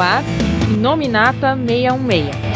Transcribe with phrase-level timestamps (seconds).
[0.00, 0.22] ar
[0.80, 2.47] Nominata 616.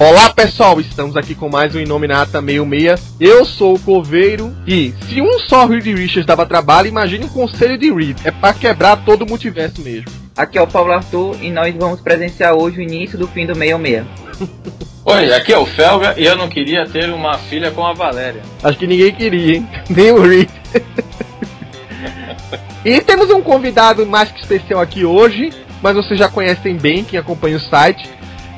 [0.00, 3.16] Olá pessoal, estamos aqui com mais um Inominata 66.
[3.20, 7.76] Eu sou o Coveiro e se um só Reed Richards dava trabalho, imagine um conselho
[7.76, 8.16] de Reed.
[8.24, 10.10] É para quebrar todo o multiverso mesmo.
[10.34, 13.54] Aqui é o Paulo Arthur e nós vamos presenciar hoje o início do fim do
[13.54, 14.06] 66.
[15.04, 18.40] Oi, aqui é o Felga e eu não queria ter uma filha com a Valéria.
[18.62, 19.68] Acho que ninguém queria, hein?
[19.90, 20.48] Nem o Reed.
[22.86, 25.50] e temos um convidado mais que especial aqui hoje,
[25.82, 28.08] mas vocês já conhecem bem quem acompanha o site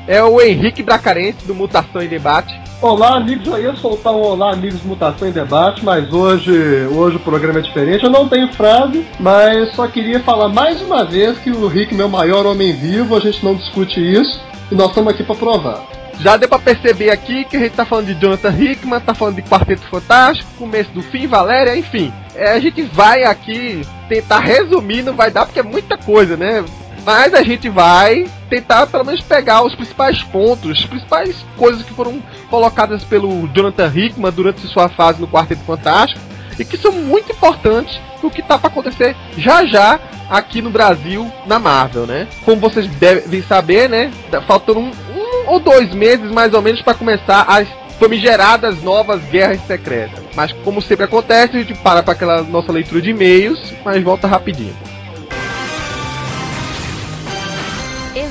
[0.07, 2.53] é o Henrique Bracarense do Mutação em Debate.
[2.81, 3.47] Olá, amigos.
[3.47, 6.51] Eu ia soltar um olá, amigos Mutação em Debate, mas hoje,
[6.91, 8.03] hoje o programa é diferente.
[8.03, 12.09] Eu não tenho frase, mas só queria falar mais uma vez que o Rick, meu
[12.09, 15.83] maior homem vivo, a gente não discute isso e nós estamos aqui para provar.
[16.19, 19.35] Já deu pra perceber aqui que a gente tá falando de Jonathan Hickman, tá falando
[19.35, 22.13] de Quarteto Fantástico, começo do fim, Valéria, enfim.
[22.35, 26.63] É, a gente vai aqui tentar resumir, não vai dar porque é muita coisa, né?
[27.05, 31.93] Mas a gente vai tentar pelo menos pegar os principais pontos, as principais coisas que
[31.93, 36.21] foram colocadas pelo Jonathan Hickman durante sua fase no Quarteto Fantástico
[36.57, 41.29] e que são muito importantes pro que tá para acontecer já já aqui no Brasil
[41.45, 42.27] na Marvel, né?
[42.45, 44.11] Como vocês devem saber, né?
[44.31, 47.67] Tá faltando um, um ou dois meses mais ou menos para começar as
[47.99, 50.23] famigeradas novas guerras secretas.
[50.35, 54.27] Mas como sempre acontece, a gente para para aquela nossa leitura de e-mails, mas volta
[54.27, 54.75] rapidinho.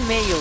[0.02, 0.36] E-mail.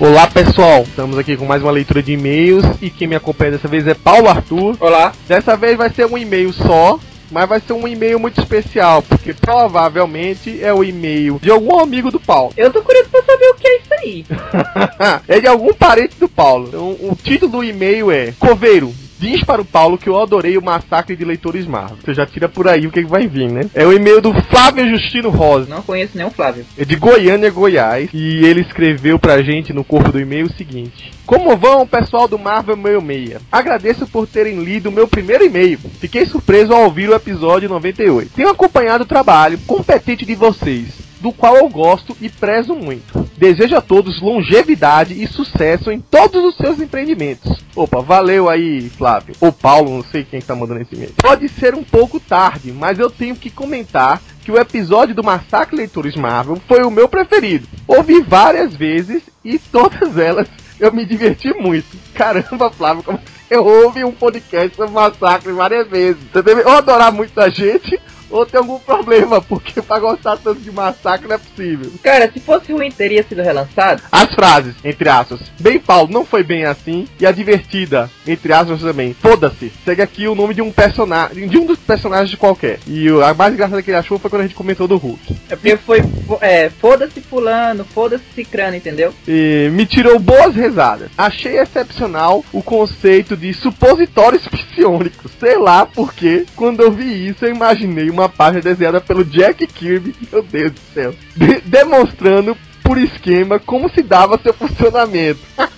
[0.00, 3.68] Olá pessoal, estamos aqui com mais uma leitura de e-mails e quem me acompanha dessa
[3.68, 4.76] vez é Paulo Arthur.
[4.80, 5.12] Olá.
[5.28, 6.98] Dessa vez vai ser um e-mail só,
[7.30, 12.10] mas vai ser um e-mail muito especial, porque provavelmente é o e-mail de algum amigo
[12.10, 12.52] do Paulo.
[12.56, 14.26] Eu tô curioso pra saber o que é isso aí.
[15.28, 16.66] é de algum parente do Paulo.
[16.66, 20.62] Então, o título do e-mail é Coveiro, Diz para o Paulo que eu adorei o
[20.62, 21.98] massacre de leitores Marvel.
[22.04, 23.62] Você já tira por aí o que, que vai vir, né?
[23.74, 25.68] É o e-mail do Flávio Justino Rosa.
[25.68, 26.64] Não conheço nem o Flávio.
[26.78, 28.08] É de Goiânia, Goiás.
[28.14, 32.38] E ele escreveu pra gente no corpo do e-mail o seguinte: Como vão, pessoal do
[32.38, 33.42] Marvel 66?
[33.50, 35.80] Agradeço por terem lido o meu primeiro e-mail.
[35.98, 38.32] Fiquei surpreso ao ouvir o episódio 98.
[38.36, 43.28] Tenho acompanhado o trabalho competente de vocês do qual eu gosto e prezo muito.
[43.36, 47.58] Desejo a todos longevidade e sucesso em todos os seus empreendimentos.
[47.74, 49.34] Opa, valeu aí, Flávio.
[49.40, 51.12] Ou Paulo, não sei quem tá mandando esse e-mail.
[51.16, 55.76] Pode ser um pouco tarde, mas eu tenho que comentar que o episódio do Massacre
[55.76, 57.68] Leitores Marvel foi o meu preferido.
[57.86, 60.48] Ouvi várias vezes e todas elas
[60.80, 61.96] eu me diverti muito.
[62.14, 66.22] Caramba, Flávio, como você ouve um podcast sobre Massacre várias vezes?
[66.32, 67.98] Você deve ou adorar muito a gente
[68.30, 71.90] ou tem algum problema, porque pra gostar tanto de massacre não é possível.
[72.02, 74.02] Cara, se fosse ruim, teria sido relançado?
[74.10, 78.80] As frases, entre aspas, bem Paulo, não foi bem assim, e a divertida, entre aspas
[78.80, 79.72] também, foda-se.
[79.84, 82.78] Segue aqui o nome de um personagem, de um dos personagens de qualquer.
[82.86, 85.36] E a mais engraçada que ele achou foi quando a gente comentou do Hulk.
[85.48, 86.02] É porque foi,
[86.40, 89.14] é, foda-se fulano, foda-se cicrano, entendeu?
[89.26, 91.10] E me tirou boas risadas.
[91.16, 95.32] Achei excepcional o conceito de supositórios psionicos.
[95.38, 100.14] Sei lá porque, quando eu vi isso, eu imaginei uma página desenhada pelo Jack Kirby,
[100.32, 105.40] meu Deus do céu, de demonstrando por esquema como se dava seu funcionamento.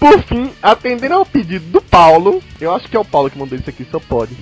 [0.00, 3.58] por fim, atendendo ao pedido do Paulo, eu acho que é o Paulo que mandou
[3.58, 4.34] isso aqui, só pode.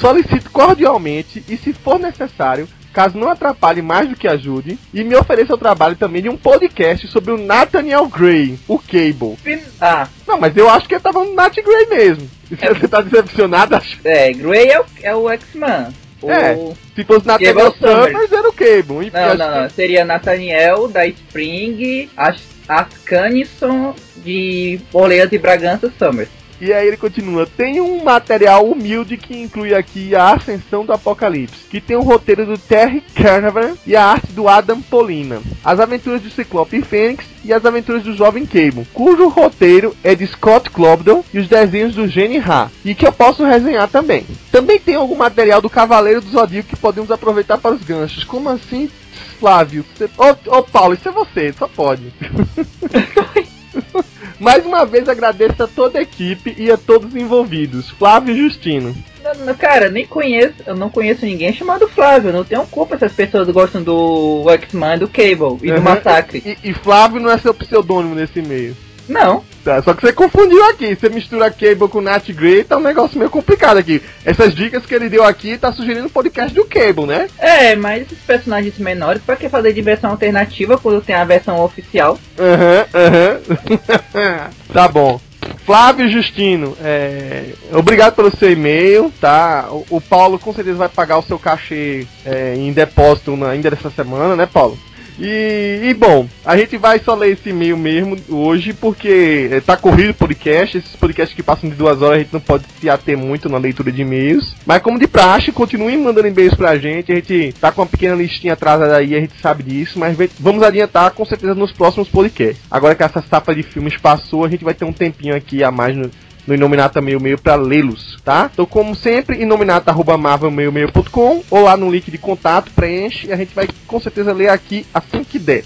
[0.00, 5.14] Solicito cordialmente e, se for necessário, caso não atrapalhe mais do que ajude, e me
[5.14, 9.36] ofereça o trabalho também de um podcast sobre o Nathaniel Gray, o Cable.
[9.80, 10.08] Ah.
[10.26, 12.28] Não, mas eu acho que ele tava no Nat Gray mesmo.
[12.50, 12.74] E se É.
[12.74, 15.92] você tá decepcionado, acho É, Grey é o, é o X-Man.
[16.24, 16.56] O- É.
[16.94, 18.32] Se fosse Nathaniel Summers, Summers.
[18.32, 19.10] era o Cable.
[19.12, 19.70] Não, não, não.
[19.70, 26.28] Seria Nathaniel da Spring, As Ascanison de Orleans e Bragança Summers.
[26.60, 27.46] E aí ele continua.
[27.46, 32.46] Tem um material humilde que inclui aqui a Ascensão do Apocalipse, que tem o roteiro
[32.46, 35.42] do Terry Carnavan e a arte do Adam Polina.
[35.64, 40.14] As aventuras do Ciclope e Fênix e as aventuras do Jovem Cable, cujo roteiro é
[40.14, 44.26] de Scott Clobdell e os desenhos do Gene Ha, e que eu posso resenhar também.
[44.50, 48.24] Também tem algum material do Cavaleiro do Zodíaco que podemos aproveitar para os ganchos.
[48.24, 48.90] Como assim,
[49.38, 49.84] Flávio?
[50.16, 52.12] Ô, ô, Paulo, isso é você, só pode.
[54.38, 57.90] Mais uma vez agradeço a toda a equipe e a todos os envolvidos.
[57.90, 58.94] Flávio e Justino.
[59.22, 62.32] Não, não, Cara, nem conheço, eu não conheço ninguém chamado Flávio.
[62.32, 65.80] Não tenho culpa se as pessoas gostam do X-Men, do Cable e do Uhum.
[65.82, 66.42] Massacre.
[66.44, 68.76] E, e Flávio não é seu pseudônimo nesse e-mail.
[69.08, 69.44] Não.
[69.64, 70.94] Tá, só que você confundiu aqui.
[70.94, 74.02] Você mistura Cable com Nat Grey, tá um negócio meio complicado aqui.
[74.24, 77.28] Essas dicas que ele deu aqui tá sugerindo o podcast do Cable, né?
[77.38, 81.60] É, mas esses personagens menores, pra que fazer de versão alternativa quando tem a versão
[81.62, 82.18] oficial?
[82.38, 84.50] Aham, aham.
[84.72, 85.20] tá bom.
[85.64, 89.68] Flávio Justino, é, obrigado pelo seu e-mail, tá?
[89.70, 93.70] O, o Paulo com certeza vai pagar o seu cachê é, em depósito na, ainda
[93.70, 94.78] dessa semana, né, Paulo?
[95.18, 99.76] E, e, bom, a gente vai só ler esse e-mail mesmo hoje porque é, tá
[99.76, 100.78] corrido o podcast.
[100.78, 103.58] Esses podcasts que passam de duas horas a gente não pode se ater muito na
[103.58, 104.54] leitura de e-mails.
[104.66, 107.12] Mas como de praxe, continuem mandando e-mails pra gente.
[107.12, 110.62] A gente tá com uma pequena listinha atrasada aí, a gente sabe disso, mas vamos
[110.62, 112.62] adiantar com certeza nos próximos podcasts.
[112.70, 115.70] Agora que essa safra de filmes passou, a gente vai ter um tempinho aqui a
[115.70, 116.10] mais no,
[116.46, 118.50] no Inominata Meio Meio pra lê-los, tá?
[118.52, 123.68] Então, como sempre, inominata.marvelmeio-meio.com ou lá no link de contato, preenche e a gente vai
[123.86, 125.64] com certeza ler aqui assim que der.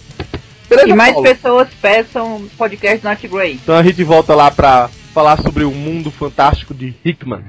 [0.69, 1.29] Beleza, E mais Paulo?
[1.29, 3.55] pessoas peçam podcast Not Grey.
[3.55, 7.41] Então a gente volta lá pra falar sobre o mundo fantástico de Hickman.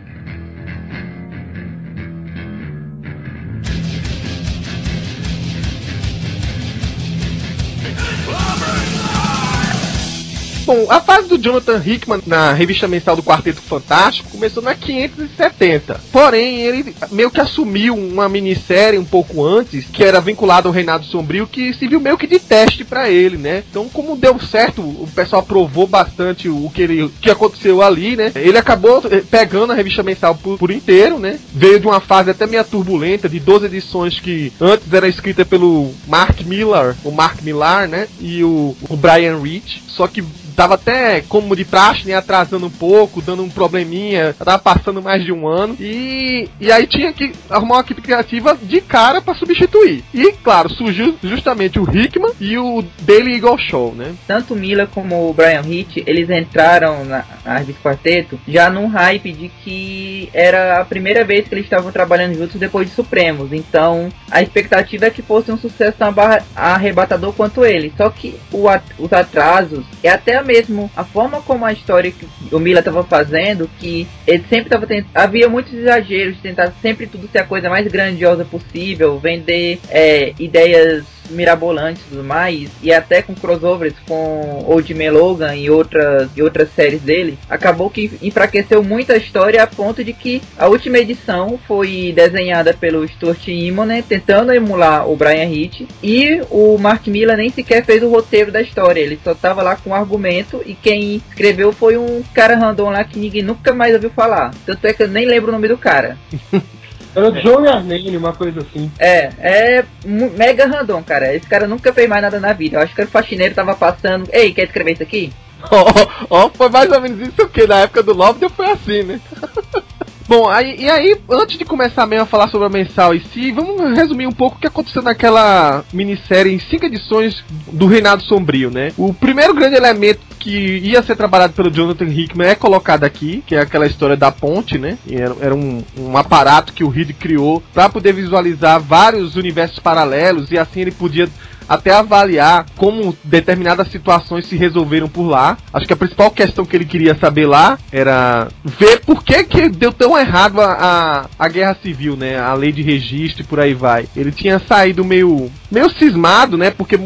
[10.69, 16.00] Bom, a fase do Jonathan Hickman na revista mensal do Quarteto Fantástico começou na 570.
[16.12, 21.07] Porém, ele meio que assumiu uma minissérie um pouco antes, que era vinculada ao Reinado
[21.07, 23.63] Sombrio, que se viu meio que de teste pra ele, né?
[23.68, 28.15] Então, como deu certo, o pessoal aprovou bastante o que, ele, o que aconteceu ali,
[28.15, 28.31] né?
[28.36, 31.39] Ele acabou eh, pegando a revista mensal por, por inteiro, né?
[31.51, 35.92] Veio de uma fase até meio turbulenta, de 12 edições que antes era escrita pelo
[36.07, 38.07] Mark Millar, o Mark Millar, né?
[38.22, 39.81] E o, o Brian Rich.
[39.88, 40.24] Só que
[40.60, 45.24] tava até como de praxe, né, atrasando um pouco, dando um probleminha, tava passando mais
[45.24, 49.34] de um ano e, e aí tinha que arrumar uma equipe criativa de cara pra
[49.36, 50.04] substituir.
[50.14, 54.14] E claro, surgiu justamente o Hickman e o Daily Eagle Show, né?
[54.28, 59.32] Tanto o Miller como o Brian Hitch, eles entraram na, revista Quarteto já num hype
[59.32, 63.54] de que era a primeira vez que eles estavam trabalhando juntos depois de Supremos.
[63.54, 66.14] Então, a expectativa é que fosse um sucesso tão
[66.54, 67.94] arrebatador quanto ele.
[67.96, 68.66] Só que o
[68.98, 73.69] os atrasos e até mesmo a forma como a história que o Miller estava fazendo,
[73.80, 75.12] que ele sempre estava tentando.
[75.13, 81.19] Havia muitos exageros tentar sempre tudo ser a coisa mais grandiosa possível, vender é, ideias
[81.30, 86.42] mirabolantes e tudo mais, e até com crossovers com Old Man Logan e outras, e
[86.42, 90.98] outras séries dele, acabou que enfraqueceu muito a história a ponto de que a última
[90.98, 97.38] edição foi desenhada pelo Stuart Immonen, tentando emular o Brian Hitch, e o Mark Miller
[97.38, 100.74] nem sequer fez o roteiro da história, ele só tava lá com o argumento, e
[100.74, 104.51] quem escreveu foi um cara random lá que ninguém nunca mais ouviu falar.
[104.65, 106.18] Tanto é que eu nem lembro o nome do cara.
[107.15, 108.91] Era John Arnane, uma coisa assim.
[109.00, 111.33] É, é mega random, cara.
[111.33, 112.77] Esse cara nunca fez mais nada na vida.
[112.77, 114.30] Eu acho que o faxineiro tava passando.
[114.31, 115.31] Ei, quer escrever isso aqui?
[115.71, 115.86] Ó,
[116.30, 119.19] ó, foi mais ou menos isso que na época do Love foi assim, né?
[120.25, 123.51] Bom, aí, e aí, antes de começar mesmo a falar sobre a mensal em si,
[123.51, 127.43] vamos resumir um pouco o que aconteceu naquela minissérie em cinco edições
[127.74, 128.93] do Reinado Sombrio, né?
[128.96, 133.55] O primeiro grande elemento que ia ser trabalhado pelo Jonathan Hickman é colocado aqui, que
[133.55, 134.98] é aquela história da ponte, né?
[135.05, 139.79] E era, era um, um aparato que o Reed criou para poder visualizar vários universos
[139.79, 141.29] paralelos e assim ele podia
[141.69, 145.55] até avaliar como determinadas situações se resolveram por lá.
[145.72, 149.69] Acho que a principal questão que ele queria saber lá era ver por que, que
[149.69, 152.39] deu tão errado a, a, a guerra civil, né?
[152.39, 154.08] A lei de registro e por aí vai.
[154.15, 156.72] Ele tinha saído meio, meio cismado, né?
[156.72, 156.98] Porque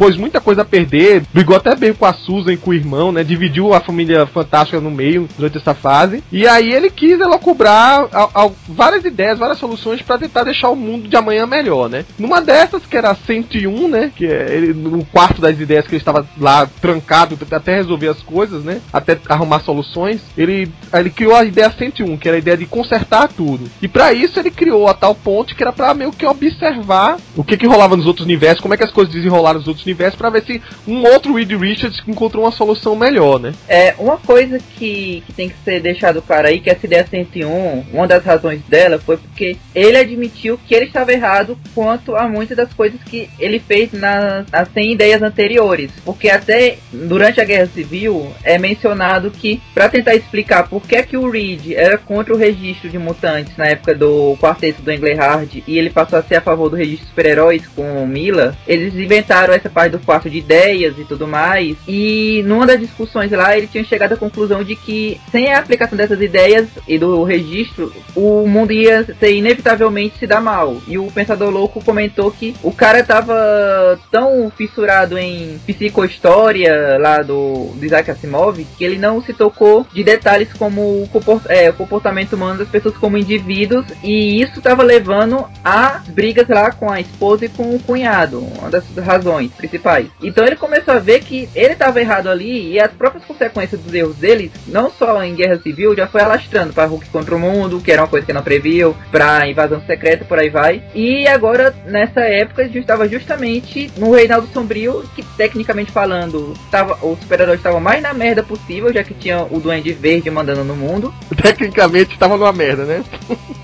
[0.00, 3.12] pôs muita coisa a perder, brigou até bem com a Susan e com o irmão,
[3.12, 3.22] né?
[3.22, 6.24] Dividiu a família fantástica no meio durante essa fase.
[6.32, 11.06] E aí ele quis elocubrar a- várias ideias, várias soluções para tentar deixar o mundo
[11.06, 12.06] de amanhã melhor, né?
[12.18, 14.10] Numa dessas, que era a 101, né?
[14.16, 18.22] Que é ele, no quarto das ideias que ele estava lá trancado até resolver as
[18.22, 18.80] coisas, né?
[18.90, 20.22] Até arrumar soluções.
[20.34, 23.70] Ele, ele criou a ideia 101, que era a ideia de consertar tudo.
[23.82, 27.44] E para isso ele criou a tal ponte que era para meio que observar o
[27.44, 30.18] que que rolava nos outros universos, como é que as coisas desenrolaram nos outros universos,
[30.18, 33.52] para ver se um outro Reed Richards encontrou uma solução melhor, né?
[33.68, 37.84] É, uma coisa que, que tem que ser deixado claro aí, que essa ideia 101,
[37.92, 42.56] uma das razões dela foi porque ele admitiu que ele estava errado quanto a muitas
[42.56, 45.90] das coisas que ele fez nas, nas 100 ideias anteriores.
[46.04, 51.02] Porque até durante a Guerra Civil é mencionado que, para tentar explicar por que, é
[51.02, 55.56] que o Reed era contra o registro de mutantes na época do quarteto do Englehart
[55.66, 59.54] e ele passou a ser a favor do registro de super-heróis com Mila, eles inventaram
[59.54, 61.76] essa do quarto de ideias e tudo mais.
[61.86, 65.96] E numa das discussões lá, ele tinha chegado à conclusão de que sem a aplicação
[65.96, 70.76] dessas ideias e do registro, o mundo ia ser inevitavelmente se dar mal.
[70.86, 77.72] E o Pensador Louco comentou que o cara tava tão fissurado em psicohistória lá do,
[77.74, 81.74] do Isaac Asimov que ele não se tocou de detalhes como o, comport, é, o
[81.74, 87.00] comportamento humano das pessoas como indivíduos e isso estava levando a brigas lá com a
[87.00, 90.06] esposa e com o cunhado, uma das razões principais.
[90.22, 93.92] Então ele começou a ver que ele estava errado ali e as próprias consequências dos
[93.92, 97.80] erros dele, não só em guerra civil, já foi alastrando para Hulk contra o mundo,
[97.80, 100.82] que era uma coisa que não previu, para invasão secreta, por aí vai.
[100.94, 107.18] E agora nessa época ele estava justamente no Reinaldo Sombrio, que tecnicamente falando, tava, os
[107.20, 111.12] super-heróis estavam mais na merda possível, já que tinha o Duende Verde mandando no mundo.
[111.40, 113.04] Tecnicamente estava numa merda, né?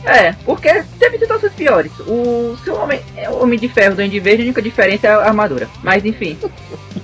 [0.04, 1.92] é, porque teve situações piores.
[2.00, 5.10] O seu homem, é o Homem de Ferro, o Duende Verde, a única diferença é
[5.10, 5.68] a armadura.
[5.86, 6.36] Mas enfim.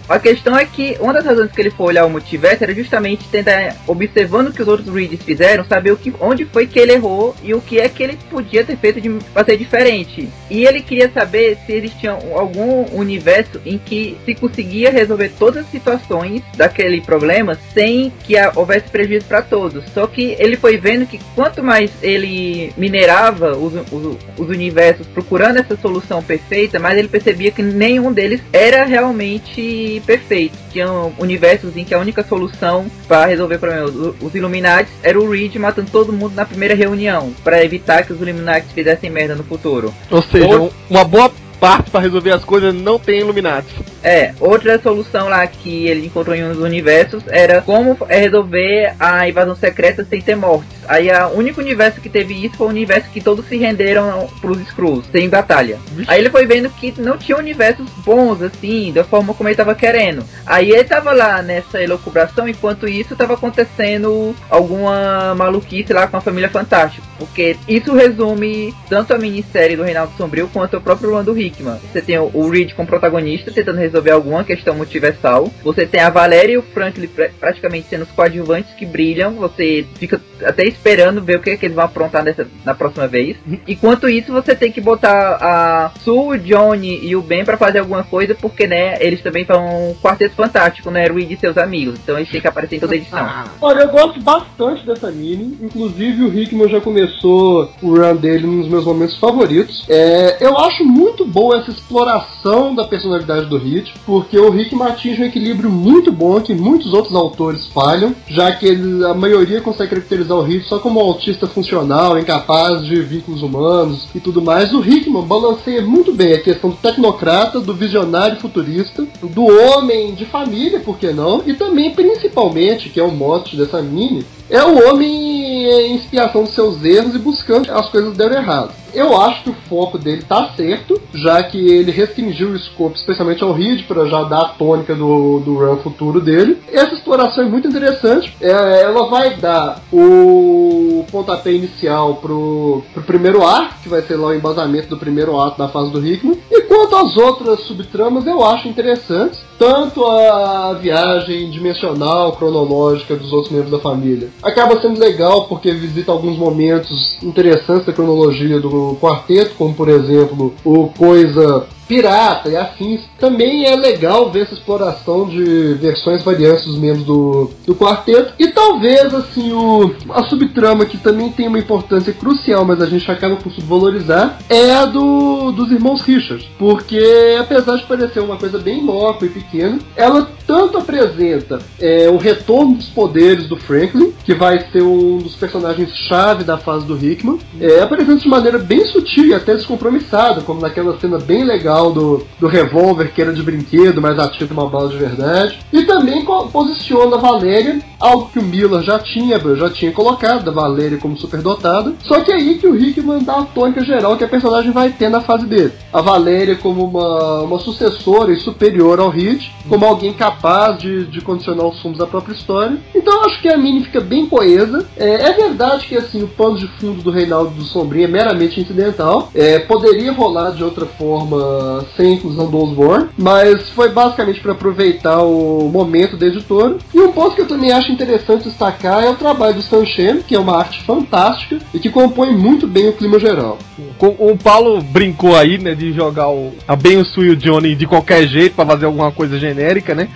[0.09, 3.29] A questão é que uma das razões que ele foi olhar o multiverso era justamente
[3.29, 6.93] tentar, observando o que os outros Reeds fizeram, saber o que, onde foi que ele
[6.93, 10.29] errou e o que é que ele podia ter feito de, ser diferente.
[10.51, 15.71] E ele queria saber se existia algum universo em que se conseguia resolver todas as
[15.71, 19.85] situações daquele problema sem que houvesse prejuízo para todos.
[19.93, 25.59] Só que ele foi vendo que quanto mais ele minerava os, os, os universos procurando
[25.59, 30.57] essa solução perfeita, mais ele percebia que nenhum deles era realmente perfeito.
[30.71, 35.31] Tinham universos em que a única solução para resolver o problema os Illuminati era o
[35.31, 39.45] Reed matando todo mundo na primeira reunião, para evitar que os Illuminati fizessem merda no
[39.45, 39.93] futuro.
[40.11, 40.73] Ou seja, Ou...
[40.89, 41.31] uma boa
[41.63, 43.73] parte para resolver as coisas não tem Illuminati.
[44.03, 49.29] É, outra solução lá que ele encontrou em um dos universos era como resolver a
[49.29, 50.77] invasão secreta sem ter mortes.
[50.89, 54.61] Aí o único universo que teve isso foi o universo que todos se renderam pros
[54.61, 55.79] Skrulls, sem batalha.
[56.07, 59.75] Aí ele foi vendo que não tinha universos bons, assim, da forma como ele tava
[59.75, 60.25] querendo.
[60.47, 66.21] Aí ele tava lá nessa elucubração, enquanto isso tava acontecendo alguma maluquice lá com a
[66.21, 67.07] Família Fantástica.
[67.19, 71.79] Porque isso resume tanto a minissérie do Reinaldo Sombrio quanto o próprio Lando Hickman.
[71.93, 75.51] Você tem o Reed como protagonista, tentando resolver alguma questão multiversal.
[75.63, 77.09] Você tem a Valéria e o Franklin
[77.39, 79.35] praticamente sendo os coadjuvantes que brilham.
[79.35, 83.37] Você fica até esperando ver o que, que eles vão aprontar nessa, na próxima vez.
[83.67, 87.79] Enquanto isso, você tem que botar a Sue, o Johnny e o Ben para fazer
[87.79, 91.99] alguma coisa, porque, né, eles também são um quarteto fantástico, né, Reed e seus amigos.
[92.03, 93.21] Então eles têm que aparecer em toda edição.
[93.21, 93.45] Ah.
[93.61, 95.59] Olha, eu gosto bastante dessa mini.
[95.61, 99.85] Inclusive, o Hickman já começou o run dele nos meus momentos favoritos.
[99.89, 105.23] É, eu acho muito boa essa exploração da personalidade do Hit, porque o Hickman atinge
[105.23, 109.91] um equilíbrio muito bom que muitos outros autores falham, já que ele, a maioria consegue
[109.91, 114.81] caracterizar o Hit só como autista funcional, incapaz de vínculos humanos e tudo mais, o
[114.81, 120.81] Hickman balanceia muito bem a questão do tecnocrata, do visionário futurista, do homem de família,
[120.81, 121.43] por que não?
[121.47, 126.55] E também, principalmente, que é o mote dessa mini, é o homem em expiação dos
[126.55, 128.82] seus erros e buscando as coisas deram errado.
[128.95, 133.43] Eu acho que o foco dele tá certo, já que ele restringiu o escopo, especialmente
[133.43, 136.59] ao Reed, para já dar a tônica do, do run futuro dele.
[136.71, 138.35] Essa exploração é muito interessante.
[138.41, 144.29] É, ela vai dar o pontapé inicial pro, pro primeiro arco, que vai ser lá
[144.29, 146.39] o embasamento do primeiro ato da fase do Hickman.
[146.51, 149.41] E quanto às outras subtramas, eu acho interessantes.
[149.59, 154.29] Tanto a viagem dimensional, cronológica dos outros membros da família.
[154.43, 160.53] Acaba sendo legal porque visita alguns momentos interessantes da cronologia do quarteto, como por exemplo
[160.65, 163.03] o Coisa pirata e afins.
[163.19, 168.33] Também é legal ver essa exploração de versões variantes dos membros do, do quarteto.
[168.39, 173.11] E talvez, assim, o, a subtrama que também tem uma importância crucial, mas a gente
[173.11, 176.49] acaba por subvalorizar, é a do, dos irmãos Richards.
[176.59, 182.17] Porque, apesar de parecer uma coisa bem inócua e pequena, ela tanto apresenta é, o
[182.17, 187.39] retorno dos poderes do Franklin, que vai ser um dos personagens-chave da fase do Hickman,
[187.61, 192.25] é, apresenta de maneira bem sutil e até descompromissada, como naquela cena bem legal do,
[192.39, 195.59] do revólver que era de brinquedo, mas atira uma bala de verdade.
[195.73, 200.53] E também posiciona a Valéria, algo que o Miller já tinha, já tinha colocado, da
[200.53, 201.95] Valéria como superdotada.
[202.03, 204.91] Só que é aí que o Rickman dá a tônica geral que a personagem vai
[204.91, 205.73] ter na fase dele.
[205.93, 211.21] A Valéria como uma, uma sucessora e superior ao Hit, como alguém capaz de, de
[211.21, 212.77] condicionar os sumos da própria história.
[212.95, 214.87] Então eu acho que a mini fica bem coesa.
[214.97, 218.61] É, é verdade que assim o pano de fundo do Reinaldo do Sombrinho é meramente
[218.61, 219.31] incidental.
[219.35, 225.23] É, poderia rolar de outra forma sem inclusão do Osborne, mas foi basicamente para aproveitar
[225.23, 226.77] o momento da editora.
[226.95, 230.35] E um ponto que eu também acho interessante destacar é o trabalho do Sanchez, que
[230.35, 233.59] é uma arte fantástica e que compõe muito bem o clima geral.
[234.01, 237.75] O Paulo brincou aí, né, de jogar o, a Ben o Sui e o Johnny
[237.75, 240.09] de qualquer jeito para fazer alguma coisa genérica, né?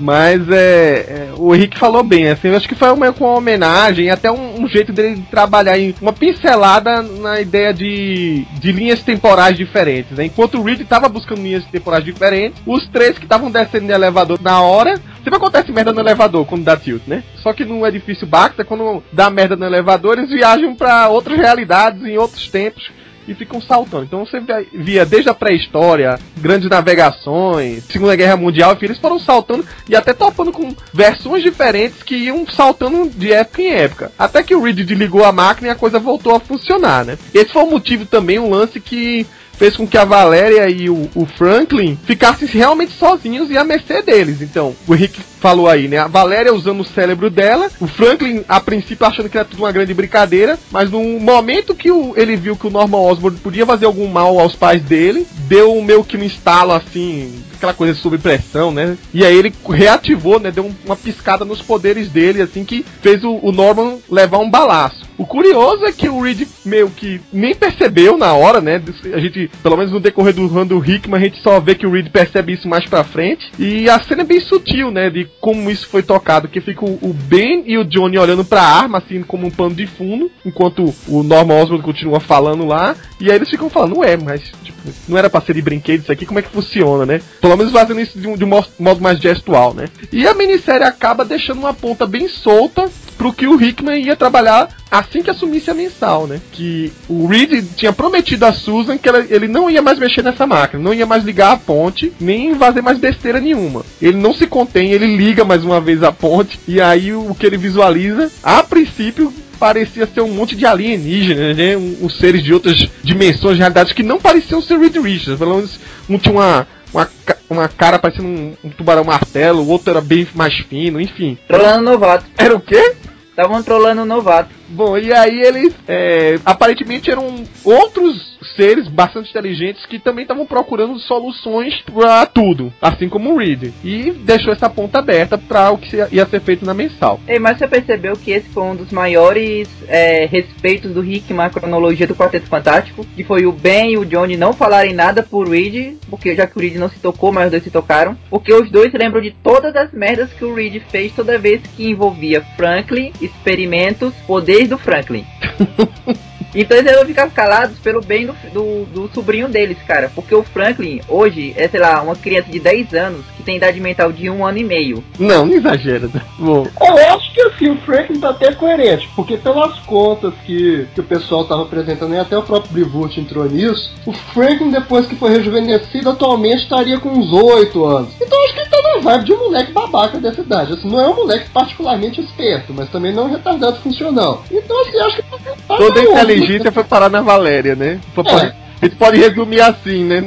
[0.00, 3.38] Mas é, é, o Henrique falou bem, assim, eu acho que foi meio com uma
[3.38, 9.02] homenagem, até um, um, jeito dele trabalhar em uma pincelada na ideia de, de linhas
[9.02, 10.16] temporais diferentes.
[10.16, 10.26] Né?
[10.26, 14.40] Enquanto o Reed estava buscando linhas temporais diferentes, os três que estavam descendo no elevador
[14.40, 17.22] na hora Sempre acontece merda no elevador quando dá tilt, né?
[17.42, 22.02] Só que no edifício Baxter, quando dá merda no elevador, eles viajam para outras realidades,
[22.02, 22.90] em outros tempos
[23.28, 24.04] e ficam saltando.
[24.04, 24.40] Então você
[24.72, 30.12] via desde a pré-história, grandes navegações, Segunda Guerra Mundial, enfim, eles foram saltando e até
[30.12, 34.12] topando com versões diferentes que iam saltando de época em época.
[34.18, 37.18] Até que o Reed desligou a máquina e a coisa voltou a funcionar, né?
[37.34, 39.26] Esse foi o motivo também, um lance que
[39.58, 44.00] fez com que a Valéria e o, o, Franklin ficassem realmente sozinhos e à mercê
[44.02, 44.40] deles.
[44.40, 45.98] Então, o Henrique falou aí, né?
[45.98, 49.72] A Valéria usando o cérebro dela, o Franklin, a princípio, achando que era tudo uma
[49.72, 53.86] grande brincadeira, mas no momento que o, ele viu que o Norman Osborn podia fazer
[53.86, 58.70] algum mal aos pais dele, deu meio que um estalo assim, aquela coisa sob pressão,
[58.70, 58.96] né?
[59.12, 60.50] E aí ele reativou, né?
[60.50, 65.06] Deu uma piscada nos poderes dele, assim, que fez o, o Norman levar um balaço.
[65.18, 68.80] O curioso é que o Reed meio que nem percebeu na hora, né?
[69.12, 71.90] A gente, pelo menos no decorrer do do Hickman, a gente só vê que o
[71.90, 73.50] Reed percebe isso mais pra frente.
[73.58, 75.10] E a cena é bem sutil, né?
[75.10, 78.62] De como isso foi tocado, que fica o, o Ben e o Johnny olhando pra
[78.62, 82.96] arma, assim, como um pano de fundo, enquanto o Norman Osborn continua falando lá.
[83.20, 86.12] E aí eles ficam falando, ué, mas, tipo, não era pra ser de brinquedo isso
[86.12, 87.20] aqui, como é que funciona, né?
[87.40, 89.86] Pelo menos fazendo isso de um, de um modo mais gestual, né?
[90.12, 94.68] E a minissérie acaba deixando uma ponta bem solta pro que o Hickman ia trabalhar
[94.90, 96.40] assim que assumisse a mensal, né?
[96.52, 100.46] Que o Reed tinha prometido a Susan que ela, ele não ia mais mexer nessa
[100.46, 103.84] máquina, não ia mais ligar a ponte, nem fazer mais besteira nenhuma.
[104.00, 107.44] Ele não se contém, ele liga mais uma vez a ponte, e aí o que
[107.44, 111.76] ele visualiza, a princípio, parecia ser um monte de alienígenas, né?
[111.76, 115.38] Os um, seres de outras dimensões, realidades que não pareciam ser Reed Richards.
[115.38, 117.08] Pelo menos um tinha uma, uma,
[117.50, 121.36] uma cara parecendo um, um tubarão martelo, o outro era bem mais fino, enfim.
[121.46, 122.24] Trolando novato.
[122.36, 122.94] Era o quê?
[123.38, 124.50] Estavam trolando o novato.
[124.68, 130.98] Bom, e aí eles é, aparentemente eram outros seres bastante inteligentes que também estavam procurando
[130.98, 133.72] soluções para tudo, assim como o Reed.
[133.84, 137.20] E deixou essa ponta aberta para o que ia ser feito na mensal.
[137.28, 141.48] Ei, mas você percebeu que esse foi um dos maiores é, respeitos do Rick na
[141.48, 145.48] cronologia do Quarteto Fantástico, que foi o Ben e o Johnny não falarem nada por
[145.48, 148.52] Reed, porque já que o Reed não se tocou, mas os dois se tocaram, porque
[148.52, 152.42] os dois lembram de todas as merdas que o Reed fez toda vez que envolvia
[152.56, 155.24] Franklin, experimentos, poderes do Franklin.
[156.54, 160.10] Então eles vão ficar calados pelo bem do, do, do, sobrinho deles, cara.
[160.14, 163.80] Porque o Franklin, hoje, é, sei lá, uma criança de 10 anos que tem idade
[163.80, 165.04] mental de um ano e meio.
[165.18, 166.08] Não, não exagera.
[166.08, 166.20] Né?
[166.38, 166.66] Bom.
[166.80, 171.04] Eu acho que assim, o Franklin tá até coerente, porque pelas contas que, que o
[171.04, 175.30] pessoal tava apresentando, e até o próprio Brivurt entrou nisso, o Franklin, depois que foi
[175.30, 178.10] rejuvenescido, atualmente estaria com uns 8 anos.
[178.20, 180.72] Então acho que ele tá na vibe de um moleque babaca dessa idade.
[180.72, 184.44] Assim, não é um moleque particularmente esperto, mas também não é um retardado funcional.
[184.50, 186.00] Então assim, acho que tá, tá Toda
[186.38, 188.00] inteligência foi parar na Valéria, né?
[188.44, 188.52] É.
[188.80, 190.22] A gente pode resumir assim, né?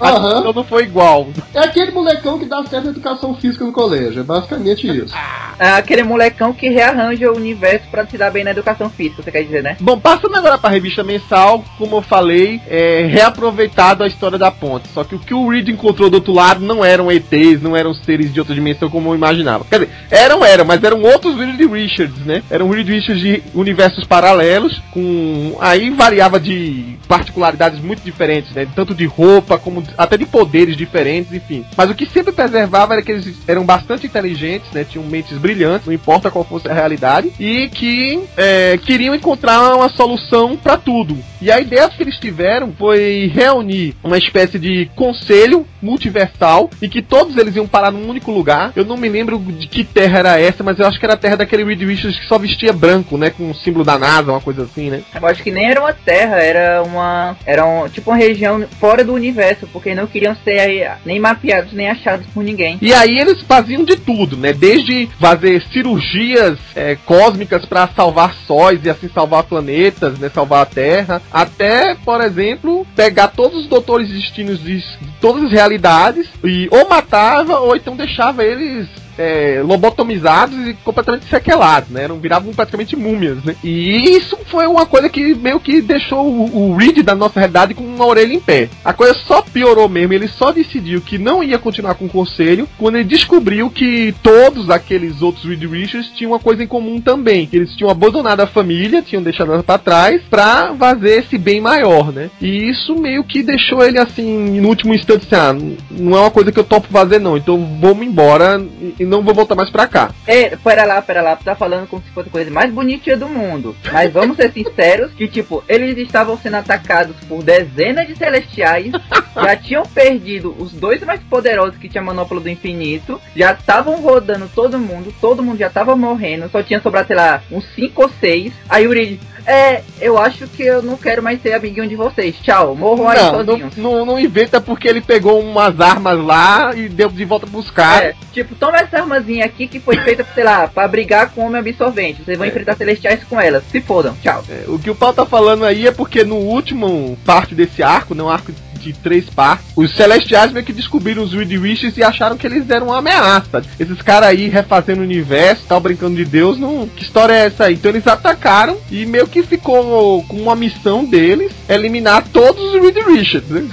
[0.00, 0.38] Uhum.
[0.38, 1.28] Então não foi igual.
[1.54, 5.14] É aquele molecão que dá certa educação física no colégio, é basicamente isso.
[5.58, 9.32] É aquele molecão que rearranja o universo para se dar bem na educação física, você
[9.32, 9.76] quer dizer, né?
[9.80, 14.88] Bom, passando agora pra revista mensal, como eu falei, é reaproveitado a história da ponte.
[14.88, 17.92] Só que o que o Reed encontrou do outro lado não eram ETs, não eram
[17.92, 19.64] seres de outra dimensão como eu imaginava.
[19.64, 22.42] Quer dizer, eram, eram, mas eram outros Reed Richards, né?
[22.50, 25.56] Eram Reed Richards de universos paralelos, com.
[25.60, 28.66] Aí variava de particularidades muito diferentes, né?
[28.74, 31.64] Tanto de roupa como até de poderes diferentes, enfim.
[31.76, 34.84] Mas o que sempre preservava era que eles eram bastante inteligentes, né?
[34.84, 39.88] Tinham mentes brilhantes, não importa qual fosse a realidade, e que é, queriam encontrar uma
[39.88, 41.16] solução para tudo.
[41.40, 47.00] E a ideia que eles tiveram foi reunir uma espécie de conselho multiversal e que
[47.00, 48.72] todos eles iam parar num único lugar.
[48.74, 51.18] Eu não me lembro de que terra era essa, mas eu acho que era a
[51.18, 53.30] terra daquele Reed Richards que só vestia branco, né?
[53.30, 55.02] Com o símbolo da NASA, uma coisa assim, né?
[55.14, 57.36] Eu acho que nem era uma terra, era uma.
[57.46, 61.88] Era um, tipo uma região fora do universo, porque não queriam ser nem mapeados nem
[61.88, 62.78] achados por ninguém.
[62.82, 64.52] E aí eles faziam de tudo, né?
[64.52, 70.28] Desde fazer cirurgias é, cósmicas para salvar sóis e assim salvar planetas, né?
[70.34, 74.82] Salvar a Terra até, por exemplo, pegar todos os doutores destinos de
[75.20, 81.90] todas as realidades e ou matava ou então deixava eles é, lobotomizados e completamente sequelados,
[81.90, 82.04] né?
[82.04, 83.56] Eram, viravam praticamente múmias, né?
[83.62, 87.74] E isso foi uma coisa que meio que deixou o, o Reed da nossa realidade
[87.74, 88.68] com uma orelha em pé.
[88.84, 92.68] A coisa só piorou mesmo, ele só decidiu que não ia continuar com o conselho
[92.78, 97.48] quando ele descobriu que todos aqueles outros Reed Richards tinham uma coisa em comum também.
[97.52, 102.12] Eles tinham abandonado a família, tinham deixado ela pra trás pra fazer esse bem maior,
[102.12, 102.30] né?
[102.40, 106.30] E isso meio que deixou ele assim, no último instante, assim, ah, não é uma
[106.30, 108.64] coisa que eu topo fazer não, então vamos embora
[108.98, 110.10] e não vou voltar mais pra cá.
[110.26, 113.16] É, pera lá, pera lá, tu tá falando como se fosse a coisa mais bonitinha
[113.16, 113.74] do mundo.
[113.92, 118.92] Mas vamos ser sinceros que, tipo, eles estavam sendo atacados por dezenas de celestiais,
[119.34, 124.00] já tinham perdido os dois mais poderosos que tinha a manopla do infinito, já estavam
[124.00, 128.02] rodando todo mundo, todo mundo já tava morrendo, só tinha sobrado, sei lá, uns 5
[128.02, 128.52] ou 6.
[128.68, 132.36] Aí o Uri é, eu acho que eu não quero mais ser amiguinho de vocês.
[132.42, 133.76] Tchau, morram aí Não, sozinhos.
[133.76, 138.10] não, não, não inventa porque ele pegou umas armas lá e deu de volta caras.
[138.10, 141.46] É, tipo, toma essa armazinha aqui que foi feita, sei lá, pra brigar com o
[141.46, 142.22] homem absorvente.
[142.22, 142.50] Vocês vão É.
[142.50, 143.64] enfrentar celestiais com elas.
[143.70, 144.42] Se fodam, tchau.
[144.48, 148.14] É, o que o Paulo tá falando aí é porque no último parte desse arco,
[148.14, 152.02] né, um arco de três partes, os Celestiais meio que descobriram os Reed Wishes e
[152.02, 153.62] acharam que eles eram uma ameaça.
[153.78, 156.86] Esses caras aí refazendo o universo, tal, brincando de Deus, não...
[156.88, 157.74] que história é essa aí?
[157.74, 162.96] Então eles atacaram e meio que ficou com uma missão deles eliminar todos os Reed
[163.06, 163.68] Richards, né?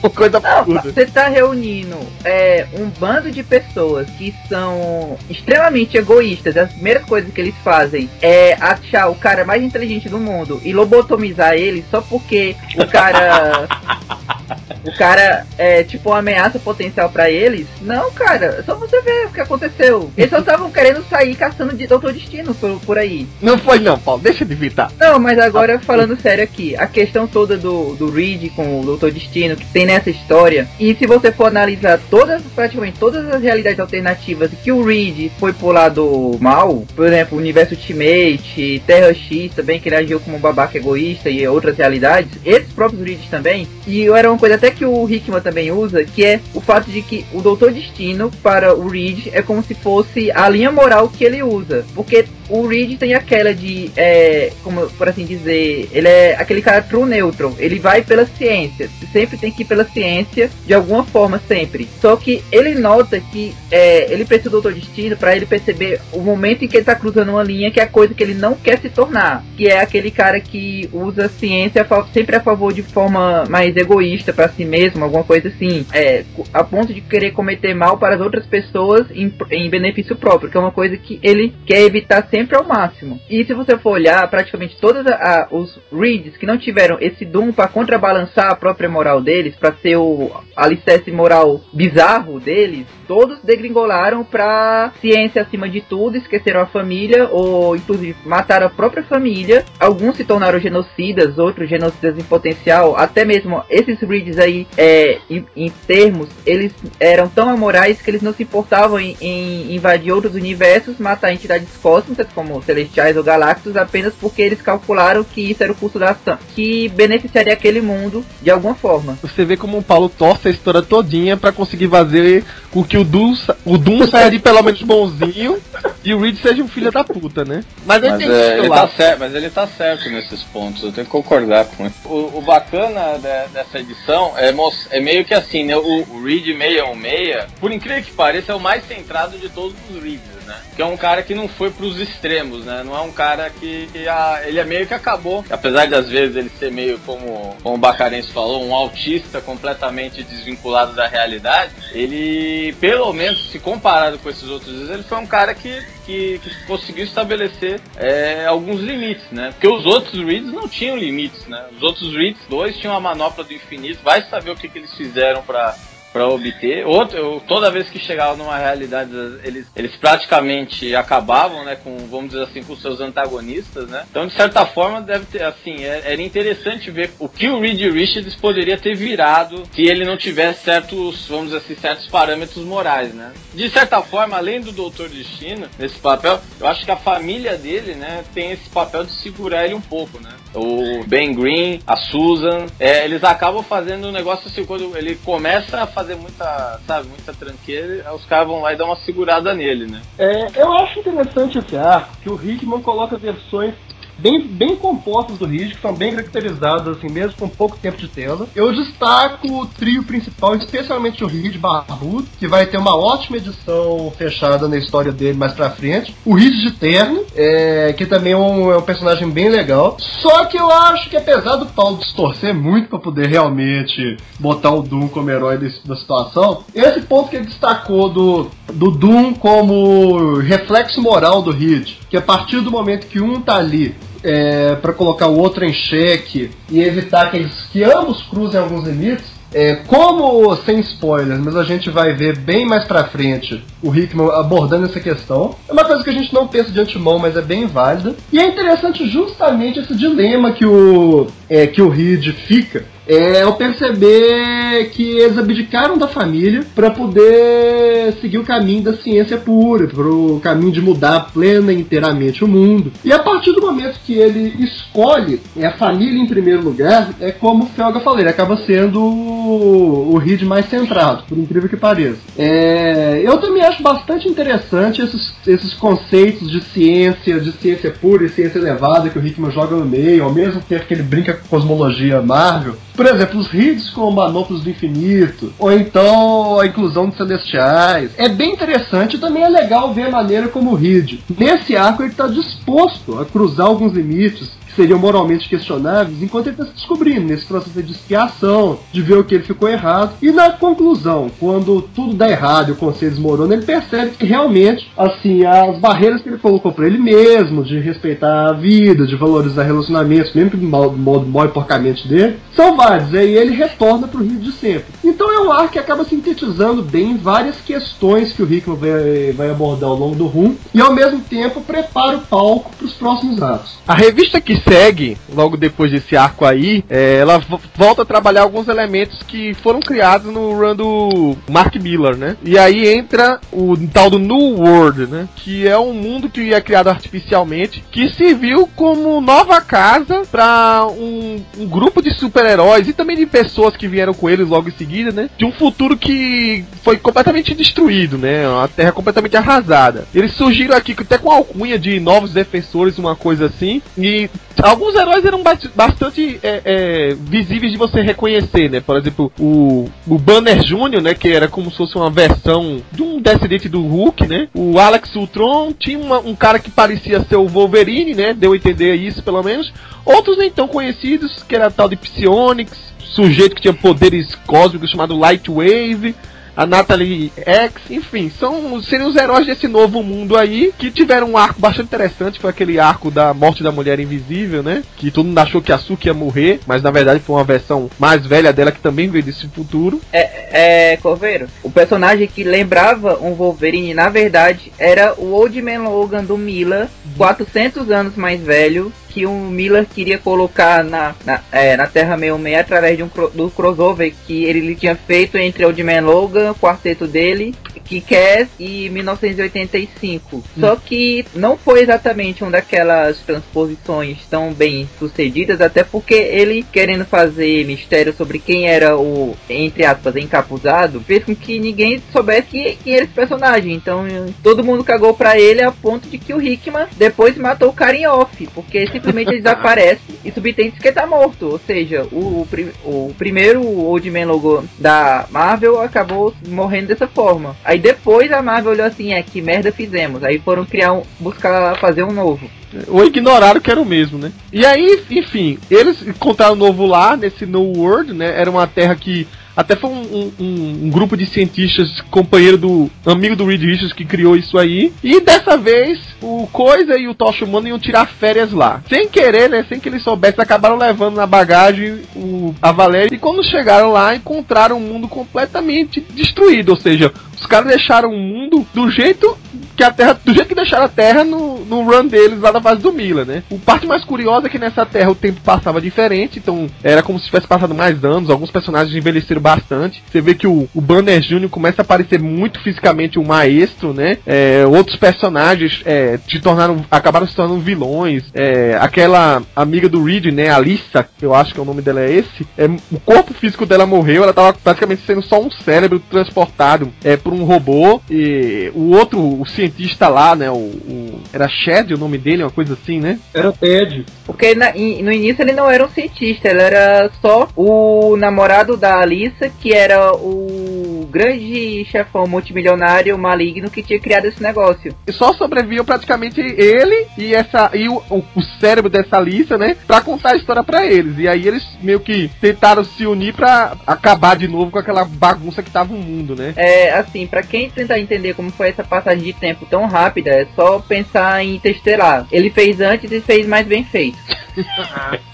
[0.14, 6.56] Coisa Não, você tá reunindo é, um bando de pessoas que são extremamente egoístas.
[6.56, 10.72] As primeiras coisas que eles fazem é achar o cara mais inteligente do mundo e
[10.72, 13.68] lobotomizar ele só porque o cara.
[14.84, 17.66] o cara é tipo uma ameaça potencial pra eles.
[17.80, 20.10] Não, cara, só você ver o que aconteceu.
[20.16, 23.26] Eles só estavam querendo sair caçando de Doutor Destino por, por aí.
[23.40, 24.90] Não foi não, Paulo, deixa de evitar.
[24.98, 29.10] Não, mas agora falando sério aqui, a questão toda do, do Reed com o Doutor
[29.10, 33.80] Destino que tem nessa história, e se você for analisar todas, praticamente todas as realidades
[33.80, 39.54] alternativas que o Reed foi pro lado mal, por exemplo, o universo Ultimate, Terra X
[39.54, 43.66] também, que ele agiu como um babaca egoísta e outras realidades, esses próprios Reeds também,
[43.86, 47.02] e era uma coisa até que o Hickman também usa, que é o fato de
[47.02, 51.22] que o Doutor Destino para o Reed é como se fosse a linha moral que
[51.22, 56.34] ele usa, porque o Reed tem aquela de, é, como por assim dizer, ele é
[56.36, 60.74] aquele cara true neutral, ele vai pela ciência, sempre tem que ir pela ciência de
[60.74, 61.88] alguma forma sempre.
[62.00, 66.20] Só que ele nota que é, ele precisa do Doutor Destino para ele perceber o
[66.20, 68.54] momento em que ele tá cruzando uma linha que é a coisa que ele não
[68.54, 72.82] quer se tornar, que é aquele cara que usa a ciência sempre a favor de
[72.82, 77.74] forma mais egoísta para si mesmo, alguma coisa assim, é, a ponto de querer cometer
[77.74, 81.54] mal para as outras pessoas em, em benefício próprio, que é uma coisa que ele
[81.64, 83.20] quer evitar sempre ao máximo.
[83.28, 87.52] E se você for olhar, praticamente todos a- os Reeds que não tiveram esse dom
[87.52, 94.24] para contrabalançar a própria moral deles, para ser o alicerce moral bizarro deles, todos degringolaram
[94.24, 99.64] pra ciência acima de tudo, esqueceram a família, ou inclusive mataram a própria família.
[99.78, 102.96] Alguns se tornaram genocidas, outros genocidas em potencial.
[102.96, 108.22] Até mesmo esses Reeds aí, é, em, em termos, eles eram tão amorais que eles
[108.22, 113.76] não se importavam em, em invadir outros universos, matar entidades cósmicas, como celestiais ou galácticos,
[113.76, 118.24] apenas porque eles calcularam que isso era o custo da ação, que beneficiaria aquele mundo
[118.42, 119.18] de alguma forma.
[119.22, 123.04] Você vê como o Paulo torce a história todinha pra conseguir fazer com que o
[123.04, 125.58] Doom, sa- o Doom saia de pelo menos bonzinho
[126.04, 127.64] e o Reed seja um filho da puta, né?
[127.84, 131.10] Mas Mas, é, ele tá certo, mas ele tá certo nesses pontos, eu tenho que
[131.12, 131.94] concordar com ele.
[132.04, 134.54] O, o bacana de- dessa edição é,
[134.90, 135.76] é meio que assim, né?
[135.76, 140.02] O, o Reed 616, por incrível que pareça, é o mais centrado de todos os
[140.02, 140.60] Reeds, né?
[140.74, 142.82] Que é um cara que não foi pros extremos, né?
[142.84, 145.44] Não é um cara que, que, ah, ele é meio que acabou.
[145.48, 150.22] Apesar de às vezes ele ser meio como, como o Bacarense falou, um autista completamente
[150.24, 155.54] desvinculado da realidade, ele, pelo menos, se comparado com esses outros, ele foi um cara
[155.54, 159.50] que, que, que conseguiu estabelecer é, alguns limites, né?
[159.52, 161.64] Porque os outros Reeds não tinham limites, né?
[161.76, 164.92] Os outros Reeds, dois tinham a manopla do infinito, vai saber o que, que eles
[164.94, 165.76] fizeram pra
[166.12, 166.86] para obter.
[166.86, 169.10] Outro, toda vez que chegava numa realidade,
[169.44, 174.06] eles, eles praticamente acabavam, né, com, vamos dizer assim, com seus antagonistas, né?
[174.10, 177.80] Então, de certa forma, deve ter, assim, é- era interessante ver o que o Reed
[177.92, 183.14] Richards poderia ter virado se ele não tivesse certos, vamos dizer assim, certos parâmetros morais,
[183.14, 183.32] né?
[183.54, 187.94] De certa forma, além do Doutor Destino, nesse papel, eu acho que a família dele,
[187.94, 190.30] né, tem esse papel de segurar ele um pouco, né?
[190.54, 195.82] O Ben Green, a Susan, é, eles acabam fazendo um negócio assim, quando ele começa
[195.82, 199.86] a fazer muita, sabe, muita tranqueira, os caras vão lá e dão uma segurada nele,
[199.86, 200.00] né?
[200.18, 203.74] É, eu acho interessante esse arco, que o Hickman coloca versões
[204.20, 208.08] bem, bem compostas do Reed, que são bem caracterizadas, assim, mesmo com pouco tempo de
[208.08, 208.46] tela.
[208.54, 214.12] Eu destaco o trio principal, especialmente o Reed Barbudo, que vai ter uma ótima edição
[214.16, 216.14] fechada na história dele mais pra frente.
[216.24, 219.96] O Reed de Terno, é, que também é um, é um personagem bem legal.
[219.98, 224.82] Só que eu acho que apesar do Paulo distorcer muito para poder realmente botar o
[224.82, 230.38] Doom como herói desse, da situação, esse ponto que ele destacou do, do Doom como
[230.38, 234.92] reflexo moral do Reed, que a partir do momento que um tá ali é, para
[234.92, 239.76] colocar o outro em xeque e evitar que, eles, que ambos cruzem alguns limites, é,
[239.86, 244.86] como, sem spoilers, mas a gente vai ver bem mais pra frente o Hickman abordando
[244.86, 245.56] essa questão.
[245.68, 248.14] É uma coisa que a gente não pensa de antemão, mas é bem válida.
[248.32, 253.52] E é interessante justamente esse dilema que o, é, que o Reed fica é eu
[253.54, 260.40] perceber que eles abdicaram da família para poder seguir o caminho da ciência pura, pro
[260.42, 262.92] caminho de mudar plena e inteiramente o mundo.
[263.04, 267.32] E a partir do momento que ele escolhe é a família em primeiro lugar, é
[267.32, 272.18] como o Felga falou, ele acaba sendo o, Reed mais centrado, por incrível que pareça.
[272.36, 278.28] É, eu também acho bastante interessante esses, esses conceitos de ciência, de ciência pura e
[278.28, 281.48] ciência elevada que o Hickman joga no meio, ao mesmo tempo que ele brinca com
[281.48, 282.74] cosmologia Marvel.
[282.94, 288.10] Por exemplo, os hits como Manoplas do Infinito, ou então a inclusão de celestiais.
[288.16, 292.02] É bem interessante e também é legal ver a maneira como o Reed, nesse arco,
[292.02, 297.26] ele está disposto a cruzar alguns limites, seriam moralmente questionáveis, enquanto ele está se descobrindo
[297.26, 300.14] nesse processo de expiação, de ver o que ele ficou errado.
[300.22, 304.90] E na conclusão, quando tudo dá errado e o conselho desmorona, ele percebe que realmente,
[304.96, 309.62] assim, as barreiras que ele colocou para ele mesmo, de respeitar a vida, de valorizar
[309.62, 313.14] relacionamentos, mesmo que do modo, e porcamente dele, são vários.
[313.14, 314.84] Aí ele retorna para o Rio de sempre.
[315.04, 319.50] Então é um ar que acaba sintetizando bem várias questões que o Hickman vai, vai
[319.50, 323.42] abordar ao longo do rum e ao mesmo tempo prepara o palco para os próximos
[323.42, 323.78] atos.
[323.86, 327.40] A revista que segue, logo depois desse arco aí, é, ela
[327.76, 332.36] volta a trabalhar alguns elementos que foram criados no run do Mark Miller, né?
[332.42, 335.28] E aí entra o tal do New World, né?
[335.36, 341.40] Que é um mundo que é criado artificialmente, que serviu como nova casa para um,
[341.58, 345.12] um, grupo de super-heróis e também de pessoas que vieram com eles logo em seguida,
[345.12, 345.30] né?
[345.36, 348.48] De um futuro que foi completamente destruído, né?
[348.48, 350.06] Uma terra completamente arrasada.
[350.14, 354.28] Eles surgiram aqui até com a alcunha de novos defensores, uma coisa assim, e
[354.62, 355.42] alguns heróis eram
[355.74, 358.80] bastante é, é, visíveis de você reconhecer, né?
[358.80, 361.14] Por exemplo, o, o Banner Jr., né?
[361.14, 364.48] Que era como se fosse uma versão de um descendente do Hulk, né?
[364.54, 368.34] O Alex Ultron tinha uma, um cara que parecia ser o Wolverine, né?
[368.34, 369.72] Deu a entender isso, pelo menos.
[370.04, 375.16] Outros nem tão conhecidos, que era tal de Psionics, sujeito que tinha poderes cósmicos chamado
[375.16, 376.14] Lightwave
[376.60, 381.38] a Natalie X, enfim, são seriam os heróis desse novo mundo aí que tiveram um
[381.38, 384.82] arco bastante interessante, foi aquele arco da morte da mulher invisível, né?
[384.98, 387.90] Que todo mundo achou que a Suki ia morrer, mas na verdade foi uma versão
[387.98, 390.02] mais velha dela que também veio desse futuro.
[390.12, 395.88] É, é Coveiro, o personagem que lembrava um Wolverine, na verdade, era o Old Man
[395.88, 401.76] Logan do Mila, 400 anos mais velho, que o Miller queria colocar na, na, é,
[401.76, 406.00] na Terra 66 através de um do crossover que ele tinha feito entre Old Man
[406.00, 407.54] Logan, o quarteto dele,
[407.90, 410.36] Kick-Ass e 1985.
[410.36, 410.42] Hum.
[410.60, 417.04] Só que não foi exatamente uma daquelas transposições tão bem sucedidas, até porque ele, querendo
[417.04, 422.94] fazer mistério sobre quem era o, entre aspas, encapuzado, fez com que ninguém soubesse quem
[422.94, 423.74] era esse personagem.
[423.74, 424.06] Então
[424.42, 427.96] todo mundo cagou pra ele a ponto de que o Hickman depois matou o cara
[427.96, 431.46] em off, porque simplesmente ele desaparece e subtende que tá morto.
[431.46, 432.46] Ou seja, o,
[432.84, 437.56] o, o primeiro Old Man Logo da Marvel acabou morrendo dessa forma.
[437.64, 440.22] Aí depois a Marvel olhou assim, é, que merda fizemos.
[440.22, 442.48] Aí foram criar um, buscar fazer um novo.
[442.86, 444.30] Ou ignoraram que era o mesmo, né?
[444.52, 448.40] E aí, enfim, eles encontraram um novo lá, nesse New World, né?
[448.40, 453.34] Era uma terra que até foi um, um, um, grupo de cientistas, companheiro do amigo
[453.34, 454.92] do Reed Richards, que criou isso aí.
[455.02, 458.82] E dessa vez, o Coisa e o Tocha Humano iam tirar férias lá.
[458.88, 459.66] Sem querer, né?
[459.68, 463.14] Sem que eles soubessem, acabaram levando na bagagem o, a Valéria.
[463.14, 466.70] E quando chegaram lá, encontraram um mundo completamente destruído.
[466.70, 469.36] Ou seja, os caras deixaram o mundo do jeito
[469.76, 472.60] que a Terra, do jeito que deixaram a Terra no, no run deles lá da
[472.60, 473.42] fase do Mila, né?
[473.50, 477.18] O parte mais curiosa é que nessa Terra o tempo passava diferente, então era como
[477.18, 480.02] se tivesse passado mais anos, alguns personagens envelheceram bastante.
[480.10, 481.48] Você vê que o, o Banner Jr.
[481.48, 484.18] começa a aparecer muito fisicamente um maestro, né?
[484.26, 488.24] É, outros personagens é, se tornaram, acabaram se tornando vilões.
[488.34, 490.50] É, aquela amiga do Reed, né?
[490.50, 492.46] Alissa, eu acho que é o nome dela é esse.
[492.58, 497.16] É, o corpo físico dela morreu, ela tava praticamente sendo só um cérebro transportado é,
[497.30, 498.00] por um robô.
[498.10, 500.50] E o outro, o cientista lá, né?
[500.50, 503.18] O, o era Shed o nome dele, uma coisa assim, né?
[503.32, 504.04] Era Ted.
[504.26, 508.76] Porque na- in- no início ele não era um cientista, ele era só o namorado
[508.76, 514.94] da Alissa, que era o grande chefão multimilionário maligno que tinha criado esse negócio.
[515.06, 519.76] E só sobreviviam praticamente ele e essa e o, o, o cérebro dessa Alissa, né?
[519.86, 521.18] Pra contar a história pra eles.
[521.18, 525.62] E aí eles meio que tentaram se unir pra acabar de novo com aquela bagunça
[525.62, 526.52] que tava o mundo, né?
[526.56, 530.46] É, assim, pra quem tentar entender como foi essa passagem de tempo tão rápida, é
[530.54, 532.26] só pensar em Interestelar.
[532.30, 534.18] Ele fez antes e fez mais bem feito.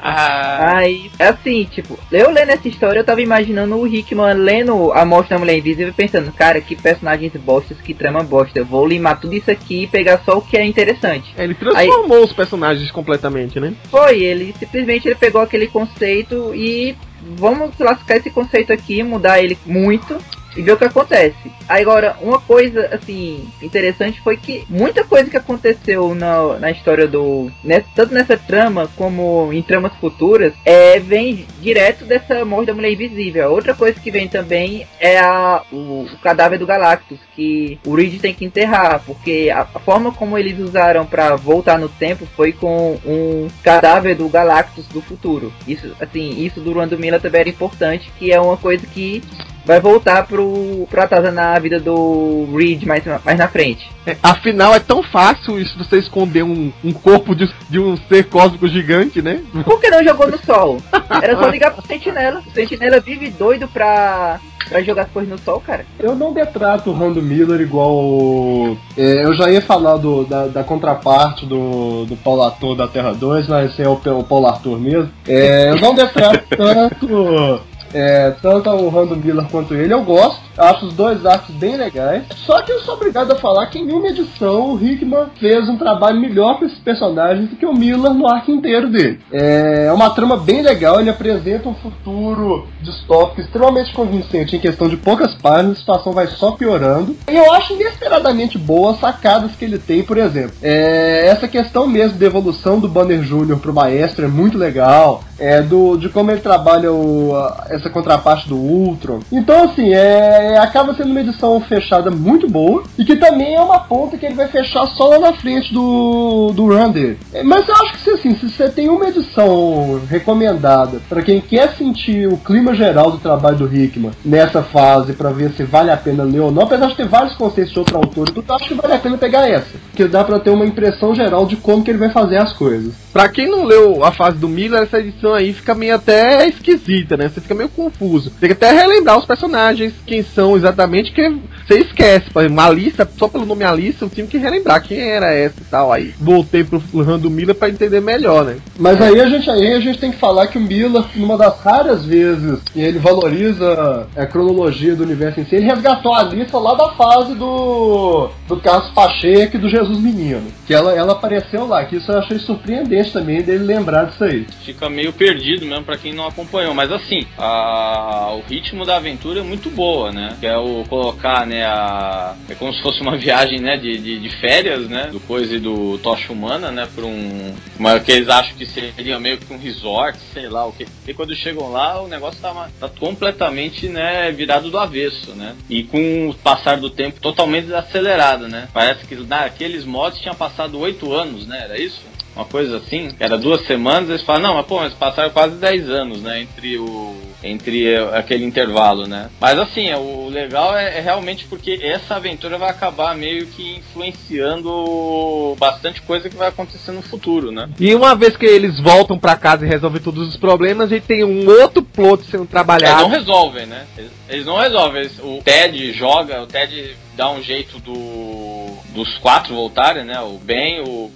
[0.00, 5.30] Aí, assim, tipo, eu lendo essa história, eu tava imaginando o Hickman lendo a Morte
[5.30, 8.58] da Mulher Invisível pensando, cara, que personagens bostas, que trama bosta.
[8.58, 11.34] Eu vou limar tudo isso aqui e pegar só o que é interessante.
[11.36, 13.74] É, ele transformou os personagens completamente, né?
[13.90, 16.96] Foi, ele simplesmente ele pegou aquele conceito e
[17.36, 20.18] vamos classificar esse conceito aqui, mudar ele muito
[20.56, 21.52] e ver o que acontece.
[21.68, 27.50] Agora, uma coisa assim interessante foi que muita coisa que aconteceu na, na história do.
[27.62, 32.92] né, tanto nessa trama como em tramas futuras, é, vem direto dessa morte da mulher
[32.92, 33.50] invisível.
[33.50, 38.20] Outra coisa que vem também é a, o, o cadáver do Galactus, que o Reed
[38.20, 42.52] tem que enterrar, porque a, a forma como eles usaram para voltar no tempo foi
[42.52, 45.52] com um cadáver do Galactus do futuro.
[45.66, 49.22] Isso, assim, isso do Randomila também era importante, que é uma coisa que
[49.68, 53.86] vai voltar pro, pro atazanar a vida do Reed mais, mais na frente.
[54.06, 58.24] É, afinal, é tão fácil isso você esconder um, um corpo de, de um ser
[58.24, 59.42] cósmico gigante, né?
[59.66, 60.78] Por que não jogou no sol?
[61.22, 62.42] Era só ligar pro Sentinela.
[62.46, 65.84] O Sentinela vive doido pra, pra jogar as coisas no sol, cara.
[66.00, 68.74] Eu não detrato o Rando Miller igual.
[68.96, 73.12] é, eu já ia falar do, da, da contraparte do, do Paulo Arthur da Terra
[73.12, 75.10] 2, mas esse é o, o Paulo Arthur mesmo.
[75.26, 77.60] É, eu não detrato tanto.
[77.94, 80.40] É, tanto o Rando Miller quanto ele, eu gosto.
[80.56, 82.24] Acho os dois arcos bem legais.
[82.34, 85.76] Só que eu sou obrigado a falar que em uma edição o Hickman fez um
[85.76, 89.20] trabalho melhor para esses personagens do que o Miller no arco inteiro dele.
[89.32, 94.96] É uma trama bem legal, ele apresenta um futuro distópico extremamente convincente em questão de
[94.96, 97.16] poucas páginas, a situação vai só piorando.
[97.30, 100.52] E eu acho inesperadamente boas as sacadas que ele tem, por exemplo.
[100.62, 103.56] É, essa questão mesmo da evolução do Banner Jr.
[103.58, 105.22] pro Maestro é muito legal.
[105.38, 109.20] É, do, de como ele trabalha o, a- essa contraparte do Ultron.
[109.30, 113.78] Então, assim, é, acaba sendo uma edição fechada muito boa e que também é uma
[113.80, 117.18] ponta que ele vai fechar só lá na frente do, do run dele.
[117.32, 121.40] É, Mas eu acho que, se, assim, se você tem uma edição recomendada para quem
[121.40, 125.90] quer sentir o clima geral do trabalho do Hickman nessa fase para ver se vale
[125.90, 128.68] a pena ler ou não, apesar de ter vários conceitos de outro autor, eu acho
[128.68, 131.82] que vale a pena pegar essa, porque dá para ter uma impressão geral de como
[131.84, 132.92] que ele vai fazer as coisas.
[133.12, 137.16] Pra quem não leu a fase do Miller, essa edição aí fica meio até esquisita,
[137.16, 137.28] né?
[137.28, 138.30] Você fica meio confuso.
[138.30, 141.28] Tem que até relembrar os personagens, quem são exatamente, que
[141.66, 142.30] você esquece.
[142.30, 145.64] Por exemplo, Alissa, só pelo nome Alissa, eu tive que relembrar quem era essa e
[145.64, 145.92] tal.
[145.92, 148.56] Aí voltei pro run do Miller pra entender melhor, né?
[148.78, 151.60] Mas aí a gente aí a gente tem que falar que o Miller, numa das
[151.60, 156.58] raras vezes que ele valoriza a cronologia do universo em si, ele resgatou a Alissa
[156.58, 161.66] lá da fase do do Carlos Pacheco e do Jesus Menino, que ela ela apareceu
[161.66, 164.46] lá, que isso eu achei surpreendente também dele lembrar disso aí.
[164.64, 166.72] Fica meio perdido mesmo pra quem não acompanhou.
[166.72, 170.36] Mas assim, a- o ritmo da aventura é muito boa, né?
[170.40, 172.34] Que é o colocar, né, a.
[172.48, 175.08] É como se fosse uma viagem, né, de, de, de férias, né?
[175.10, 176.88] Do coisa e do Tocha Humana, né?
[176.94, 177.54] Pra um.
[177.78, 180.86] Uma, que eles acham que seria meio que um resort, sei lá o que.
[181.06, 185.54] E quando chegam lá, o negócio tá, tá completamente, né, virado do avesso, né?
[185.68, 188.68] E com o passar do tempo totalmente desacelerado, né?
[188.72, 191.62] Parece que naqueles mods tinha passado oito anos, né?
[191.64, 192.00] Era isso?
[192.38, 195.90] Uma coisa assim, era duas semanas, eles falam, não, mas pô, mas passaram quase 10
[195.90, 199.30] anos, né, entre o entre aquele intervalo, né?
[199.40, 203.76] Mas assim, é, o legal é, é realmente porque essa aventura vai acabar meio que
[203.76, 207.68] influenciando bastante coisa que vai acontecer no futuro, né?
[207.78, 211.06] E uma vez que eles voltam pra casa e resolvem todos os problemas, a gente
[211.06, 213.02] tem um outro plot sendo Eles trabalhado.
[213.02, 213.86] não resolvem, né?
[213.96, 215.02] Eles, eles não resolvem.
[215.02, 220.20] Eles- o Ted joga, o Ted dá um jeito do, dos quatro voltarem, né?
[220.20, 221.10] O Ben, o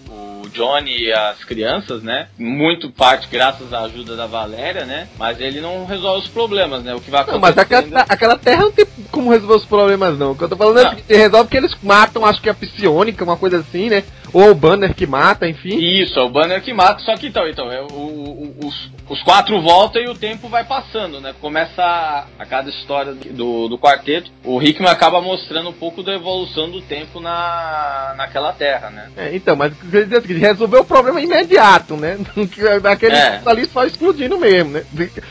[0.53, 2.29] Johnny e as crianças, né?
[2.39, 5.09] Muito parte graças à ajuda da Valéria, né?
[5.19, 6.95] Mas ele não resolve os problemas, né?
[6.95, 10.33] O que vai Não, mas aquela, aquela terra não tem como resolver os problemas, não.
[10.33, 10.89] O que eu tô falando é Não.
[10.89, 14.05] o seguinte, resolve que eles matam, acho que a psionica, uma coisa assim, né?
[14.33, 15.77] Ou o banner que mata, enfim.
[15.79, 19.23] Isso, é o banner que mata, só que então, então, é o, o- os, os
[19.23, 21.35] quatro voltam e o tempo vai passando, né?
[21.41, 26.15] Começa a, a cada história do, do quarteto, o Hickman acaba mostrando um pouco da
[26.15, 29.09] evolução do tempo na, naquela terra, né?
[29.17, 32.19] É, então, mas quer dizer seguinte, resolveu o problema imediato, né?
[32.83, 33.41] Daquele É.
[33.45, 34.85] ali só explodindo mesmo, né?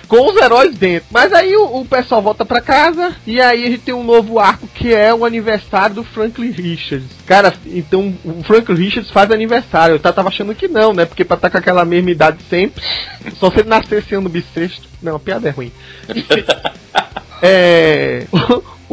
[0.07, 1.07] Com os heróis dentro.
[1.11, 4.37] Mas aí o, o pessoal volta pra casa e aí a gente tem um novo
[4.39, 7.07] arco que é o aniversário do Franklin Richards.
[7.25, 9.95] Cara, então o Franklin Richards faz aniversário.
[9.95, 11.05] Eu tava achando que não, né?
[11.05, 12.83] Porque pra estar tá com aquela mesma idade sempre,
[13.39, 14.87] só se ele nascesse ano bissexto.
[15.01, 15.71] Não, a piada é ruim.
[17.41, 18.25] é.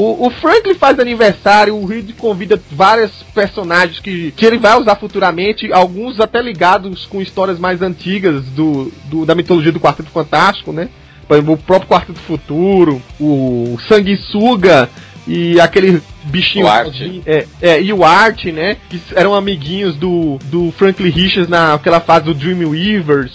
[0.01, 4.95] O, o, Franklin faz aniversário, o Reed convida vários personagens que, que ele vai usar
[4.95, 10.73] futuramente, alguns até ligados com histórias mais antigas do, do da mitologia do Quarteto Fantástico,
[10.73, 10.89] né?
[11.27, 14.89] Por exemplo, o próprio Quarteto Futuro, o Sanguessuga
[15.29, 16.65] e aquele bichinho.
[16.65, 16.95] O Art.
[17.27, 18.79] É, é, e o Art, né?
[18.89, 23.33] Que eram amiguinhos do, do Franklin Richards naquela fase do Dreamweavers.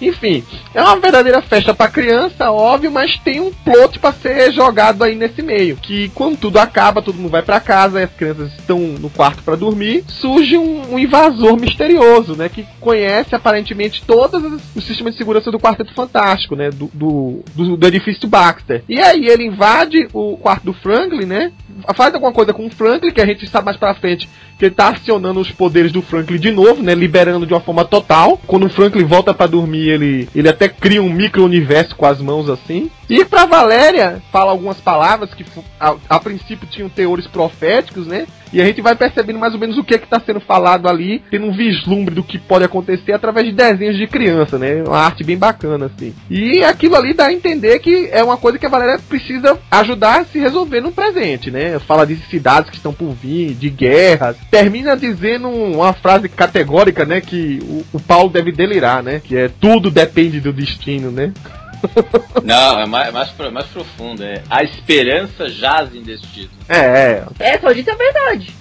[0.00, 0.44] Enfim,
[0.74, 5.14] é uma verdadeira festa para criança, óbvio, mas tem um plot para ser jogado aí
[5.14, 5.76] nesse meio.
[5.76, 9.56] Que quando tudo acaba, todo mundo vai para casa, as crianças estão no quarto para
[9.56, 12.48] dormir, surge um, um, invasor misterioso, né?
[12.48, 14.42] Que conhece aparentemente todos
[14.74, 16.70] os sistemas de segurança do Quarteto Fantástico, né?
[16.70, 18.82] Do, do, do, do edifício Baxter.
[18.88, 21.52] E aí ele invade o quarto do Franklin, né?
[21.94, 24.28] Faz alguma coisa com o Franklin, que a gente sabe mais pra frente
[24.58, 26.94] que ele tá acionando os poderes do Franklin de novo, né?
[26.94, 28.40] Liberando de uma forma total.
[28.46, 32.48] Quando o Franklin volta para dormir, ele, ele até cria um micro-universo com as mãos
[32.48, 32.90] assim.
[33.08, 35.44] E pra Valéria, fala algumas palavras que
[35.78, 38.26] a, a, princípio tinham teores proféticos, né?
[38.52, 40.88] E a gente vai percebendo mais ou menos o que é que tá sendo falado
[40.88, 44.82] ali, tendo um vislumbre do que pode acontecer através de desenhos de criança, né?
[44.84, 46.14] Uma arte bem bacana, assim.
[46.30, 50.20] E aquilo ali dá a entender que é uma coisa que a Valéria precisa ajudar
[50.20, 51.78] a se resolver no presente, né?
[51.80, 54.36] Fala de cidades que estão por vir, de guerras.
[54.50, 57.20] Termina dizendo uma frase categórica, né?
[57.20, 59.20] Que o, o Paulo deve delirar, né?
[59.22, 61.32] Que é tudo depende do destino, né?
[62.44, 64.22] Não, é mais, mais, mais profundo.
[64.22, 66.50] É a esperança jaz em destino.
[66.68, 67.24] É, é.
[67.38, 68.54] É, só dito a verdade.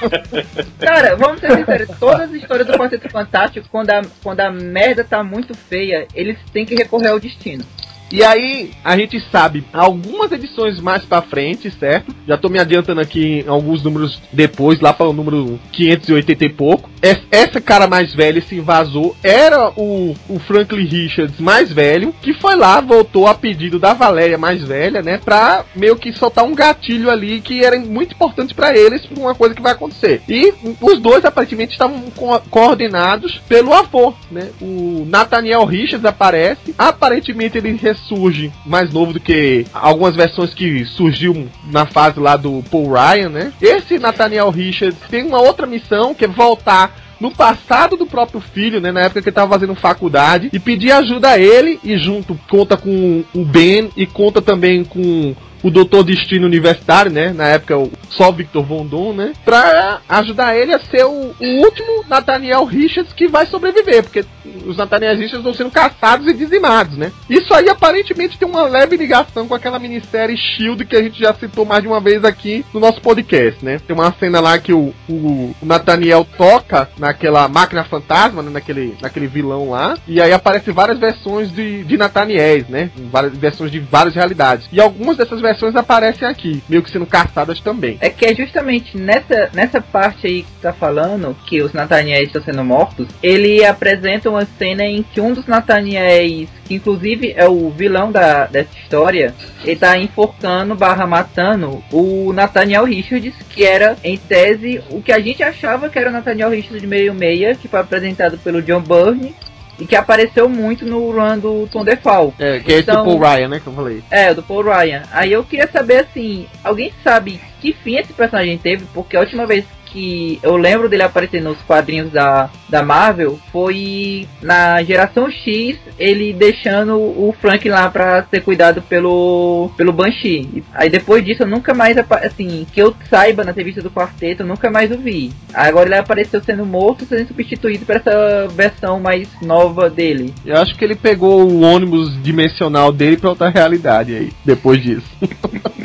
[0.80, 5.04] Cara, vamos ser sinceros, todas as histórias do Quarteto Fantástico, quando a, quando a merda
[5.04, 7.64] tá muito feia, eles têm que recorrer ao destino.
[8.12, 12.12] E aí, a gente sabe algumas edições mais para frente, certo?
[12.26, 16.90] Já tô me adiantando aqui alguns números depois, lá para o número 580 e pouco.
[17.30, 22.56] Essa cara mais velha, esse invasor, era o, o Franklin Richards mais velho, que foi
[22.56, 25.18] lá, voltou a pedido da Valéria mais velha, né?
[25.24, 29.34] Pra meio que soltar um gatilho ali que era muito importante para eles, por uma
[29.34, 30.20] coisa que vai acontecer.
[30.28, 34.50] E os dois aparentemente estavam co coordenados pelo avô, né?
[34.60, 37.70] O Nathaniel Richards aparece, aparentemente ele
[38.06, 43.28] surge mais novo do que algumas versões que surgiu na fase lá do Paul Ryan,
[43.28, 43.52] né?
[43.60, 48.80] Esse Nathaniel Richards tem uma outra missão que é voltar no passado do próprio filho,
[48.80, 52.34] né, na época que ele estava fazendo faculdade, e pedir ajuda a ele, e junto
[52.48, 57.32] conta com o Ben e conta também com o Doutor Destino Universitário, né?
[57.32, 57.74] Na época,
[58.08, 59.32] só Victor Von Doom, né?
[59.44, 64.24] Pra ajudar ele a ser o, o último Nathaniel Richards que vai sobreviver, porque
[64.66, 67.12] os Nathaniel Richards estão sendo caçados e dizimados, né?
[67.28, 71.32] Isso aí aparentemente tem uma leve ligação com aquela minissérie Shield que a gente já
[71.34, 73.80] citou mais de uma vez aqui no nosso podcast, né?
[73.86, 78.50] Tem uma cena lá que o, o, o Nathaniel toca naquela máquina fantasma, né?
[78.50, 82.90] naquele, naquele vilão lá, e aí aparecem várias versões de, de Nathaniels, né?
[83.10, 84.68] Várias versões de várias realidades.
[84.72, 87.98] E algumas dessas versões aparecem aqui, meio que sendo caçadas também.
[88.00, 92.42] É que é justamente nessa, nessa parte aí que tá falando, que os Nathaniels estão
[92.42, 97.70] sendo mortos, ele apresenta uma cena em que um dos Nathaniels, que inclusive é o
[97.70, 99.34] vilão da, dessa história,
[99.64, 105.20] ele tá enforcando barra matando o Nathaniel Richards, que era, em tese, o que a
[105.20, 108.80] gente achava que era o Nathaniel Richards de meio meia, que foi apresentado pelo John
[108.80, 109.34] Byrne,
[109.80, 112.34] e que apareceu muito no run do Tom DeFal.
[112.38, 114.02] É, que é esse do então, Paul Ryan, né, que eu falei.
[114.10, 115.02] É, do Paul Ryan.
[115.10, 118.84] Aí eu queria saber, assim, alguém sabe que fim esse personagem teve?
[118.92, 124.26] Porque a última vez que eu lembro dele aparecer nos quadrinhos da, da Marvel foi
[124.40, 130.62] na geração X, ele deixando o Frank lá pra ser cuidado pelo, pelo Banshee.
[130.72, 134.46] Aí depois disso eu nunca mais, assim, que eu saiba na entrevista do quarteto, eu
[134.46, 135.32] nunca mais o vi.
[135.52, 140.32] Agora ele apareceu sendo morto, sendo substituído por essa versão mais nova dele.
[140.44, 145.06] Eu acho que ele pegou o ônibus dimensional dele pra outra realidade aí, depois disso.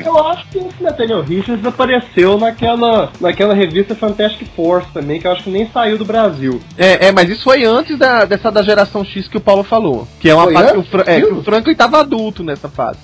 [0.05, 5.31] eu acho que esse Nathaniel Richards apareceu naquela, naquela revista Fantastic Force também, que eu
[5.31, 6.59] acho que nem saiu do Brasil.
[6.77, 10.07] É, é mas isso foi antes da, dessa da geração X que o Paulo falou.
[10.19, 12.99] Que é uma fase que o, Fra é, que o Franklin tava adulto nessa fase.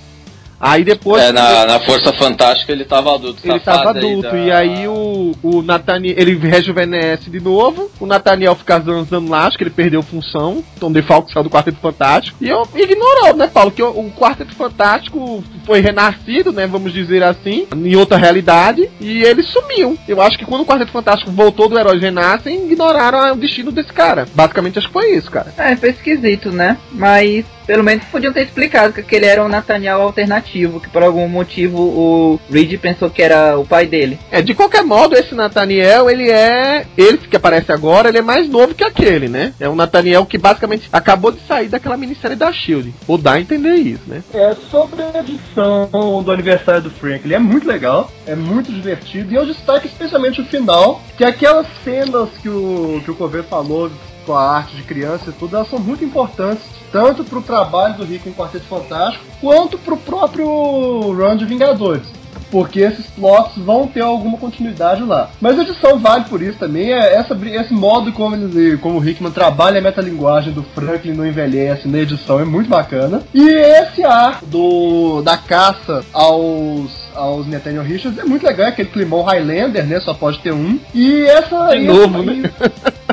[0.62, 1.24] Aí depois.
[1.24, 3.42] É, na, na Força Fantástica ele tava adulto.
[3.44, 4.30] Ele tava adulto.
[4.30, 4.38] Da...
[4.38, 6.14] E aí o, o Nathaniel.
[6.16, 7.89] Ele rejuvenesce de novo.
[8.00, 10.64] O Nathaniel fica zanzando lá, acho que ele perdeu função.
[10.78, 12.38] Então o Defalco saiu do Quarteto Fantástico.
[12.39, 13.72] E eu ignorou, né, Paulo?
[13.72, 16.68] Que o, o Quarteto Fantástico foi renascido, né?
[16.68, 19.97] Vamos dizer assim, em outra realidade, e ele sumiu.
[20.07, 23.93] Eu acho que quando o Quarteto Fantástico voltou do Heróis Renascem, ignoraram o destino desse
[23.93, 24.26] cara.
[24.34, 25.53] Basicamente, acho que foi isso, cara.
[25.57, 26.78] É, foi esquisito, né?
[26.91, 31.28] Mas pelo menos podiam ter explicado que ele era um Nathaniel alternativo, que por algum
[31.28, 34.20] motivo o Reed pensou que era o pai dele.
[34.30, 36.86] É, de qualquer modo, esse Nathaniel, ele é.
[36.97, 39.53] Ele que aparece agora, ele é mais novo que aquele, né?
[39.57, 42.93] É um Nathaniel que basicamente acabou de sair daquela minissérie da Shield.
[43.07, 44.22] Ou dá a entender isso, né?
[44.34, 45.22] É, sobre a
[45.52, 49.86] edição do aniversário do Frank, ele é muito legal, é muito divertido, e eu destaco
[49.86, 53.91] especialmente o final, que aquelas cenas que o, que o Cover falou
[54.26, 57.95] com a arte de criança e tudo, elas são muito importantes, tanto para o trabalho
[57.95, 62.08] do Rick em Quarteto Fantástico, quanto para o próprio run de Vingadores.
[62.52, 65.30] Porque esses plots vão ter alguma continuidade lá.
[65.39, 66.91] Mas a edição vale por isso também.
[66.91, 71.26] É essa, esse modo como, ele, como o Hickman trabalha a metalinguagem do Franklin não
[71.26, 73.24] envelhece na edição é muito bacana.
[73.34, 79.24] E esse ar do, da caça aos aos Nathaniel Richards é muito legal, aquele climão
[79.24, 79.99] Highlander, né?
[79.99, 80.80] Só pode ter um.
[80.93, 81.70] E essa.
[81.70, 82.51] De novo, né?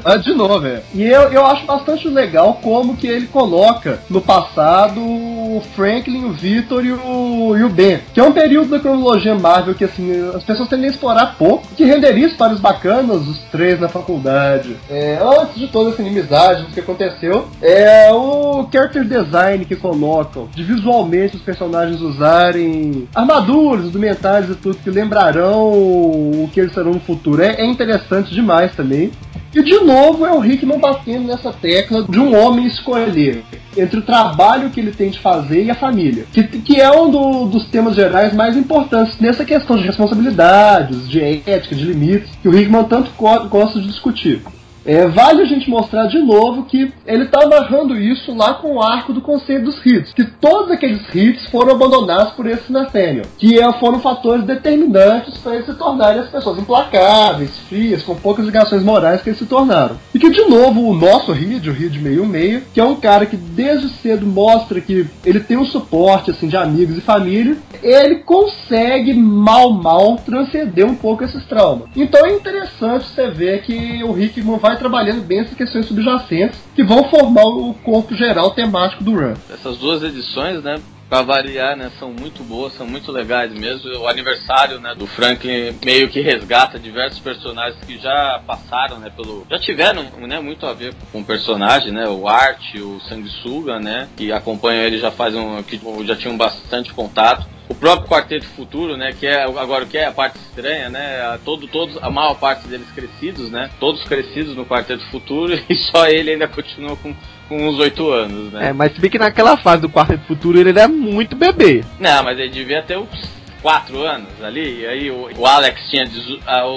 [0.04, 0.82] Ah, de novo, é.
[0.94, 6.32] E eu, eu acho bastante legal como que ele coloca no passado o Franklin, o
[6.32, 8.00] Victor e o, e o Ben.
[8.14, 11.66] Que é um período da cronologia Marvel que assim, as pessoas tendem a explorar pouco,
[11.76, 14.76] que renderia histórias bacanas, os três na faculdade.
[14.90, 20.48] É, antes de toda essa inimizade, do que aconteceu, é o character design que colocam,
[20.54, 26.92] de visualmente os personagens usarem armaduras, indumentários e tudo que lembrarão o que eles serão
[26.92, 27.42] no futuro.
[27.42, 29.10] É, é interessante demais também.
[29.54, 33.42] E de novo é o Rickman batendo nessa tecla de um homem escolher
[33.76, 36.26] entre o trabalho que ele tem de fazer e a família.
[36.32, 41.20] Que, que é um do, dos temas gerais mais importantes nessa questão de responsabilidades, de
[41.20, 43.10] ética, de limites, que o Rickman tanto
[43.48, 44.42] gosta de discutir.
[44.88, 48.82] É, vale a gente mostrar de novo que ele está amarrando isso lá com o
[48.82, 53.60] arco do conceito dos hits, que todos aqueles hits foram abandonados por esse Nathaniel, que
[53.60, 58.82] é, foram fatores determinantes para eles se tornarem as pessoas implacáveis, frias, com poucas ligações
[58.82, 59.96] morais que eles se tornaram.
[60.14, 63.26] E que, de novo, o nosso Reed, o Reed meio meio, que é um cara
[63.26, 68.16] que desde cedo mostra que ele tem um suporte assim de amigos e família, ele
[68.16, 71.88] consegue mal mal transcender um pouco esses traumas.
[71.94, 76.82] Então é interessante você ver que o Rickman vai trabalhando bem essas questões subjacentes que
[76.82, 79.34] vão formar o corpo geral temático do run.
[79.50, 80.76] Essas duas edições, né,
[81.08, 81.90] Pra variar, né?
[81.98, 83.90] São muito boas, são muito legais mesmo.
[83.98, 84.94] O aniversário, né?
[84.94, 89.10] Do Franklin meio que resgata diversos personagens que já passaram, né?
[89.10, 89.46] Pelo.
[89.50, 90.38] Já tiveram, né?
[90.40, 92.06] Muito a ver com o personagem, né?
[92.08, 94.08] O Art, o Sanguessuga, né?
[94.16, 95.62] Que acompanham ele já faz um.
[95.62, 99.98] que já tinham bastante contato o próprio Quarteto Futuro, né, que é agora o que
[99.98, 104.56] é a parte estranha, né, todo, todos, a maior parte deles crescidos, né, todos crescidos
[104.56, 107.14] no Quarteto Futuro e só ele ainda continua com,
[107.48, 108.68] com uns oito anos, né.
[108.68, 111.84] É, mas se bem que naquela fase do Quarteto Futuro ele era muito bebê.
[111.98, 116.08] Não, mas ele devia ter uns quatro anos ali, e aí o, o Alex tinha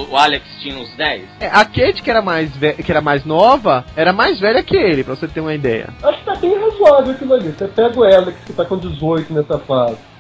[0.10, 1.24] o Alex tinha uns 10.
[1.40, 2.50] É, a Kate, que era, mais
[2.84, 5.90] que era mais nova, era mais velha que ele, pra você ter uma ideia.
[6.04, 7.50] Acho que tá bem razoável aquilo ali.
[7.50, 10.11] Você pega o Alex, que tá com 18 nessa fase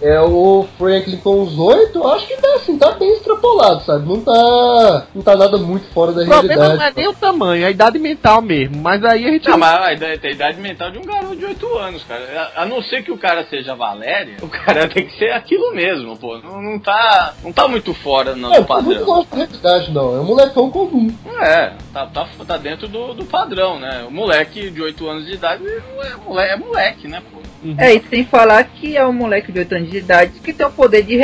[0.00, 4.06] é o Franklin com os oito, acho que tá assim, tá bem extrapolado, sabe?
[4.06, 5.06] Não tá.
[5.14, 6.46] Não tá nada muito fora da realidade.
[6.46, 8.76] O problema não é nem o tamanho, é a idade mental mesmo.
[8.82, 9.48] Mas aí a gente.
[9.48, 12.52] Não, mas a idade, a idade mental de um garoto de 8 anos, cara.
[12.56, 16.16] A não ser que o cara seja Valéria, o cara tem que ser aquilo mesmo,
[16.16, 16.38] pô.
[16.38, 17.34] Não, não tá.
[17.42, 18.98] Não tá muito fora no, é, do padrão.
[18.98, 20.16] Não gosto da realidade, não.
[20.16, 21.14] É um molecão comum.
[21.40, 24.04] É, tá, tá, tá dentro do, do padrão, né?
[24.08, 27.38] O moleque de 8 anos de idade é moleque, é moleque né, pô?
[27.64, 27.76] Uhum.
[27.78, 30.66] É, e sem falar que é um moleque de 8 anos de idade que tem
[30.66, 31.18] o poder de,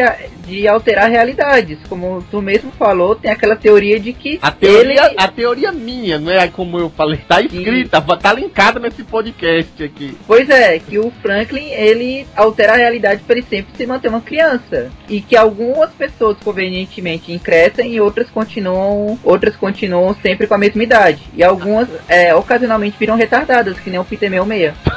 [0.47, 1.79] de alterar realidades.
[1.89, 4.39] Como tu mesmo falou, tem aquela teoria de que.
[4.43, 5.15] A teoria, ele...
[5.17, 8.17] a teoria minha, não é como eu falei, tá escrita, e...
[8.19, 10.17] tá linkada nesse podcast aqui.
[10.27, 14.21] Pois é, que o Franklin ele altera a realidade para ele sempre se manter uma
[14.21, 14.91] criança.
[15.09, 19.19] E que algumas pessoas convenientemente crescem e outras continuam.
[19.23, 21.23] Outras continuam sempre com a mesma idade.
[21.35, 24.90] E algumas é, ocasionalmente viram retardadas, que nem o Peter 66.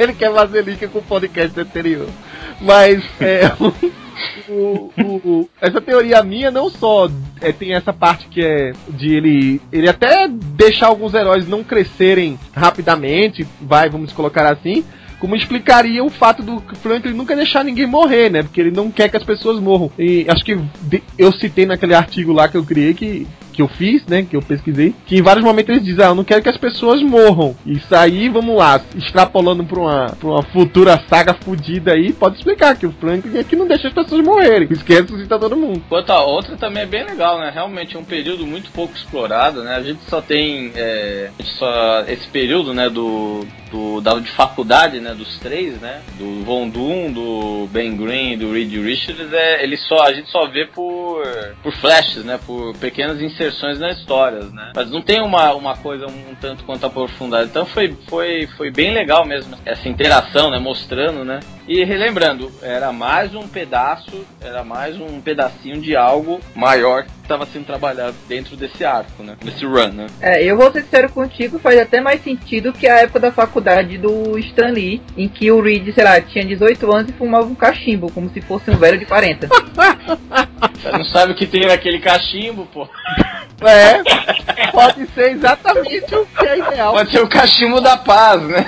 [0.02, 2.08] Ele quer fazer link com o podcast anterior.
[2.58, 3.52] Mas é,
[4.48, 7.08] o, o, essa teoria minha não só
[7.40, 12.38] é, tem essa parte que é de ele ele até deixar alguns heróis não crescerem
[12.54, 14.84] rapidamente, vai, vamos colocar assim,
[15.18, 18.42] como explicaria o fato do Franklin nunca deixar ninguém morrer, né?
[18.42, 19.92] Porque ele não quer que as pessoas morram.
[19.98, 20.58] E acho que
[21.18, 23.26] eu citei naquele artigo lá que eu criei que
[23.60, 24.22] que que eu fiz, né?
[24.22, 26.56] Que eu pesquisei, que em vários momentos eles dizem, ah, eu não quero que as
[26.56, 27.54] pessoas morram.
[27.66, 32.76] Isso aí, vamos lá, extrapolando pra uma, pra uma futura saga fodida aí, pode explicar
[32.76, 34.68] que o Franklin é que não deixa as pessoas morrerem.
[34.70, 35.82] Esquece ressuscita todo mundo.
[35.88, 37.50] Quanto a outra também é bem legal, né?
[37.52, 39.74] Realmente é um período muito pouco explorado, né?
[39.74, 45.14] A gente só tem é, só esse período, né, do, do da de faculdade, né,
[45.14, 50.04] dos três, né, do Von Doom, do Ben Green, do Reed Richards, é, ele só
[50.04, 51.22] a gente só vê por
[51.62, 54.72] por flashes, né, por pequenas inserções nas histórias, né.
[54.74, 57.44] Mas não tem uma, uma coisa um, tanto quanto aprofundada.
[57.44, 61.40] Então foi foi foi bem legal mesmo essa interação, né, mostrando, né.
[61.66, 67.64] E relembrando, era mais um pedaço, era mais um pedacinho de algo maior estava sendo
[67.64, 70.06] trabalhado dentro desse arco, né, desse run, né.
[70.20, 73.96] É, eu vou ser sincero contigo, faz até mais sentido que a época da faculdade
[73.98, 77.54] do Stan Lee, em que o Reed, sei lá, tinha 18 anos e fumava um
[77.54, 79.48] cachimbo, como se fosse um velho de 40.
[80.74, 82.88] Você não sabe o que tem naquele cachimbo, pô.
[83.62, 84.02] É,
[84.72, 86.94] pode ser exatamente o que é ideal.
[86.94, 88.66] Pode ser o cachimbo da paz, né?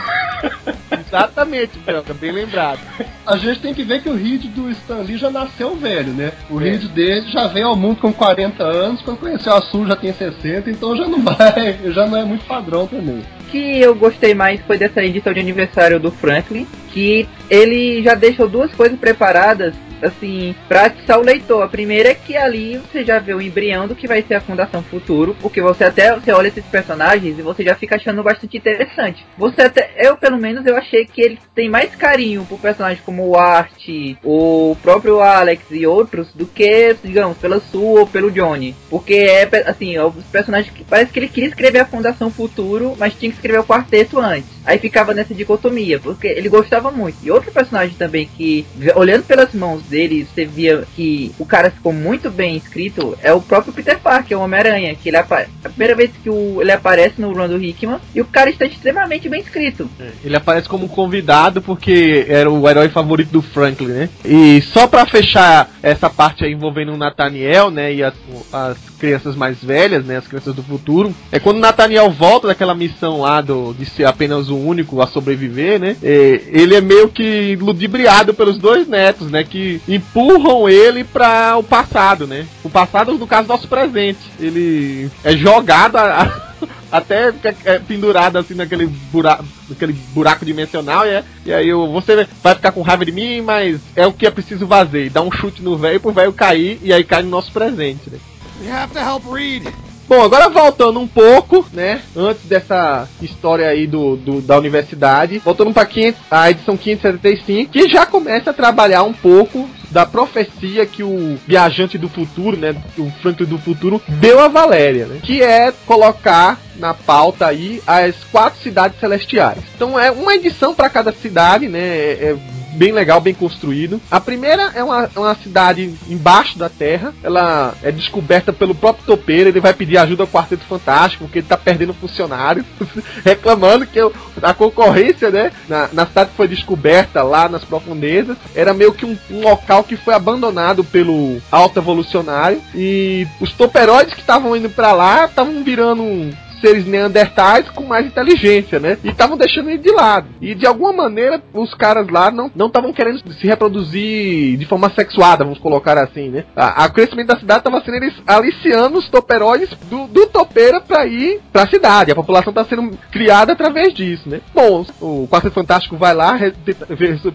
[1.06, 2.80] Exatamente, Branca, bem lembrado.
[3.26, 6.32] A gente tem que ver que o Reed do Stan Lee já nasceu velho, né?
[6.50, 6.64] O é.
[6.64, 10.12] Reed dele já veio ao mundo com 40 anos, quando conheceu a Sul já tem
[10.12, 13.22] 60, então já não vai, já não é muito padrão também.
[13.50, 18.48] Que eu gostei mais foi dessa edição de aniversário do Franklin, que ele já deixou
[18.48, 21.62] duas coisas preparadas assim, pra atiçar o leitor.
[21.62, 24.40] A primeira é que ali você já vê o embrião do que vai ser a
[24.40, 28.56] Fundação Futuro, porque você até você olha esses personagens e você já fica achando bastante
[28.56, 29.24] interessante.
[29.38, 33.26] Você até, eu pelo menos, eu achei que ele tem mais carinho por personagens como
[33.28, 33.88] o Art,
[34.22, 38.74] o próprio Alex e outros, do que, digamos, pela Sue ou pelo Johnny.
[38.88, 43.14] Porque é, assim, os personagens que parece que ele queria escrever a Fundação Futuro, mas
[43.14, 44.50] tinha que escrever o quarteto antes.
[44.64, 47.18] Aí ficava nessa dicotomia, porque ele gostava muito.
[47.22, 51.92] E outro personagem também que, olhando pelas mãos dele, você via que o cara ficou
[51.92, 55.24] muito bem escrito, é o próprio Peter Parker, o Homem-Aranha, que ele a
[55.62, 59.28] primeira vez que o, ele aparece no run do Hickman, e o cara está extremamente
[59.28, 59.88] bem escrito.
[60.00, 64.08] É, ele aparece como convidado porque era o herói favorito do Franklin, né?
[64.24, 68.14] E só para fechar essa parte aí envolvendo o Nathaniel, né, e as,
[68.52, 72.74] as crianças mais velhas, né, as crianças do futuro, é quando o Nathaniel volta daquela
[72.74, 75.96] missão lá do, de ser apenas o único a sobreviver, né?
[76.02, 79.44] É, ele é meio que ludibriado pelos dois netos, né?
[79.44, 82.46] Que empurram ele para o passado, né?
[82.62, 84.20] O passado, no caso, nosso presente.
[84.38, 86.52] Ele é jogado a, a
[86.92, 87.32] até
[87.64, 92.82] é pendurado assim naquele buraco, naquele buraco dimensional, é, e aí você vai ficar com
[92.82, 95.10] raiva de mim, mas é o que é preciso fazer.
[95.10, 98.18] Dá um chute no velho pro velho cair e aí cai no nosso presente, né?
[98.60, 99.64] We have to help Reed.
[100.08, 102.02] Bom, agora voltando um pouco, né?
[102.14, 105.88] Antes dessa história aí do, do da universidade, voltando para
[106.30, 111.98] a edição 575, que já começa a trabalhar um pouco da profecia que o viajante
[111.98, 116.94] do futuro, né, o Franklin do futuro, deu a Valéria, né, que é colocar na
[116.94, 119.58] pauta aí as quatro cidades celestiais.
[119.76, 122.36] Então é uma edição para cada cidade, né, é, é
[122.72, 124.00] bem legal, bem construído.
[124.10, 127.14] A primeira é uma, uma cidade embaixo da terra.
[127.22, 129.48] Ela é descoberta pelo próprio topeiro.
[129.48, 132.64] Ele vai pedir ajuda ao Quarteto Fantástico, porque ele tá perdendo funcionário,
[133.24, 133.98] reclamando que
[134.42, 139.04] a concorrência, né, na, na cidade que foi descoberta lá nas profundezas, era meio que
[139.04, 142.60] um, um local que foi abandonado pelo alto evolucionário.
[142.74, 148.80] E os toperoides que estavam indo para lá estavam virando seres neandertais com mais inteligência,
[148.80, 148.96] né?
[149.04, 150.28] E estavam deixando ele de lado.
[150.40, 155.44] E de alguma maneira os caras lá não estavam querendo se reproduzir de forma sexuada,
[155.44, 156.44] vamos colocar assim, né?
[156.56, 161.40] A, crescimento da cidade estava sendo eles aliciando os toperoides do, do topeira para ir
[161.52, 162.12] para a cidade.
[162.12, 164.40] A população está sendo criada através disso, né?
[164.54, 166.52] Bom, o Quarteto Fantástico vai lá re,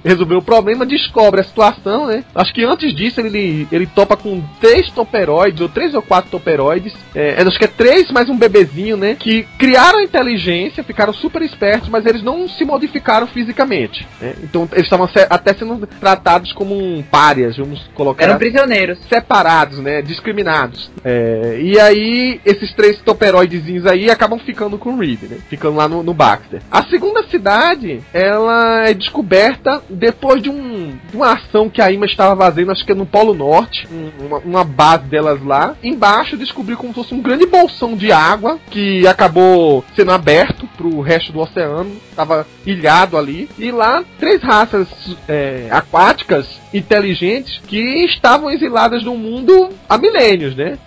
[0.04, 2.24] resolver o problema, descobre a situação, né?
[2.34, 6.94] Acho que antes disso ele, ele topa com três toperoides, ou três ou quatro toperoides.
[7.14, 9.17] É, acho que é três mais um bebezinho, né?
[9.18, 14.08] Que criaram a inteligência, ficaram super espertos, mas eles não se modificaram fisicamente.
[14.22, 14.34] Né?
[14.44, 18.24] Então eles estavam até sendo tratados como um párias, vamos colocar.
[18.24, 19.00] Eram prisioneiros.
[19.10, 20.02] Separados, né?
[20.02, 20.90] Discriminados.
[21.04, 25.38] É, e aí, esses três toperoidezinhos aí acabam ficando com o Reed, né?
[25.50, 26.62] Ficando lá no, no Baxter.
[26.72, 32.06] A segunda cidade, ela é descoberta depois de, um, de uma ação que a Ima
[32.06, 33.88] estava fazendo, acho que é no Polo Norte,
[34.20, 35.76] uma, uma base delas lá.
[35.84, 40.88] Embaixo descobriu como se fosse um grande bolsão de água que acabou sendo aberto para
[40.88, 43.50] o resto do oceano, estava ilhado ali.
[43.58, 44.88] E lá, três raças
[45.28, 50.78] é, aquáticas inteligentes que estavam exiladas no mundo há milênios, né?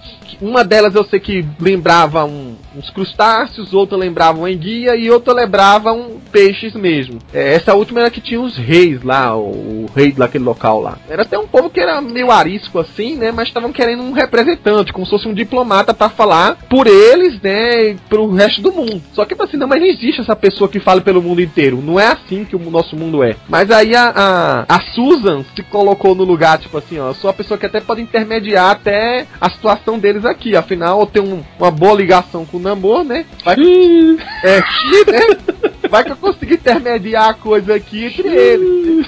[0.41, 5.34] Uma delas eu sei que lembrava um, uns crustáceos, outra lembrava uma enguia e outra
[5.34, 7.18] lembrava um peixes mesmo.
[7.32, 10.99] É, essa última era que tinha os reis lá, o, o rei daquele local lá.
[11.09, 13.32] Era até um povo que era meio arisco assim, né?
[13.32, 17.97] Mas estavam querendo um representante, como se fosse um diplomata para falar por eles, né?
[18.09, 19.03] Pro resto do mundo.
[19.12, 21.82] Só que assim, não, mas não existe essa pessoa que fala pelo mundo inteiro.
[21.82, 23.36] Não é assim que o nosso mundo é.
[23.49, 27.30] Mas aí a, a, a Susan se colocou no lugar, tipo assim, ó, eu sou
[27.30, 30.57] a pessoa que até pode intermediar até a situação deles aqui.
[30.57, 33.24] Afinal, eu tenho um, uma boa ligação com o Namor, né?
[33.45, 33.57] Vai,
[34.45, 34.61] é,
[35.11, 35.20] né?
[35.89, 39.07] Vai que eu consigo intermediar a coisa aqui entre eles.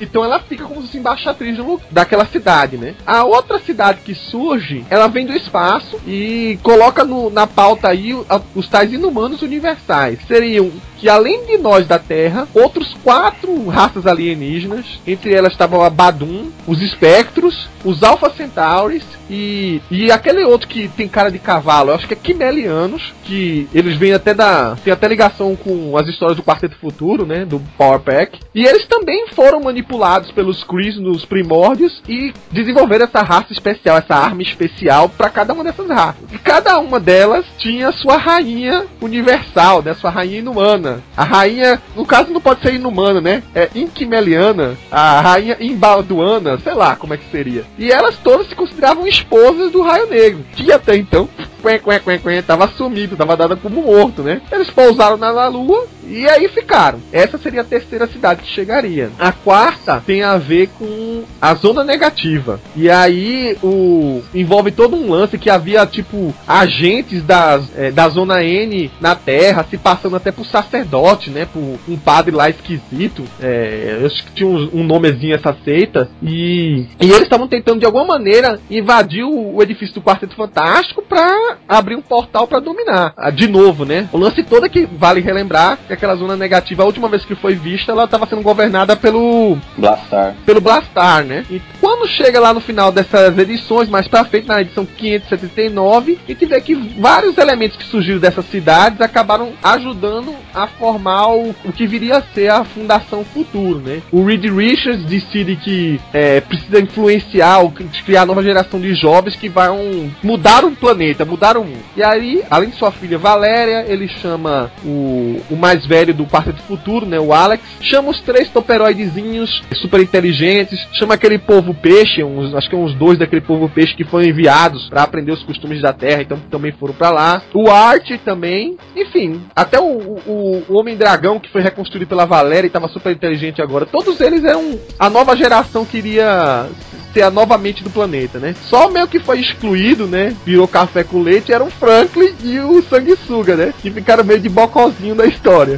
[0.00, 1.56] Então ela fica como se embaixatriz
[1.90, 2.94] daquela cidade, né?
[3.06, 8.12] A outra cidade que surge, ela vem do espaço e coloca no, na pauta aí
[8.54, 10.18] os tais inumanos universais.
[10.26, 15.90] Seriam que além de nós da Terra, outros quatro raças alienígenas, entre elas estavam a
[15.90, 21.92] Badum, os Espectros, os Alpha Centauris e, e aquele outro que tem cara de cavalo,
[21.92, 24.76] acho que é Quimelianos, que eles vêm até da.
[24.82, 27.44] tem até ligação com as histórias do Quarteto Futuro, né?
[27.44, 28.38] Do Power Pack.
[28.54, 34.14] E eles também foram manipulados pelos Krees nos primórdios e desenvolveram essa raça especial, essa
[34.14, 36.22] arma especial para cada uma dessas raças.
[36.32, 39.94] E cada uma delas tinha sua rainha universal, né?
[39.94, 41.02] Sua rainha inumana.
[41.16, 43.42] A rainha, no caso, não pode ser inumana, né?
[43.54, 47.64] É inquimeliana, a rainha imbalduana, sei lá como é que seria.
[47.78, 51.28] E elas todas se consideravam esposas do Raio Negro, que até então
[51.62, 54.40] quen, quen, quen, quen, tava sumido, tava dada como morto, né?
[54.52, 57.00] Eles pousaram na Lua e aí ficaram.
[57.12, 59.10] Essa seria a terceira cidade que chegaria.
[59.18, 62.60] A quarta tem a ver com a zona negativa.
[62.74, 68.42] E aí o envolve todo um lance que havia tipo agentes das, é, da zona
[68.42, 71.46] N na Terra se passando até por sacerdote, né?
[71.46, 73.24] Por um padre lá esquisito.
[73.40, 76.08] É, acho que tinha um, um nomezinho essa seita.
[76.22, 81.02] E, e eles estavam tentando de alguma maneira invadir o, o edifício do Quarteto Fantástico
[81.02, 83.12] pra abrir um portal para dominar.
[83.16, 84.08] Ah, de novo, né?
[84.12, 87.34] O lance todo é que vale relembrar que aquela zona negativa, a última vez que
[87.34, 90.34] foi vista, ela estava sendo governada pelo Blastar.
[90.44, 91.44] Pelo Blastar, né?
[91.50, 96.30] E quando chega lá no final dessas edições, mais pra frente, na edição 579, a
[96.30, 101.72] gente vê que vários elementos que surgiram dessas cidades acabaram ajudando a formar o, o
[101.72, 104.02] que viria a ser a Fundação Futuro, né?
[104.12, 107.60] O Reed Richards decide que é, precisa influenciar,
[108.04, 111.66] criar nova geração de jovens que vão mudar o planeta, mudar mudaram
[111.96, 116.62] E aí, além de sua filha Valéria, ele chama o, o mais velho do Quarteto
[116.62, 122.54] Futuro, né, o Alex, chama os três toperoidezinhos super inteligentes, chama aquele povo peixe, uns,
[122.54, 125.92] acho que uns dois daquele povo peixe que foram enviados para aprender os costumes da
[125.92, 127.42] Terra, então também foram para lá.
[127.54, 132.66] O Art também, enfim, até o, o, o Homem Dragão que foi reconstruído pela Valéria
[132.66, 133.86] e estava super inteligente agora.
[133.86, 136.68] Todos eles eram a nova geração que iria
[137.16, 138.54] ser a nova mente do planeta, né?
[138.68, 140.36] Só meio que foi excluído, né?
[140.44, 143.72] Virou café com leite, era o Franklin e o Sanguessuga, né?
[143.80, 145.75] Que ficaram meio de bocozinho da história.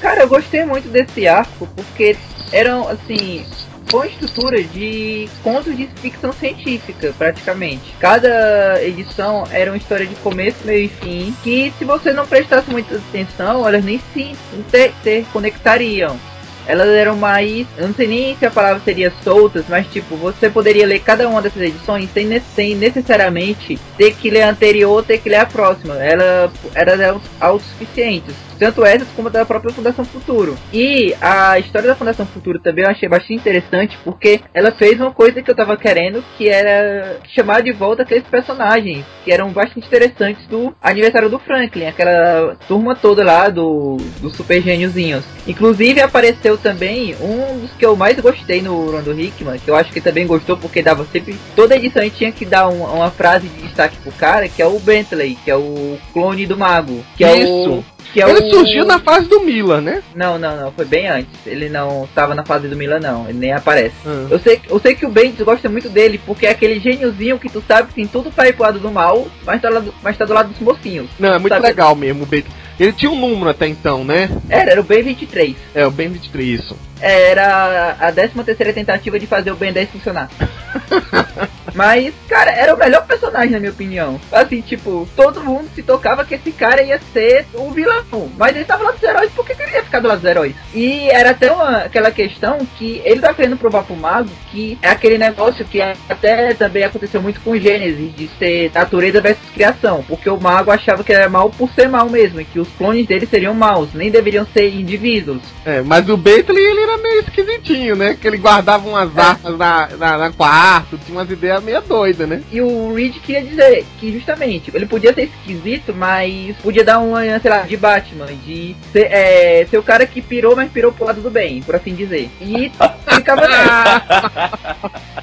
[0.00, 2.16] Cara, eu gostei muito desse arco, porque
[2.52, 3.44] eram, assim,
[3.90, 7.94] com estrutura de contos de ficção científica, praticamente.
[8.00, 12.70] Cada edição era uma história de começo, meio e fim, que se você não prestasse
[12.70, 16.18] muita atenção, elas nem se interconectariam
[16.66, 17.66] elas eram mais.
[17.76, 21.28] Eu não sei nem se a palavra seria soltas, mas tipo, você poderia ler cada
[21.28, 25.36] uma dessas edições sem, sem necessariamente ter que ler a anterior ou ter que ler
[25.36, 25.94] a próxima.
[25.94, 30.56] Ela, elas eram autossuficientes tanto essas como da própria Fundação Futuro.
[30.72, 35.10] E a história da Fundação Futuro também eu achei bastante interessante porque ela fez uma
[35.10, 39.88] coisa que eu tava querendo, que era chamar de volta aqueles personagens que eram bastante
[39.88, 45.24] interessantes do aniversário do Franklin, aquela turma toda lá do, do Super Gêniozinhos.
[45.44, 49.90] Inclusive apareceu também um dos que eu mais gostei no Rondo Hickman, que eu acho
[49.90, 51.36] que também gostou porque dava sempre.
[51.56, 54.78] Toda edição tinha que dar um, uma frase de destaque pro cara, que é o
[54.78, 57.04] Bentley, que é o clone do mago.
[57.16, 57.26] Que Isso.
[57.26, 58.50] é o que é ele o...
[58.52, 60.02] surgiu na fase do Mila, né?
[60.14, 60.72] Não, não, não.
[60.72, 61.46] Foi bem antes.
[61.46, 63.28] Ele não estava na fase do Mila, não.
[63.28, 63.94] Ele nem aparece.
[64.06, 64.28] Hum.
[64.30, 67.48] Eu, sei, eu sei que o Bendis gosta muito dele, porque é aquele gêniozinho que
[67.48, 70.16] tu sabe que tem tudo pra ir pro lado do mal, mas tá, lado, mas
[70.16, 71.08] tá do lado dos mocinhos.
[71.18, 71.66] Não, é muito sabe?
[71.66, 72.52] legal mesmo o Bendis.
[72.78, 74.28] Ele tinha um número até então, né?
[74.48, 75.56] Era, era o Ben 23.
[75.74, 76.76] É, o Ben 23, isso.
[77.02, 80.30] Era a 13 terceira tentativa de fazer o Ben 10 funcionar.
[81.74, 84.20] Mas, cara, era o melhor personagem, na minha opinião.
[84.30, 88.30] Assim, tipo, todo mundo se tocava que esse cara ia ser o vilão.
[88.36, 90.54] Mas ele tava lá dos heróis, por que ele ia ficar do lado dos heróis?
[90.74, 94.90] E era até uma, aquela questão que ele tá querendo provar pro mago que é
[94.90, 100.04] aquele negócio que até também aconteceu muito com Gênesis, de ser natureza versus criação.
[100.06, 103.06] Porque o mago achava que era mal por ser mal mesmo, e que os clones
[103.06, 105.42] dele seriam maus, nem deveriam ser indivíduos.
[105.64, 108.16] É, mas o Bentley, ele era meio esquisitinho, né?
[108.20, 109.20] Que ele guardava umas é.
[109.20, 112.42] armas na, na, na quarto, tinha umas ideias meio doida, né?
[112.50, 117.22] E o Reed queria dizer que justamente ele podia ser esquisito, mas podia dar uma,
[117.40, 121.06] sei lá, de Batman, de ser, é, ser o cara que pirou, mas pirou pro
[121.06, 122.30] lado do bem, por assim dizer.
[122.40, 122.70] E
[123.14, 123.42] ficava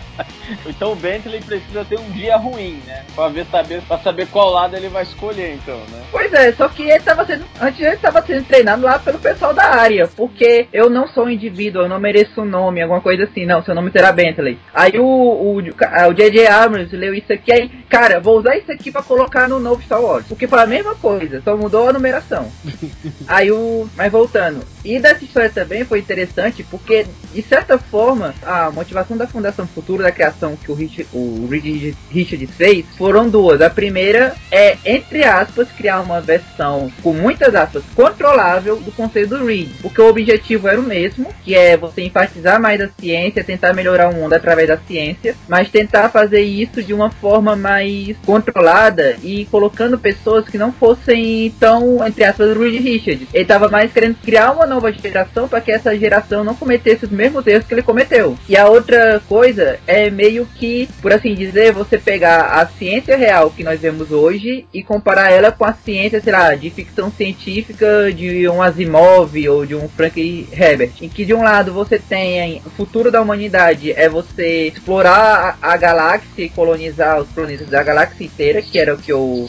[0.66, 3.04] Então o Bentley precisa ter um dia ruim, né?
[3.16, 6.02] Pra, ver, saber, pra saber qual lado ele vai escolher, então, né?
[6.12, 7.46] Pois é, só que ele tava sendo.
[7.62, 10.08] Antes ele tava sendo treinado lá pelo pessoal da área.
[10.08, 13.46] Porque eu não sou um indivíduo, eu não mereço um nome, alguma coisa assim.
[13.46, 14.58] Não, seu nome será Bentley.
[14.74, 16.48] Aí o, o, o J.J.
[16.48, 17.70] Abrams leu isso aqui aí.
[17.90, 20.26] Cara, vou usar isso aqui pra colocar no novo Star Wars.
[20.28, 22.52] Porque foi a mesma coisa, só mudou a numeração.
[23.28, 23.90] aí o.
[23.96, 24.64] Mas voltando.
[24.84, 30.04] E dessa história também foi interessante porque, de certa forma, a motivação da Fundação Futuro,
[30.04, 33.62] da criação que o, Rich, o Reed Richards fez, foram duas.
[33.62, 39.46] A primeira é, entre aspas, criar uma versão, com muitas aspas, controlável do conceito do
[39.46, 39.70] Reed.
[39.82, 44.10] Porque o objetivo era o mesmo, que é você enfatizar mais a ciência, tentar melhorar
[44.10, 49.46] o mundo através da ciência, mas tentar fazer isso de uma forma mais controlada e
[49.46, 53.28] colocando pessoas que não fossem tão, entre aspas, Reed Richards.
[53.34, 57.12] Ele estava mais querendo criar uma nova geração para que essa geração não cometesse os
[57.12, 58.38] mesmos erros que ele cometeu.
[58.48, 63.50] E a outra coisa é meio que, por assim dizer, você pegar a ciência real
[63.52, 68.12] que nós vemos hoje e comparar ela com a ciência, sei lá, de ficção científica
[68.14, 72.62] de um Asimov ou de um Frank Herbert, em que de um lado você tem
[72.66, 77.84] o futuro da humanidade é você explorar a, a galáxia e colonizar os planetas da
[77.84, 79.48] galáxia inteira, que era o que o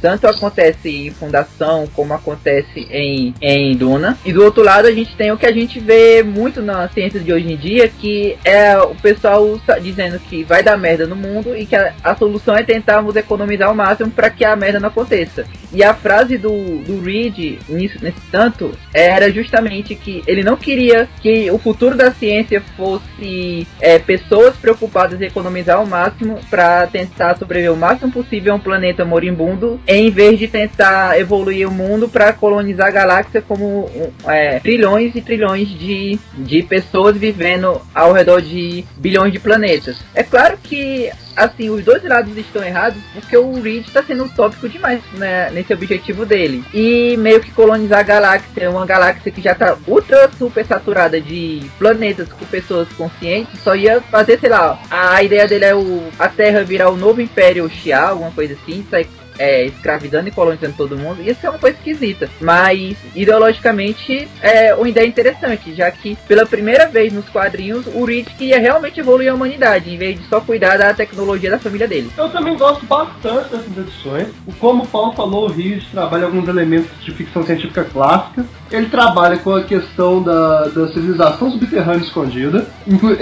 [0.00, 4.18] tanto acontece em Fundação como acontece em, em Duna.
[4.24, 7.20] E do outro lado a gente tem o que a gente vê muito na ciência
[7.20, 11.56] de hoje em dia, que é o pessoal dizendo que vai dar merda no mundo
[11.56, 14.88] e que a, a solução é tentarmos economizar o máximo para que a merda não
[14.88, 15.44] aconteça.
[15.72, 21.08] E a frase do, do Reed nisso, nesse tanto era justamente que ele não queria
[21.20, 27.36] que o futuro da ciência fosse é, pessoas preocupadas em economizar o máximo para tentar
[27.36, 32.08] sobreviver o máximo possível a um planeta moribundo em vez de tentar evoluir o mundo
[32.08, 33.88] para colonizar a galáxia como
[34.26, 39.96] é, trilhões e trilhões de, de pessoas vivendo ao redor de bilhões de planetas.
[40.14, 44.68] É claro que assim, os dois lados estão errados porque o Reed está sendo utópico
[44.68, 46.64] demais né, nesse objetivo dele.
[46.72, 51.60] E meio que colonizar a galáxia, uma galáxia que já está ultra super saturada de
[51.78, 56.28] planetas com pessoas conscientes, só ia fazer, sei lá, a ideia dele é o, a
[56.28, 59.06] Terra virar o novo Império Xia, alguma coisa assim, sair
[59.38, 62.28] é, escravizando e colonizando todo mundo, isso é uma coisa esquisita.
[62.40, 68.26] Mas, ideologicamente, é uma ideia interessante, já que pela primeira vez nos quadrinhos, o Reed
[68.36, 72.10] queria realmente evoluir a humanidade, em vez de só cuidar da tecnologia da família dele.
[72.16, 74.28] Eu também gosto bastante dessas edições.
[74.58, 78.44] Como o Paulo falou, o Reed trabalha alguns elementos de ficção científica clássica.
[78.70, 82.66] Ele trabalha com a questão da, da civilização subterrânea escondida,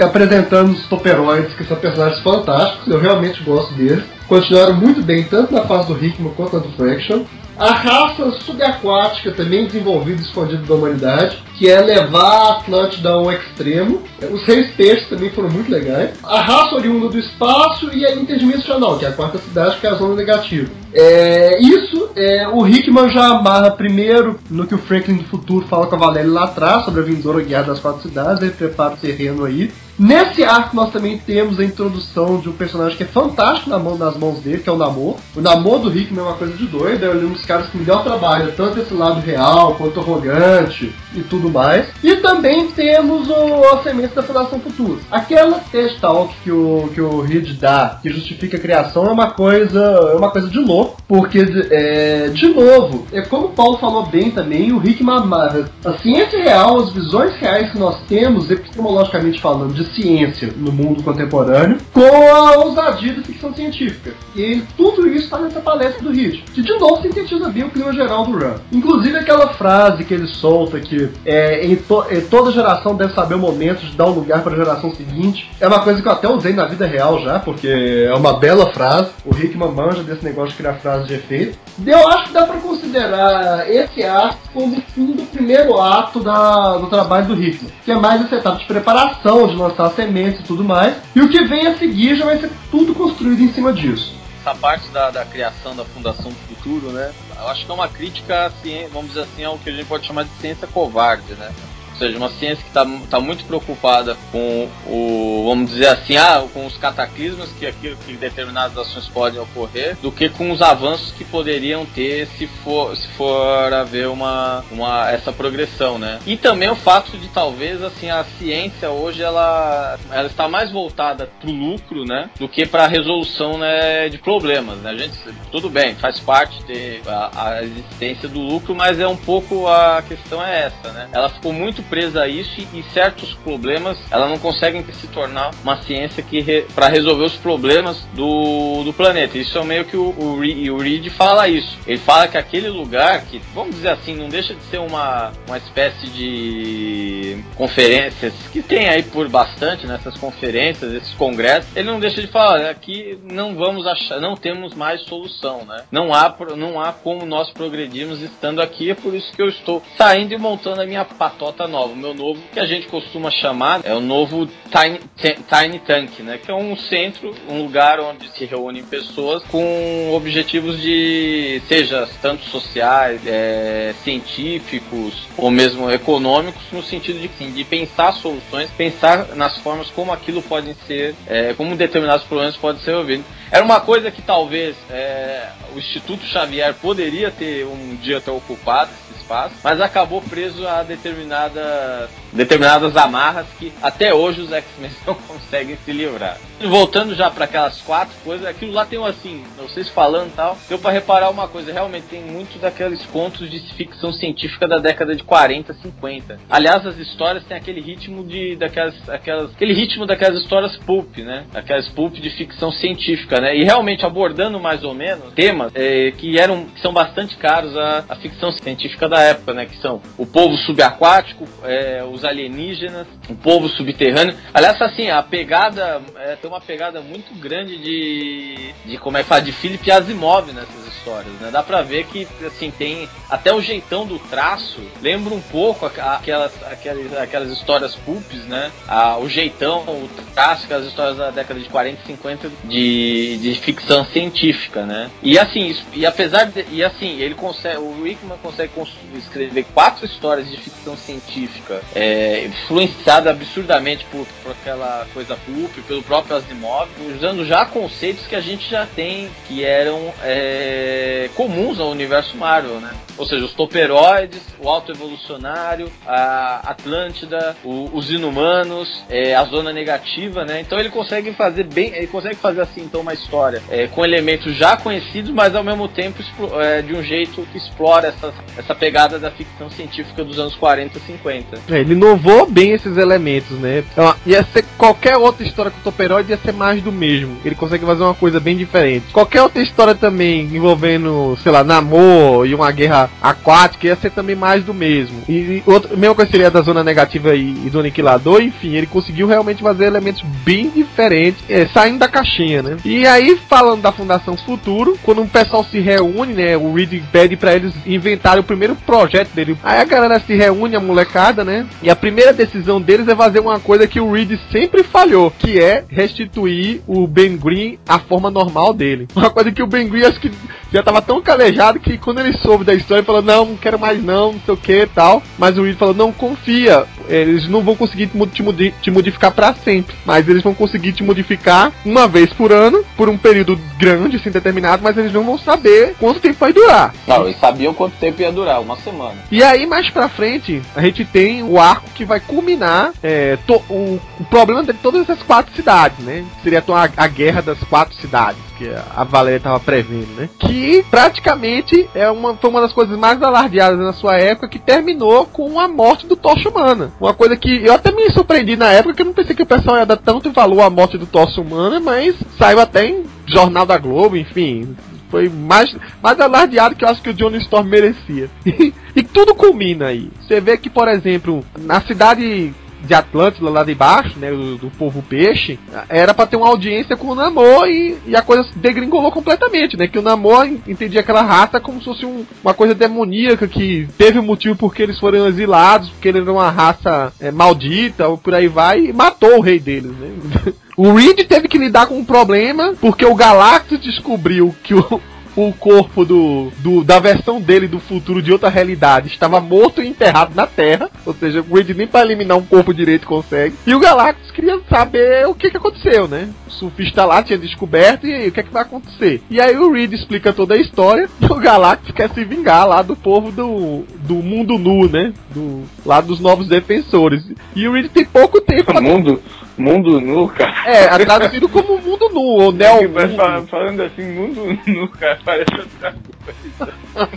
[0.01, 5.53] apresentando os toperoides, que são personagens fantásticos, eu realmente gosto deles continuaram muito bem tanto
[5.53, 7.23] na fase do Hickman quanto na do Fraction.
[7.57, 13.31] A raça subaquática também desenvolvida e escondida da humanidade, que é levar a Atlântida ao
[13.31, 14.01] extremo.
[14.29, 16.17] Os reis peixes também foram muito legais.
[16.21, 19.89] A raça oriunda do espaço e a interdimensional, que é a quarta cidade, que é
[19.89, 20.69] a zona negativa.
[20.93, 25.87] É, isso é, o Hickman já amarra primeiro no que o Franklin do futuro fala
[25.87, 28.97] com a Valéria lá atrás, sobre a vindoura guiada das quatro cidades, ele prepara o
[28.97, 29.71] terreno aí.
[29.97, 33.97] Nesse arco nós também temos a introdução de um personagem que é fantástico na mão,
[33.97, 35.15] nas mãos dele, que é o Namor.
[35.35, 38.03] O Namor do Hickman é uma coisa de doido, é um dos caras que melhor
[38.03, 41.87] trabalha, tanto esse lado real quanto arrogante e tudo mais.
[42.03, 44.99] E também temos o, a semente da Fundação Futuro.
[45.09, 49.31] Aquela test talk que o, que o Reed dá, que justifica a criação, é uma
[49.31, 54.05] coisa, é uma coisa de louco, porque, é, de novo, é como o Paulo falou
[54.05, 54.81] bem também, o
[55.11, 60.71] amarra a ciência real, as visões reais que nós temos, epistemologicamente falando, de ciência no
[60.71, 64.13] mundo contemporâneo com a ousadia da ficção científica.
[64.35, 67.93] E tudo isso está nessa palestra do Hit, que de novo sintetiza bem o clima
[67.93, 68.55] geral do Run.
[68.71, 73.39] Inclusive aquela frase que ele solta que é, em, to, toda geração deve saber o
[73.39, 76.27] momento de dar um lugar para a geração seguinte, é uma coisa que eu até
[76.27, 79.09] usei na vida real já, porque é uma bela frase.
[79.25, 81.57] O Rickman manja desse negócio de criar frases de efeito.
[81.85, 86.77] Eu acho que dá para considerar esse ato como o fim do primeiro ato da,
[86.77, 90.43] do trabalho do Hickman, que é mais essa etapa de preparação, de lançar sementes e
[90.43, 90.95] tudo mais.
[91.15, 94.15] E o que vem a seguir já vai ser tudo construído em cima disso.
[94.41, 97.11] Essa parte da, da criação da Fundação do Futuro, né?
[97.35, 100.05] Eu acho que é uma crítica, assim, vamos dizer assim, ao que a gente pode
[100.05, 101.51] chamar de ciência covarde, né?
[101.95, 106.45] Ou seja, uma ciência que está tá muito preocupada com o, vamos dizer assim, ah,
[106.53, 111.11] com os cataclismos que aquilo que determinadas ações podem ocorrer, do que com os avanços
[111.11, 116.19] que poderiam ter se for, se for haver uma, uma essa progressão, né?
[116.25, 121.29] E também o fato de talvez assim a ciência hoje ela, ela está mais voltada
[121.39, 124.79] para o lucro, né, do que para a resolução né, de problemas.
[124.79, 124.89] Né?
[124.89, 125.17] A gente
[125.51, 130.01] tudo bem, faz parte ter a, a, existência do lucro, mas é um pouco a
[130.01, 131.07] questão é essa, né?
[131.11, 135.51] Ela ficou muito presa a isso e, e certos problemas ela não consegue se tornar
[135.63, 139.37] uma ciência que re, para resolver os problemas do, do planeta.
[139.37, 141.77] Isso é meio que o, o, o Reed fala isso.
[141.87, 145.57] Ele fala que aquele lugar que, vamos dizer assim, não deixa de ser uma, uma
[145.57, 151.99] espécie de conferências que tem aí por bastante nessas né, conferências, esses congressos, ele não
[151.99, 155.83] deixa de falar, aqui não vamos achar, não temos mais solução, né?
[155.91, 159.81] Não há, não há como nós progredirmos estando aqui, é por isso que eu estou
[159.97, 163.93] saindo e montando a minha patota o meu novo, que a gente costuma chamar, é
[163.93, 166.37] o novo Tiny, Tiny Tank, né?
[166.37, 172.43] Que é um centro, um lugar onde se reúnem pessoas com objetivos de, seja tanto
[172.45, 179.57] sociais, é, científicos ou mesmo econômicos, no sentido de, sim, de pensar soluções, pensar nas
[179.59, 183.25] formas como aquilo pode ser, é, como determinados problemas podem ser resolvidos.
[183.51, 188.89] Era uma coisa que talvez é, o Instituto Xavier poderia ter um dia ter ocupado
[189.13, 195.15] esse espaço, mas acabou preso a determinadas, determinadas amarras que até hoje os X-Men não
[195.15, 196.37] conseguem se livrar.
[196.63, 200.79] Voltando já para aquelas quatro coisas, aquilo lá tem um assim, vocês falando tal, deu
[200.79, 205.23] para reparar uma coisa, realmente tem muito daqueles contos de ficção científica da década de
[205.23, 206.39] 40, 50.
[206.49, 211.45] Aliás, as histórias têm aquele ritmo de daquelas, aquelas, aquele ritmo daquelas histórias pulp, né?
[211.53, 213.55] Aquelas pulp de ficção científica, né?
[213.55, 218.05] E realmente abordando mais ou menos temas é, que eram que são bastante caros à,
[218.09, 219.65] à, ficção científica da época, né?
[219.65, 224.35] Que são o povo subaquático, é, os alienígenas, o povo subterrâneo.
[224.53, 229.29] Aliás, assim, a pegada é, tem uma pegada muito grande de, de como é que
[229.29, 231.49] fala, de Philip Asimov nessas histórias, né?
[231.51, 236.51] Dá pra ver que, assim, tem até o jeitão do traço, lembra um pouco aquelas,
[236.63, 238.71] aquelas, aquelas histórias pulps, né?
[238.87, 243.55] Ah, o jeitão, o traço, aquelas histórias da década de 40 e 50 de, de
[243.55, 245.09] ficção científica, né?
[245.23, 248.71] E assim, e apesar de, e assim, ele consegue, o Wickman consegue
[249.15, 256.03] escrever quatro histórias de ficção científica, é, influenciada absurdamente por, por aquela coisa pulp, pelo
[256.03, 261.89] próprio Asimov, usando já conceitos que a gente já tem, que eram é, comuns ao
[261.89, 262.91] universo Marvel, né?
[263.17, 269.71] Ou seja, os toperoides, o alto evolucionário, a Atlântida, o, os inumanos, é, a zona
[269.71, 270.61] negativa, né?
[270.61, 274.55] Então ele consegue fazer bem, ele consegue fazer assim então uma história é, com elementos
[274.55, 276.21] já conhecidos, mas ao mesmo tempo
[276.59, 280.97] é, de um jeito que explora essa, essa pegada da ficção científica dos anos 40
[280.97, 281.59] e 50.
[281.69, 283.83] É, ele inovou bem esses elementos, né?
[283.91, 287.37] Então, ia ser qualquer outra história com o toperoide ia ser mais do mesmo.
[287.43, 289.05] Ele consegue fazer uma coisa bem diferente.
[289.11, 294.35] Qualquer outra história também envolvendo, sei lá, namoro e uma guerra aquática ia ser também
[294.35, 295.23] mais do mesmo.
[295.27, 298.87] E, e outra, mesma coisa seria da zona negativa e, e, do aniquilador, enfim, ele
[298.87, 302.77] conseguiu realmente fazer elementos bem diferentes, é, saindo da caixinha, né?
[302.83, 307.35] E aí, falando da Fundação Futuro, quando o pessoal se reúne, né, o Reed pede
[307.35, 309.57] para eles inventarem o primeiro projeto dele.
[309.63, 311.65] Aí a galera se reúne, a molecada, né?
[311.81, 315.59] E a primeira decisão deles é fazer uma coisa que o Reed sempre falhou, que
[315.59, 319.07] é restituir o Ben Green à forma normal dele.
[319.15, 320.31] Uma coisa que o Ben Green acho que
[320.71, 323.79] já tava tão calejado que quando ele soube da história, ele falou: Não, não quero
[323.79, 325.21] mais, não, não sei o que tal.
[325.37, 329.95] Mas o Reed falou: Não, confia, eles não vão conseguir te, te modificar para sempre,
[330.05, 334.31] mas eles vão conseguir te modificar uma vez por ano, por um período grande, assim,
[334.31, 336.93] determinado, mas eles não vão saber quanto tempo vai durar.
[337.07, 339.15] Não, eles sabiam quanto tempo ia durar, uma semana.
[339.31, 343.37] E aí, mais pra frente, a gente tem o arco que vai culminar é,
[343.69, 346.25] o, o, problema de todas essas quatro cidades, né?
[346.43, 350.29] Seria a, a guerra das quatro cidades que a Valéria estava prevendo, né?
[350.39, 355.25] Que praticamente é uma, foi uma das coisas mais alardeadas na sua época que terminou
[355.25, 356.91] com a morte do Tocha Humana.
[356.99, 359.47] Uma coisa que eu até me surpreendi na época que eu não pensei que o
[359.47, 363.65] pessoal ia dar tanto valor à morte do Tocha Humana, mas saiu até em Jornal
[363.65, 364.75] da Globo, enfim.
[365.09, 368.29] Foi mais, mais alardeado que eu acho que o Johnny Storm merecia.
[368.95, 370.09] e tudo culmina aí.
[370.21, 372.53] Você vê que, por exemplo, na cidade
[372.85, 375.59] de Atlântida lá de baixo, né, do, do povo peixe,
[375.89, 379.87] era para ter uma audiência com o Namor e, e, a coisa degringolou completamente, né?
[379.87, 384.19] Que o Namor entendia aquela raça como se fosse um, uma coisa demoníaca que teve
[384.19, 388.33] um motivo porque eles foram exilados, porque ele era uma raça é, maldita ou por
[388.33, 390.53] aí vai e matou o rei deles, né?
[390.77, 395.01] O Reed teve que lidar com um problema porque o Galactus descobriu que o
[395.35, 399.87] o corpo do, do, da versão dele do futuro de outra realidade estava morto e
[399.87, 400.89] enterrado na Terra.
[401.05, 403.55] Ou seja, o Reed nem para eliminar um corpo direito consegue.
[403.67, 406.29] E o Galactus queria saber o que, que aconteceu, né?
[406.47, 409.21] O surfista lá tinha descoberto e aí, o que, é que vai acontecer?
[409.29, 412.81] E aí o Reed explica toda a história e o Galactus quer se vingar lá
[412.81, 415.13] do povo do, do mundo nu, né?
[415.31, 417.23] Do, lá dos novos defensores.
[417.55, 418.65] E o Reed tem pouco tempo.
[418.65, 419.21] pra- Mundo,
[419.57, 420.53] mundo nu, cara.
[420.65, 423.15] É, é traduzido como mundo nu, ou neo Mas mundo.
[423.15, 426.05] fa- falando assim, mundo nu, cara, parece outra coisa.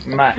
[0.06, 0.36] Mas,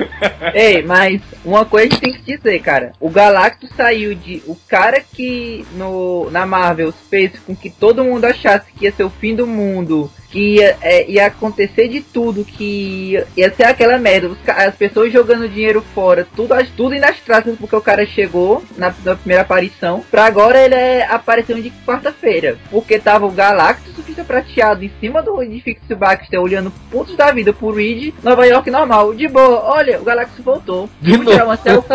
[0.54, 2.92] ei, mas uma coisa a gente tem que dizer, cara.
[3.00, 4.42] O Galactus saiu de.
[4.46, 9.04] O cara que no, na Marvel fez com que todo mundo achasse que ia ser
[9.04, 10.10] o fim do mundo.
[10.30, 15.12] Que ia, é, ia acontecer de tudo, que ia, ia ser aquela merda, as pessoas
[15.12, 19.42] jogando dinheiro fora, tudo, tudo indo às traças porque o cara chegou na, na primeira
[19.42, 24.84] aparição, pra agora ele é, apareceu de quarta-feira, porque tava o Galactus, o fica prateado
[24.84, 29.26] em cima do edifício Baxter, olhando putos da vida pro Reed, Nova York normal, de
[29.28, 31.50] boa, olha, o Galactus voltou, De Vamos tirar novo.
[31.50, 31.88] uma selfie.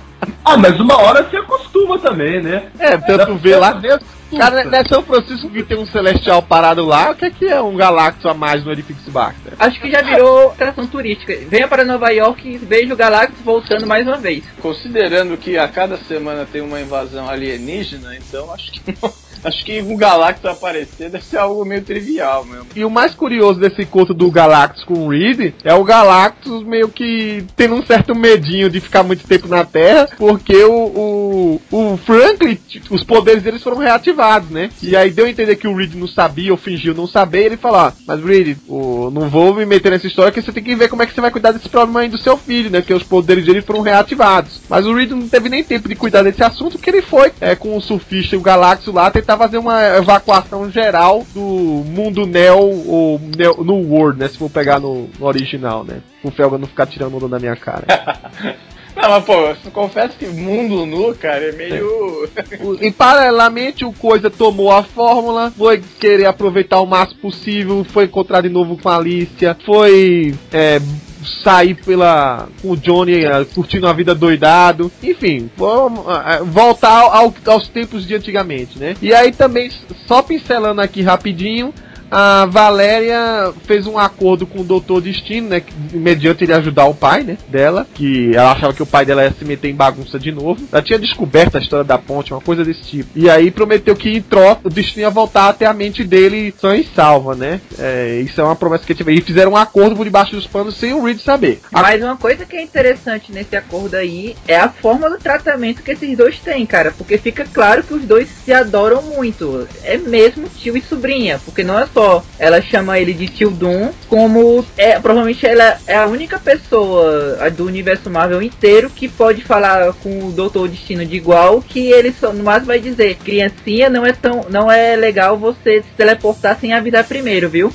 [0.48, 2.68] Ah, mas uma hora se acostuma também, né?
[2.78, 3.72] É, tanto vê lá.
[3.72, 4.04] Deve-
[4.36, 7.46] Cara, não é São Francisco que tem um celestial parado lá, o que é que
[7.46, 9.52] é um Galactus a mais no edifício Baxter?
[9.58, 11.32] Acho que já virou atração turística.
[11.48, 14.42] Venha para Nova York e veja o Galactus voltando mais uma vez.
[14.60, 19.12] Considerando que a cada semana tem uma invasão alienígena, então acho que não-
[19.46, 22.66] acho que um Galactus aparecer deve ser algo meio trivial mesmo.
[22.74, 26.88] E o mais curioso desse encontro do Galactus com o Reed é o Galactus meio
[26.88, 31.96] que tendo um certo medinho de ficar muito tempo na Terra, porque o, o, o
[31.98, 32.58] Franklin,
[32.90, 34.70] os poderes deles foram reativados, né?
[34.82, 37.56] E aí deu a entender que o Reed não sabia ou fingiu não saber, ele
[37.56, 40.74] falou, ah, mas Reed, o, não vou me meter nessa história que você tem que
[40.74, 42.82] ver como é que você vai cuidar desse problema aí do seu filho, né?
[42.82, 44.60] Que os poderes dele foram reativados.
[44.68, 47.54] Mas o Reed não teve nem tempo de cuidar desse assunto, porque ele foi é,
[47.54, 52.58] com o surfista e o Galactus lá tentar fazer uma evacuação geral do mundo Neo
[52.88, 54.28] ou Neo, no World, né?
[54.28, 56.00] Se for pegar no, no original, né?
[56.22, 57.86] O Felga não ficar tirando onda da minha cara.
[58.96, 62.26] Não, mas pô, eu confesso que mundo nu, cara, é meio.
[62.62, 68.04] O- E paralelamente o Coisa tomou a fórmula, foi querer aproveitar o máximo possível, foi
[68.04, 70.80] encontrar de novo com a Alicia, foi é,
[71.26, 77.34] sair pela com o Johnny é, curtindo a vida doidado, enfim, vamos, é, voltar ao-
[77.46, 78.94] aos tempos de antigamente, né?
[79.02, 79.70] E aí também,
[80.06, 81.72] só pincelando aqui rapidinho,
[82.10, 85.62] a Valéria fez um acordo com o Doutor Destino, né?
[85.92, 87.36] Mediante ele ajudar o pai, né?
[87.48, 90.66] Dela, que ela achava que o pai dela ia se meter em bagunça de novo.
[90.70, 93.10] Ela tinha descoberto a história da ponte, uma coisa desse tipo.
[93.14, 96.76] E aí prometeu que em troca o Destino ia voltar até a mente dele sã
[96.76, 97.60] e salva, né?
[97.78, 99.12] É, isso é uma promessa que teve.
[99.12, 101.60] E fizeram um acordo por debaixo dos panos sem o Reed saber.
[101.70, 105.92] Mas uma coisa que é interessante nesse acordo aí é a forma do tratamento que
[105.92, 106.92] esses dois têm, cara.
[106.96, 109.66] Porque fica claro que os dois se adoram muito.
[109.82, 111.40] É mesmo tio e sobrinha.
[111.44, 115.96] Porque não é só ela chama ele de tio Doom, como é provavelmente ela é
[115.96, 121.16] a única pessoa do universo Marvel inteiro que pode falar com o Doutor Destino de
[121.16, 125.38] igual que ele só no máximo vai dizer, criancinha, não é tão não é legal
[125.38, 127.72] você se teleportar sem avisar primeiro, viu?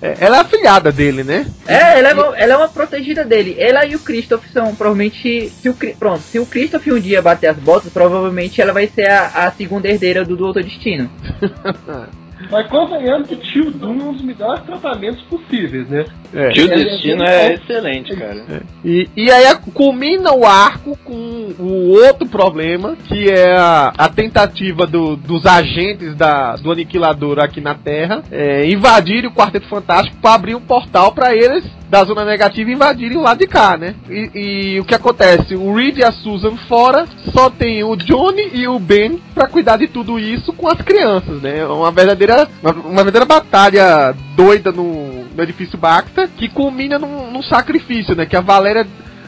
[0.00, 1.44] É, ela é a filhada dele, né?
[1.66, 3.56] É, ela é, uma, ela é uma protegida dele.
[3.58, 5.50] Ela e o Christoph são provavelmente.
[5.60, 9.08] Se o, pronto, se o Christoph um dia bater as botas, provavelmente ela vai ser
[9.08, 11.10] a, a segunda herdeira do, do outro destino.
[12.50, 16.04] Mas convenhamos que Tio Doom é um dos melhores tratamentos possíveis, né?
[16.34, 16.48] É.
[16.50, 18.44] Que o Ele- destino ele- é excelente, cara.
[18.84, 19.44] E, e aí
[19.74, 26.14] culmina o arco com o outro problema, que é a, a tentativa do- dos agentes
[26.14, 31.12] da, do aniquilador aqui na Terra é, invadirem o Quarteto Fantástico para abrir um portal
[31.12, 33.94] para eles da zona negativa invadirem o lado de cá, né?
[34.10, 34.30] E,
[34.74, 35.54] e o que acontece?
[35.54, 39.76] O Reed e a Susan fora, só tem o Johnny e o Ben para cuidar
[39.76, 41.64] de tudo isso com as crianças, né?
[41.64, 47.42] Uma verdadeira, uma, uma verdadeira batalha doida no, no edifício Baxter, que culmina num, num
[47.42, 48.26] sacrifício, né?
[48.26, 48.86] Que a Valéria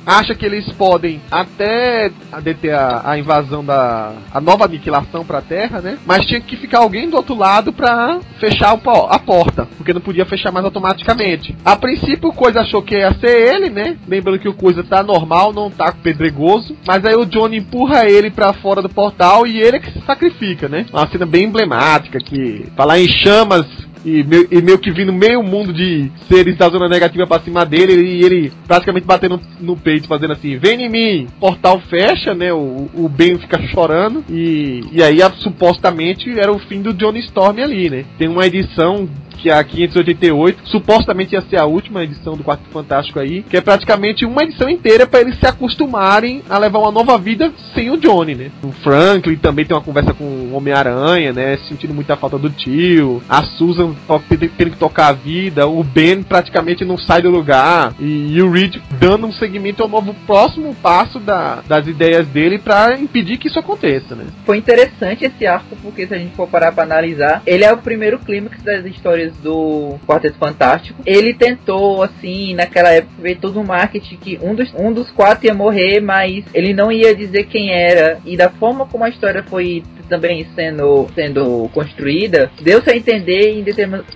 [0.09, 2.11] acha que eles podem até
[2.43, 5.99] deter a, a invasão da a nova aniquilação pra Terra, né?
[6.07, 10.01] Mas tinha que ficar alguém do outro lado pra fechar o a porta, porque não
[10.01, 11.55] podia fechar mais automaticamente.
[11.65, 13.97] A princípio o Coisa achou que ia ser ele, né?
[14.09, 18.31] Lembrando que o Coisa tá normal, não tá pedregoso, mas aí o Johnny empurra ele
[18.31, 20.87] pra fora do portal e ele é que se sacrifica, né?
[20.91, 23.67] Uma cena bem emblemática que falar em chamas
[24.05, 27.65] e meio, e meio que vindo meio mundo de seres da zona negativa pra cima
[27.65, 31.27] dele e ele praticamente batendo no peito, fazendo assim: vem em mim!
[31.41, 32.53] Portal fecha, né?
[32.53, 37.21] O, o Ben fica chorando e, e aí a- supostamente era o fim do Johnny
[37.21, 38.05] Storm ali, né?
[38.19, 39.09] Tem uma edição
[39.39, 43.57] que é a 588, supostamente ia ser a última edição do Quarto Fantástico aí, que
[43.57, 47.91] é praticamente uma edição inteira para eles se acostumarem a levar uma nova vida sem
[47.91, 48.51] o Johnny, né?
[48.63, 51.57] O Franklin também tem uma conversa com o Homem-Aranha, né?
[51.69, 53.95] Sentindo muita falta do tio, a Susan
[54.29, 58.51] tendo que tocar a vida, o Ben praticamente não sai do lugar, e, e o
[58.51, 63.49] Reed dando um segmento ao novo próximo passo da, das ideias dele para impedir que
[63.49, 64.25] isso aconteça, né?
[64.45, 67.79] Foi interessante esse arco, porque se a gente for parar pra analisar, ele é o
[67.79, 71.03] primeiro clímax das histórias do Quarteto Fantástico.
[71.05, 75.47] Ele tentou, assim, naquela época, ver todo o marketing que um dos, um dos quatro
[75.47, 78.21] ia morrer, mas ele não ia dizer quem era.
[78.25, 83.65] E da forma como a história foi também sendo, sendo construída, deu-se a entender em,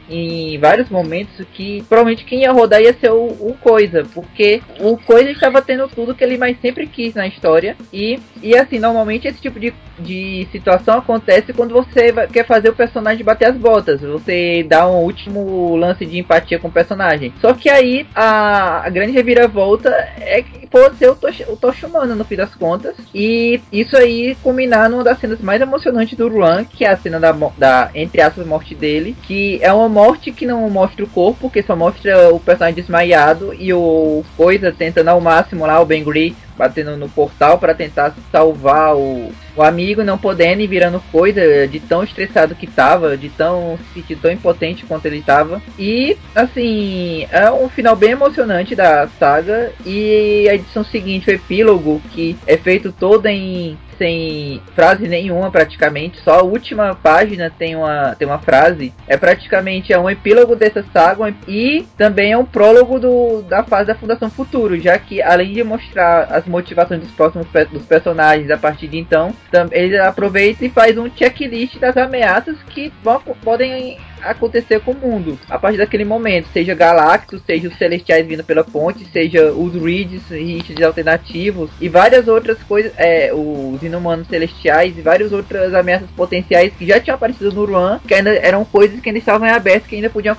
[0.09, 4.97] em vários momentos que provavelmente quem ia rodar ia ser o, o Coisa, porque o
[4.97, 7.77] Coisa estava tendo tudo que ele mais sempre quis na história.
[7.93, 12.75] E, e assim, normalmente esse tipo de, de situação acontece quando você quer fazer o
[12.75, 14.01] personagem bater as botas.
[14.01, 17.33] Você dá um último lance de empatia com o personagem.
[17.41, 21.83] Só que aí a, a grande reviravolta é que pode ser o Tosh, o Tosh
[21.83, 22.97] humano no fim das contas.
[23.15, 26.97] E isso aí culminar numa das cenas mais emocionantes emocionante do Run, que é a
[26.97, 31.09] cena da, da, entre aspas, morte dele, que é uma morte que não mostra o
[31.09, 35.85] corpo, que só mostra o personagem desmaiado e o Coisa tentando ao máximo lá, o
[35.85, 41.03] Ben Gree, batendo no portal para tentar salvar o, o amigo, não podendo e virando
[41.13, 45.63] coisa de tão estressado que tava, de tão se tão impotente quanto ele tava.
[45.79, 49.73] E assim, é um final bem emocionante da saga.
[49.85, 56.19] E a edição seguinte, o epílogo, que é feito todo em sem frase nenhuma praticamente,
[56.23, 58.93] só a última página tem uma, tem uma frase.
[59.07, 63.87] É praticamente é um epílogo dessa saga e também é um prólogo do, da fase
[63.87, 68.59] da Fundação Futuro, já que além de mostrar as motivações dos próximos dos personagens a
[68.59, 69.35] partir de então,
[69.71, 75.39] ele aproveita e faz um checklist das ameaças que vão, podem acontecer com o mundo
[75.49, 80.29] a partir daquele momento, seja Galactus, seja os Celestiais vindo pela ponte, seja os Reeds,
[80.29, 86.73] Reeds alternativos e várias outras coisas, é, os Inumanos Celestiais e várias outras ameaças potenciais
[86.79, 89.89] que já tinham aparecido no Ruan, que ainda eram coisas que ainda estavam em aberto,
[89.89, 90.37] que ainda podiam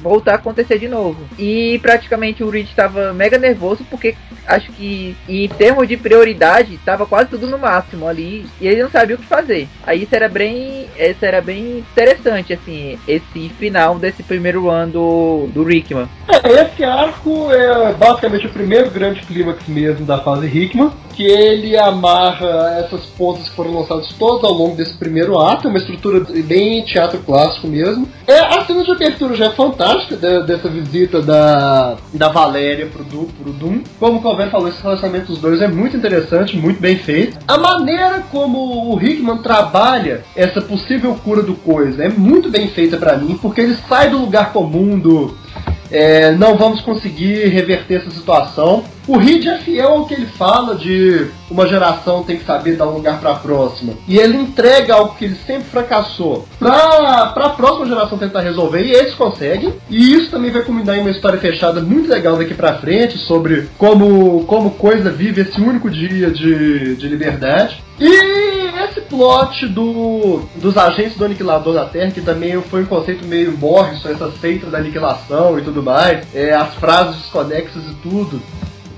[0.00, 1.28] voltar a acontecer de novo.
[1.38, 4.14] E praticamente o Reed estava mega nervoso porque
[4.46, 8.90] acho que em termos de prioridade estava quase tudo no máximo ali e ele não
[8.90, 9.68] sabia o que fazer.
[9.84, 14.92] Aí isso era bem, isso era bem interessante assim, esse esse final desse primeiro ano
[14.92, 16.08] do, do Rickman.
[16.28, 21.76] É, esse arco é basicamente o primeiro grande clímax mesmo da fase Rickman, que ele
[21.76, 26.24] amarra essas pontas que foram lançadas todas ao longo desse primeiro ato, é uma estrutura
[26.44, 28.06] bem teatro clássico mesmo.
[28.26, 33.02] É, a cena de abertura já é fantástica de, dessa visita da, da Valéria pro,
[33.02, 33.80] du, pro Doom.
[33.98, 37.38] Como o Calvin falou, esse relacionamento dos dois é muito interessante, muito bem feito.
[37.48, 42.98] A maneira como o Hickman trabalha essa possível cura do coisa é muito bem feita
[43.18, 45.36] mim, porque ele sai do lugar comum do
[45.90, 48.84] é, não vamos conseguir reverter essa situação.
[49.06, 52.88] O Reed é fiel ao que ele fala de uma geração tem que saber dar
[52.88, 53.92] um lugar para a próxima.
[54.08, 58.90] E ele entrega algo que ele sempre fracassou para a próxima geração tentar resolver e
[58.90, 59.74] eles conseguem.
[59.88, 63.68] E isso também vai culminar em uma história fechada muito legal daqui para frente sobre
[63.78, 67.80] como como coisa vive esse único dia de, de liberdade.
[68.00, 73.26] E esse plot do, dos agentes do Aniquilador da Terra, que também foi um conceito
[73.26, 78.40] meio Morrison, essa seita da aniquilação e tudo mais, é, as frases desconexas e tudo,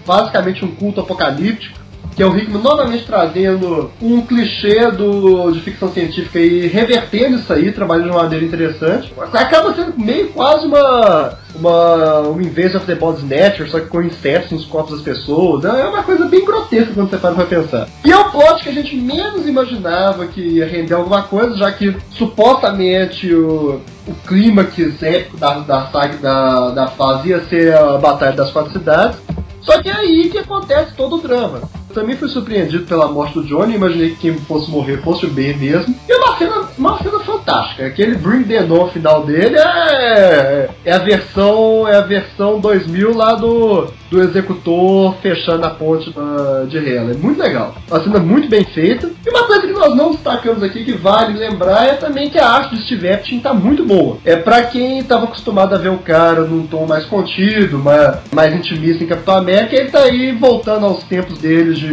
[0.06, 1.77] basicamente um culto apocalíptico
[2.18, 7.52] que é o Hickman novamente trazendo um clichê do, de ficção científica e revertendo isso
[7.52, 9.14] aí, trabalhando de uma maneira interessante.
[9.32, 14.02] Acaba sendo meio quase uma uma, uma Invasion of the Body Snatcher, só que com
[14.02, 15.64] insetos nos corpos das pessoas.
[15.64, 17.88] É uma coisa bem grotesca quando você para pra pensar.
[18.04, 21.70] E é o plot que a gente menos imaginava que ia render alguma coisa, já
[21.70, 27.96] que supostamente o, o clímax épico da, da saga da, da fase ia ser a
[27.96, 29.18] Batalha das Quatro Cidades.
[29.60, 31.60] Só que é aí que acontece todo o drama.
[31.92, 35.56] Também fui surpreendido pela morte do Johnny, imaginei que quem fosse morrer fosse o Ben
[35.56, 35.94] mesmo.
[36.08, 37.86] E uma cena, uma cena fantástica.
[37.86, 43.34] Aquele Bring the No final dele é, é a versão é a versão 2000 lá
[43.34, 47.12] do, do executor fechando a ponte da, de Hela.
[47.12, 47.74] É muito legal.
[47.90, 49.10] Uma cena muito bem feita.
[49.26, 52.48] E uma coisa que nós não destacamos aqui que vale lembrar é também que a
[52.48, 54.18] arte de Steve Epstein tá muito boa.
[54.24, 58.54] É para quem estava acostumado a ver o cara num tom mais contido, mais, mais
[58.54, 61.87] intimista em Capitão América, ele tá aí voltando aos tempos dele de,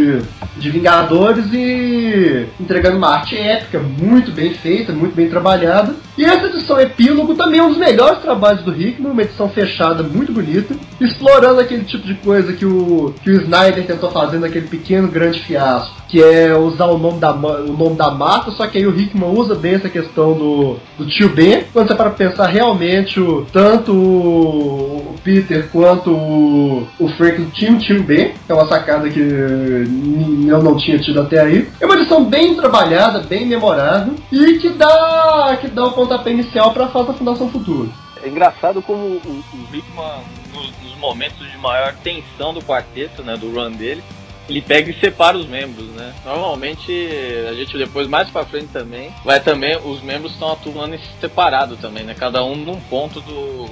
[0.57, 5.95] de Vingadores e entregando uma arte épica, muito bem feita, muito bem trabalhada.
[6.17, 10.01] E essa edição epílogo também é um dos melhores trabalhos do Hickman, uma edição fechada
[10.01, 14.67] muito bonita, explorando aquele tipo de coisa que o, que o Snyder tentou fazer naquele
[14.67, 18.77] pequeno grande fiasco, que é usar o nome da, o nome da mata, só que
[18.77, 21.65] aí o Hickman usa bem essa questão do, do tio Ben.
[21.73, 28.03] Quando você para pensar realmente, o, tanto o Peter quanto o, o Franklin tinham tio
[28.03, 31.67] Ben, que é uma sacada que eu não tinha tido até aí.
[31.81, 36.85] É uma edição bem trabalhada, bem memorável e que dá, que dá pontapé inicial para
[36.85, 37.91] a fase da Fundação Futuro.
[38.23, 40.23] É engraçado como o, o Hickman,
[40.53, 44.03] nos, nos, momentos de maior tensão do quarteto, né, do run dele,
[44.47, 46.13] ele pega e separa os membros, né?
[46.23, 46.91] Normalmente,
[47.49, 52.03] a gente depois, mais pra frente também, vai também, os membros estão atuando separado também,
[52.03, 52.15] né?
[52.17, 53.65] Cada um num ponto do,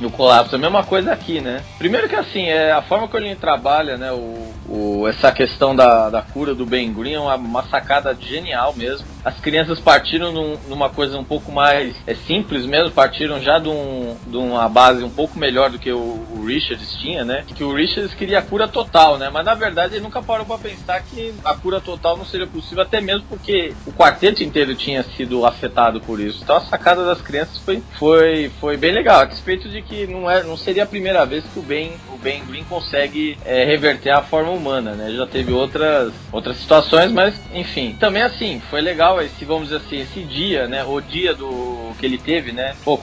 [0.00, 0.54] do colapso.
[0.54, 1.62] A mesma coisa aqui, né?
[1.78, 4.12] Primeiro que assim, é a forma que ele trabalha, né?
[4.12, 8.72] O, o, essa questão da, da cura do Ben Green é uma, uma sacada genial
[8.76, 9.06] mesmo.
[9.24, 13.68] As crianças partiram num, numa coisa um pouco mais é, simples mesmo, partiram já de,
[13.68, 17.44] um, de uma base um pouco melhor do que o, o Richards tinha, né?
[17.54, 19.30] Que o Richards queria a cura total, né?
[19.30, 22.82] Mas na verdade ele nunca parou para pensar que a cura total não seria possível,
[22.82, 26.40] até mesmo porque o quarteto inteiro tinha sido afetado por isso.
[26.42, 30.30] Então a sacada das crianças foi, foi, foi bem legal, a despeito de que não,
[30.30, 34.10] é, não seria a primeira vez que o Ben, o ben Green consegue é, reverter
[34.10, 35.12] a forma humana, né?
[35.12, 37.96] Já teve outras, outras situações, mas enfim.
[37.98, 40.84] Também assim, foi legal esse, vamos dizer assim, esse dia, né?
[40.84, 42.74] O dia do que ele teve, né?
[42.84, 42.98] Pô,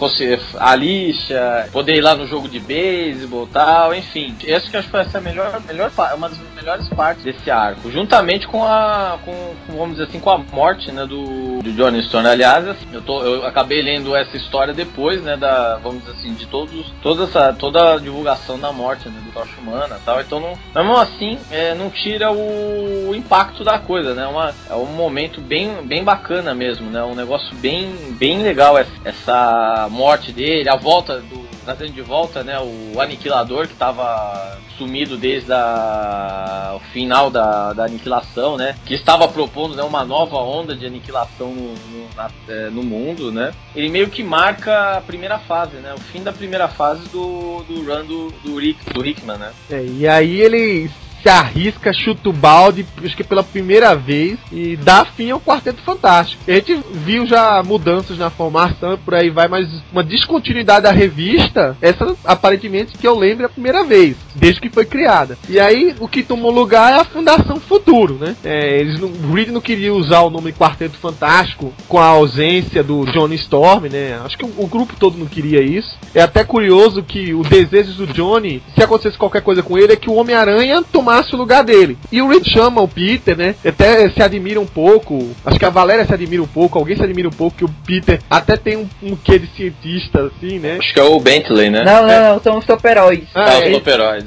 [0.59, 4.35] a lixa, poder ir lá no jogo de beisebol tal, enfim.
[4.55, 7.91] Acho que acho que foi essa melhor, melhor, uma das melhores partes desse arco.
[7.91, 9.19] Juntamente com a.
[9.23, 12.25] Com, vamos dizer assim, com a morte né, do, do Johnny Storm.
[12.25, 15.37] Aliás, assim, eu, tô, eu acabei lendo essa história depois, né?
[15.37, 19.31] Da, vamos dizer assim, de todos, toda, essa, toda a divulgação da morte né, do
[19.31, 20.21] Tocha Humana tal.
[20.21, 24.25] Então, não, mesmo assim, é, não tira o, o, impacto da coisa, né?
[24.27, 27.03] Uma, é um momento bem, bem bacana mesmo, né?
[27.03, 32.45] Um negócio bem, bem legal essa, essa morte dele, a volta do trazendo de volta,
[32.45, 38.93] né, o Aniquilador que estava sumido desde a, o final da, da aniquilação, né, que
[38.93, 43.51] estava propondo né, uma nova onda de aniquilação no, no, na, é, no mundo, né.
[43.75, 47.83] Ele meio que marca a primeira fase, né, o fim da primeira fase do, do
[47.83, 49.51] run do, do, Rick, do Rickman, né.
[49.69, 50.89] É, e aí ele
[51.29, 56.41] arrisca, chuta o balde, acho que pela primeira vez, e dá fim ao Quarteto Fantástico.
[56.47, 61.77] A gente viu já mudanças na formação, por aí vai, mas uma descontinuidade da revista,
[61.81, 65.37] essa aparentemente que eu lembro é a primeira vez, desde que foi criada.
[65.49, 68.35] E aí o que tomou lugar é a Fundação Futuro, né?
[68.43, 72.83] É, eles não, o Reed não queria usar o nome Quarteto Fantástico com a ausência
[72.83, 74.19] do Johnny Storm, né?
[74.23, 75.97] Acho que o, o grupo todo não queria isso.
[76.13, 79.95] É até curioso que o desejo do Johnny, se acontecesse qualquer coisa com ele, é
[79.95, 81.97] que o Homem-Aranha tomasse tomasse o lugar dele.
[82.11, 83.55] E o Reed chama o Peter, né?
[83.65, 85.29] Até se admira um pouco.
[85.45, 87.69] Acho que a Valéria se admira um pouco, alguém se admira um pouco que o
[87.85, 90.77] Peter até tem um, um quê de cientista, assim, né?
[90.79, 91.83] Acho que é o Bentley, né?
[91.83, 92.29] Não, não, é.
[92.29, 93.29] não, são os toperoides.
[93.33, 93.71] Ah, ah os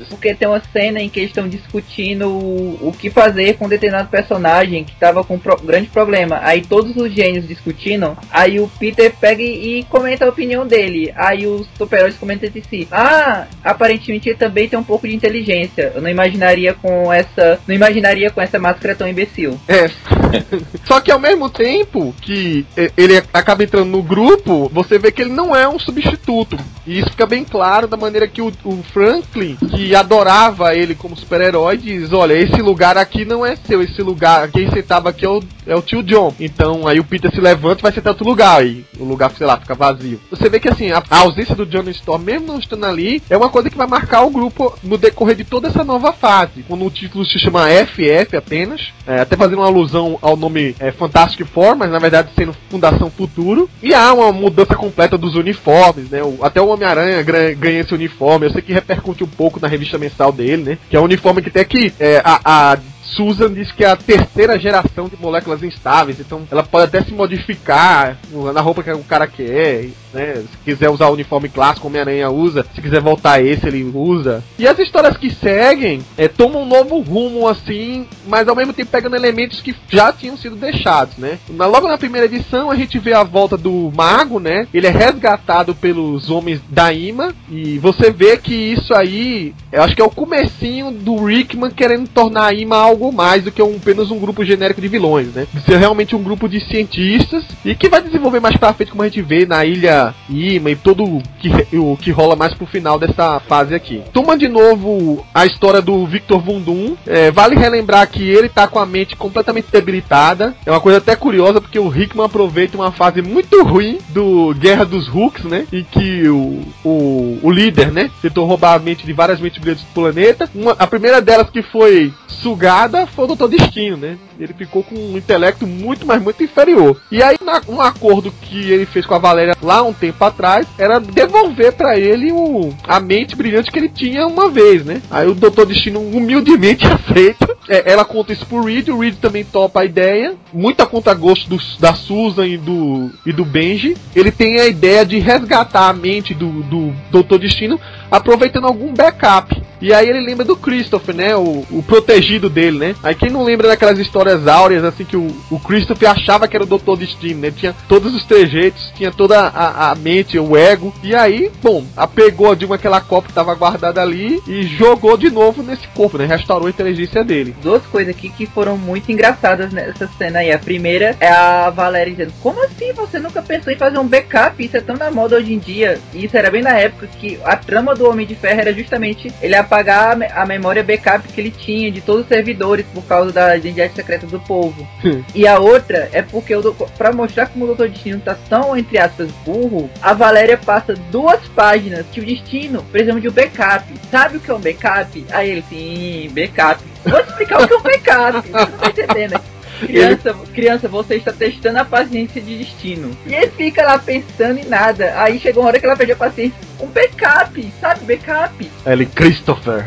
[0.01, 0.09] toperoides.
[0.09, 3.69] Porque tem uma cena em que eles estão discutindo o, o que fazer com um
[3.69, 6.41] determinado personagem que tava com um pro, grande problema.
[6.43, 11.13] Aí todos os gênios discutindo, aí o Peter pega e, e comenta a opinião dele.
[11.17, 12.89] Aí os toperoides comentam entre si.
[12.91, 15.93] Ah, aparentemente ele também tem um pouco de inteligência.
[15.95, 17.61] Eu não imaginaria imaginaria com essa.
[17.67, 19.59] Não imaginaria com essa máscara tão imbecil.
[19.69, 19.91] É.
[20.85, 22.67] Só que ao mesmo tempo que
[22.97, 26.57] ele acaba entrando no grupo, você vê que ele não é um substituto.
[26.87, 31.17] E isso fica bem claro da maneira que o, o Franklin, que adorava ele como
[31.17, 35.29] super-herói, diz: Olha, esse lugar aqui não é seu, esse lugar, quem sentava aqui é
[35.29, 36.35] o, é o tio John.
[36.39, 38.65] Então aí o Peter se levanta e vai sentar outro lugar.
[38.65, 40.21] E o lugar, sei lá, fica vazio.
[40.31, 43.37] Você vê que assim, a, a ausência do John Storm, mesmo não estando ali, é
[43.37, 46.85] uma coisa que vai marcar o grupo no decorrer de toda essa nova fase quando
[46.85, 51.47] o título se chama FF apenas, é, até fazendo uma alusão ao nome é, Fantastic
[51.47, 53.69] Four, mas na verdade sendo Fundação Futuro.
[53.83, 56.23] E há uma mudança completa dos uniformes, né?
[56.23, 58.47] O, até o Homem-Aranha ganha esse uniforme.
[58.47, 60.79] Eu sei que repercute um pouco na revista mensal dele, né?
[60.89, 62.79] Que é um uniforme que tem aqui é, a, a
[63.11, 67.13] Susan diz que é a terceira geração de moléculas instáveis, então ela pode até se
[67.13, 68.17] modificar
[68.55, 70.35] na roupa que o cara quer, né?
[70.51, 74.43] Se quiser usar o uniforme clássico, Homem-Aranha usa, se quiser voltar a esse, ele usa.
[74.59, 78.91] E as histórias que seguem é, tomam um novo rumo, assim, mas ao mesmo tempo
[78.91, 81.39] pegando elementos que já tinham sido deixados, né?
[81.49, 84.67] Na, logo na primeira edição, a gente vê a volta do Mago, né?
[84.73, 89.95] Ele é resgatado pelos homens da Ima, e você vê que isso aí Eu acho
[89.95, 93.77] que é o comecinho do Rickman querendo tornar a IMA algo mais do que um,
[93.77, 95.47] apenas um grupo genérico de vilões, né?
[95.65, 99.07] Ser realmente um grupo de cientistas e que vai desenvolver mais pra frente, como a
[99.07, 102.99] gente vê na ilha IMA e todo o que, o que rola mais pro final
[102.99, 104.03] dessa fase aqui.
[104.13, 106.97] Toma de novo a história do Victor Vundum.
[107.07, 110.55] É, vale relembrar que ele tá com a mente completamente debilitada.
[110.67, 114.85] É uma coisa até curiosa porque o Hickman aproveita uma fase muito ruim do Guerra
[114.85, 115.67] dos Hulks, né?
[115.73, 118.11] Em que o, o, o líder, né?
[118.21, 120.49] Tentou roubar a mente de várias mentes brilhantes do planeta.
[120.55, 123.49] Uma, a primeira delas que foi sugada foi o Dr.
[123.49, 124.19] Destino, né?
[124.39, 127.01] Ele ficou com um intelecto muito, mas muito inferior.
[127.11, 130.67] E aí, na, um acordo que ele fez com a Valéria lá um tempo atrás
[130.79, 135.03] era devolver para ele o, a mente brilhante que ele tinha uma vez, né?
[135.11, 135.67] Aí o Dr.
[135.67, 137.49] Destino humildemente aceita.
[137.69, 140.35] É, ela conta isso pro Reed, o Reed também topa a ideia.
[140.53, 143.97] Muito a conta gosto do, da Susan e do, e do Benji.
[144.15, 147.39] Ele tem a ideia de resgatar a mente do, do Dr.
[147.39, 147.81] Destino
[148.11, 149.70] aproveitando algum backup.
[149.81, 151.37] E aí ele lembra do Christopher, né?
[151.37, 152.95] O, o protegido dele, né?
[153.03, 156.65] Aí quem não lembra daquelas histórias áureas, assim, que o, o Christopher achava que era
[156.65, 157.51] o Doutor Destino, né?
[157.51, 160.93] Tinha todos os trejeitos, tinha toda a, a mente, o ego.
[161.03, 165.31] E aí, bom, apegou de uma aquela copa que tava guardada ali e jogou de
[165.31, 166.27] novo nesse corpo, né?
[166.27, 167.55] Restaurou a inteligência dele.
[167.63, 170.51] Duas coisas aqui que foram muito engraçadas nessa cena aí.
[170.51, 174.65] A primeira é a Valéria dizendo: Como assim você nunca pensou em fazer um backup?
[174.65, 175.99] Isso é tão na moda hoje em dia.
[176.13, 179.33] E isso era bem na época que a trama do Homem de Ferro era justamente
[179.41, 183.57] ele apagar a memória backup que ele tinha de todos os servidores por causa da
[183.57, 184.87] identidade secreta do povo.
[185.33, 186.53] e a outra é porque
[186.99, 191.41] para mostrar como o Doutor Destino tá tão, entre aspas, burro, a Valéria passa duas
[191.49, 193.85] páginas que o Destino precisa de um backup.
[194.11, 195.27] Sabe o que é um backup?
[195.31, 196.83] Aí ele, sim, backup.
[197.05, 198.49] Vou explicar o que é um backup.
[198.49, 199.41] Você não tá entendendo.
[199.81, 203.11] Criança, criança, você está testando a paciência de destino.
[203.27, 205.15] E ele fica lá pensando em nada.
[205.17, 206.59] Aí chegou uma hora que ela perde a paciência.
[206.81, 208.05] Um backup, sabe?
[208.05, 208.71] Backup.
[208.87, 209.87] Ele, Christopher.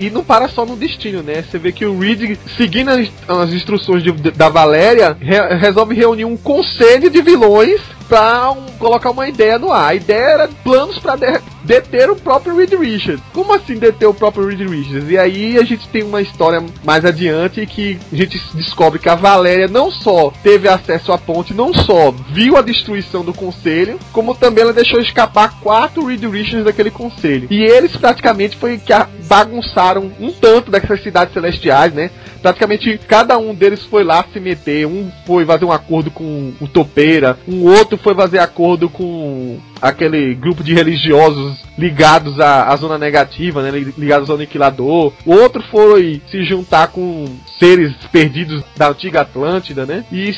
[0.00, 1.42] E não para só no destino, né?
[1.42, 6.24] Você vê que o Reed, seguindo as, as instruções de, da Valéria, re, resolve reunir
[6.24, 9.90] um conselho de vilões pra um, colocar uma ideia no ar.
[9.90, 13.22] A ideia era planos para de, deter o próprio Reed Richards.
[13.32, 15.10] Como assim deter o próprio Reed Richards?
[15.10, 19.14] E aí a gente tem uma história mais adiante que a gente descobre que a
[19.14, 24.34] Valéria não só teve acesso à ponte, não só viu a destruição do conselho, como
[24.34, 27.48] também ela deixou escapar quatro Reed Richards daquele conselho.
[27.50, 28.92] E eles praticamente foi que
[29.26, 32.10] bagunçaram um tanto dessas cidades celestiais, né?
[32.42, 34.86] praticamente cada um deles foi lá se meter.
[34.86, 40.34] Um foi fazer um acordo com o Topeira, um outro foi fazer acordo com aquele
[40.34, 45.12] grupo de religiosos ligados à, à zona negativa, né, ligados ao aniquilador.
[45.24, 47.24] O outro foi se juntar com
[47.58, 50.04] seres perdidos da antiga Atlântida, né?
[50.10, 50.34] E,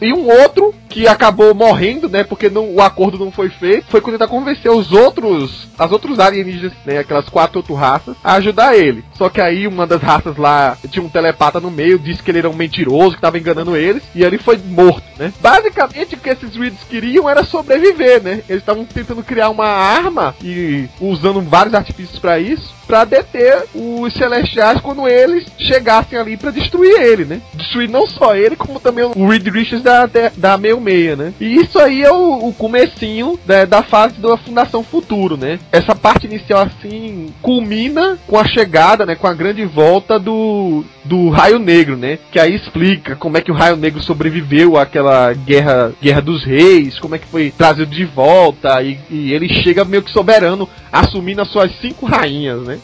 [0.00, 4.00] e um outro que acabou morrendo, né, porque não, o acordo não foi feito, foi
[4.00, 9.04] tentar convencer os outros, as outros alienígenas, né, aquelas quatro outras raças, a ajudar ele.
[9.14, 12.38] Só que aí uma das raças lá tinha um telepata no meio, disse que ele
[12.38, 15.32] era um mentiroso, que estava enganando eles, e ele foi morto, né?
[15.40, 18.42] Basicamente o que esses Reeds queriam era sobreviver, né?
[18.48, 20.55] Eles estavam tentando criar uma arma e
[21.00, 27.00] usando vários artifícios para isso, para deter os celestiais quando eles chegassem ali para destruir
[27.00, 27.40] ele, né?
[27.54, 31.32] Destruir não só ele, como também o Reed Richards da, da meio meia, né?
[31.40, 35.58] E isso aí é o, o comecinho da, da fase da Fundação Futuro, né?
[35.72, 39.14] Essa parte inicial assim culmina com a chegada, né?
[39.14, 42.18] Com a grande volta do do Raio Negro, né?
[42.30, 46.98] Que aí explica como é que o Raio Negro sobreviveu àquela guerra, guerra dos reis,
[46.98, 50.45] como é que foi trazido de volta e, e ele chega meio que soberano,
[50.92, 52.78] assumindo as suas cinco rainhas, né?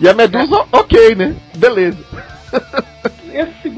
[0.00, 1.34] E a Medusa, ok, né?
[1.56, 1.98] Beleza.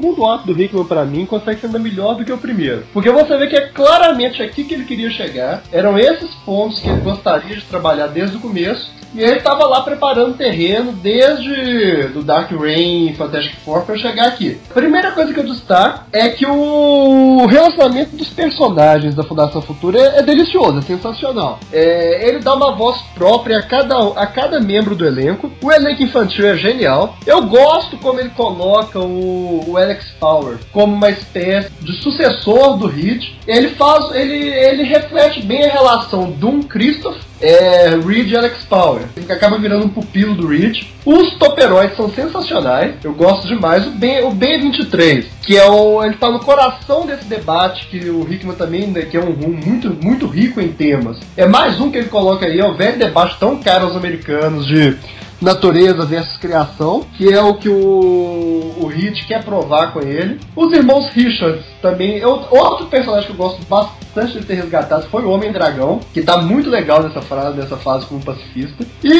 [0.03, 2.83] Segundo ato do Hickman, para mim, consegue ser ainda melhor do que o primeiro.
[2.91, 6.89] Porque você vê que é claramente aqui que ele queria chegar, eram esses pontos que
[6.89, 12.07] ele gostaria de trabalhar desde o começo, e ele estava lá preparando o terreno desde
[12.07, 14.59] do Dark Reign e Fantastic Four para chegar aqui.
[14.71, 19.99] A primeira coisa que eu destaco é que o relacionamento dos personagens da Fundação Futura
[19.99, 21.59] é, é delicioso, é sensacional.
[21.71, 25.51] É, ele dá uma voz própria a cada, a cada membro do elenco.
[25.63, 27.15] O elenco infantil é genial.
[27.25, 32.87] Eu gosto como ele coloca o, o Alex Power como uma espécie de sucessor do
[32.87, 33.23] Reed.
[33.47, 38.63] Ele faz, ele, ele reflete bem a relação de um Christoph é Reed e Alex
[38.69, 39.01] Power.
[39.17, 40.83] Ele acaba virando um pupilo do Reed.
[41.05, 43.85] Os toperóides são sensacionais, eu gosto demais.
[43.85, 46.01] O, B, o B23, que é o.
[46.01, 49.49] ele tá no coração desse debate, que o Hickman também, né, que é um, um
[49.49, 51.17] muito, muito rico em temas.
[51.35, 54.65] É mais um que ele coloca aí, é o velho debate tão caro aos americanos
[54.65, 54.97] de
[55.43, 60.39] natureza versus criação, que é o que o, o Hit quer provar com ele.
[60.55, 65.23] Os irmãos Richards também, eu, outro personagem que eu gosto bastante de ter resgatado foi
[65.23, 68.85] o Homem-Dragão, que tá muito legal nessa, frase, nessa fase como pacifista.
[69.03, 69.13] E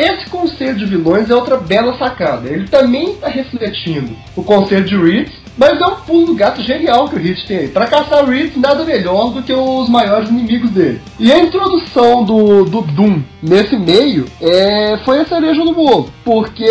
[0.00, 2.48] esse conselho de vilões é outra bela sacada.
[2.48, 5.28] Ele também tá refletindo o conselho de Reed,
[5.58, 7.68] mas é um pulo do gato genial que o Hit tem aí.
[7.68, 11.00] Pra caçar o Reed, nada melhor do que os maiores inimigos dele.
[11.18, 16.10] E a introdução do, do Doom nesse meio é, foi a cereja do bolo.
[16.24, 16.64] Porque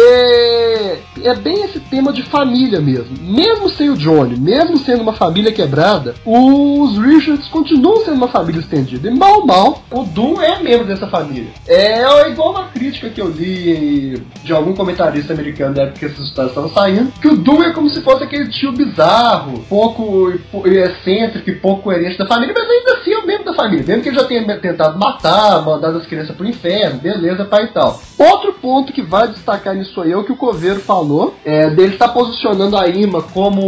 [1.24, 3.18] é bem esse tema de família mesmo.
[3.22, 8.62] Mesmo sem o Johnny, mesmo sendo uma família quebrada, os Richards continuam sendo uma família
[8.62, 9.10] estendida.
[9.10, 11.50] E mal, mal, o Doom é membro dessa família.
[11.68, 16.26] É igual uma crítica que eu li de algum comentarista americano da época que essas
[16.26, 20.32] histórias estavam saindo, que o Doom é como se fosse aquele tio bizarro, pouco
[20.66, 23.86] excêntrico e pouco coerente da família, mas ainda assim é o membro da família.
[23.86, 27.68] Mesmo que ele já tenha tentado matar, mandado as crianças pro inferno, beleza, pai e
[27.68, 28.00] tal.
[28.18, 31.94] Outro ponto que vai destacar nisso aí é o que o Coveiro falou, é, dele
[31.94, 33.62] estar tá posicionando a IMA como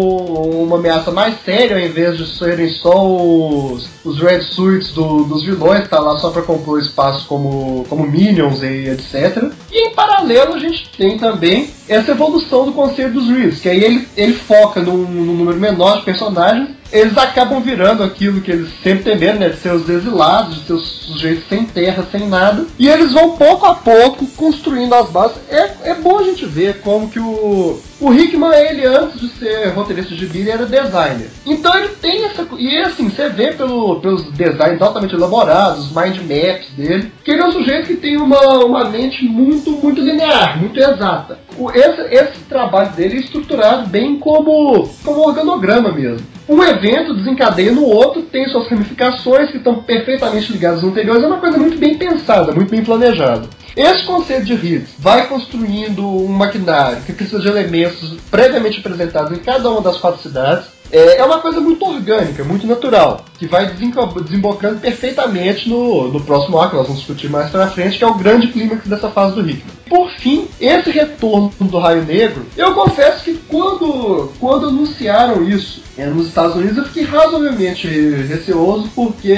[0.62, 5.46] uma ameaça mais séria, ao invés de serem só os, os Red Suits do, dos
[5.46, 9.54] vilões, tá lá só para compor espaço como, como Minions e etc.
[9.72, 13.82] E em paralelo a gente tem também essa evolução do conceito dos Reeds, que aí
[13.82, 18.70] ele, ele foca num, num número menor de personagens eles acabam virando aquilo que eles
[18.84, 19.50] sempre temeram, né?
[19.50, 22.66] De ser os exilados, de ser os sujeitos sem terra, sem nada.
[22.78, 25.38] E eles vão pouco a pouco construindo as bases.
[25.50, 27.80] É, é bom a gente ver como que o.
[28.02, 31.30] O Hickman, ele antes de ser roteirista de Billy, era designer.
[31.46, 32.48] Então ele tem essa.
[32.58, 37.42] E assim, você vê pelo, pelos designs altamente elaborados, os mind maps dele, que ele
[37.42, 41.40] é um sujeito que tem uma, uma mente muito, muito linear, muito exata.
[41.58, 47.72] O, esse, esse trabalho dele é estruturado bem como, como organograma mesmo um evento desencadeia
[47.72, 51.78] no outro, tem suas ramificações que estão perfeitamente ligadas no anteriores, é uma coisa muito
[51.78, 53.48] bem pensada, muito bem planejada.
[53.78, 59.42] Esse conceito de hits vai construindo um maquinário que precisa de elementos previamente apresentados em
[59.42, 63.72] cada uma das quatro cidades, é, é uma coisa muito orgânica, muito natural, que vai
[63.74, 68.16] desembocando perfeitamente no, no próximo arco, nós vamos discutir mais pra frente, que é o
[68.16, 69.80] grande clímax dessa fase do Hickman.
[69.88, 76.06] Por fim, esse retorno do Raio Negro, eu confesso que quando, quando anunciaram isso é,
[76.06, 77.88] nos Estados Unidos, eu fiquei razoavelmente
[78.28, 79.36] receoso, porque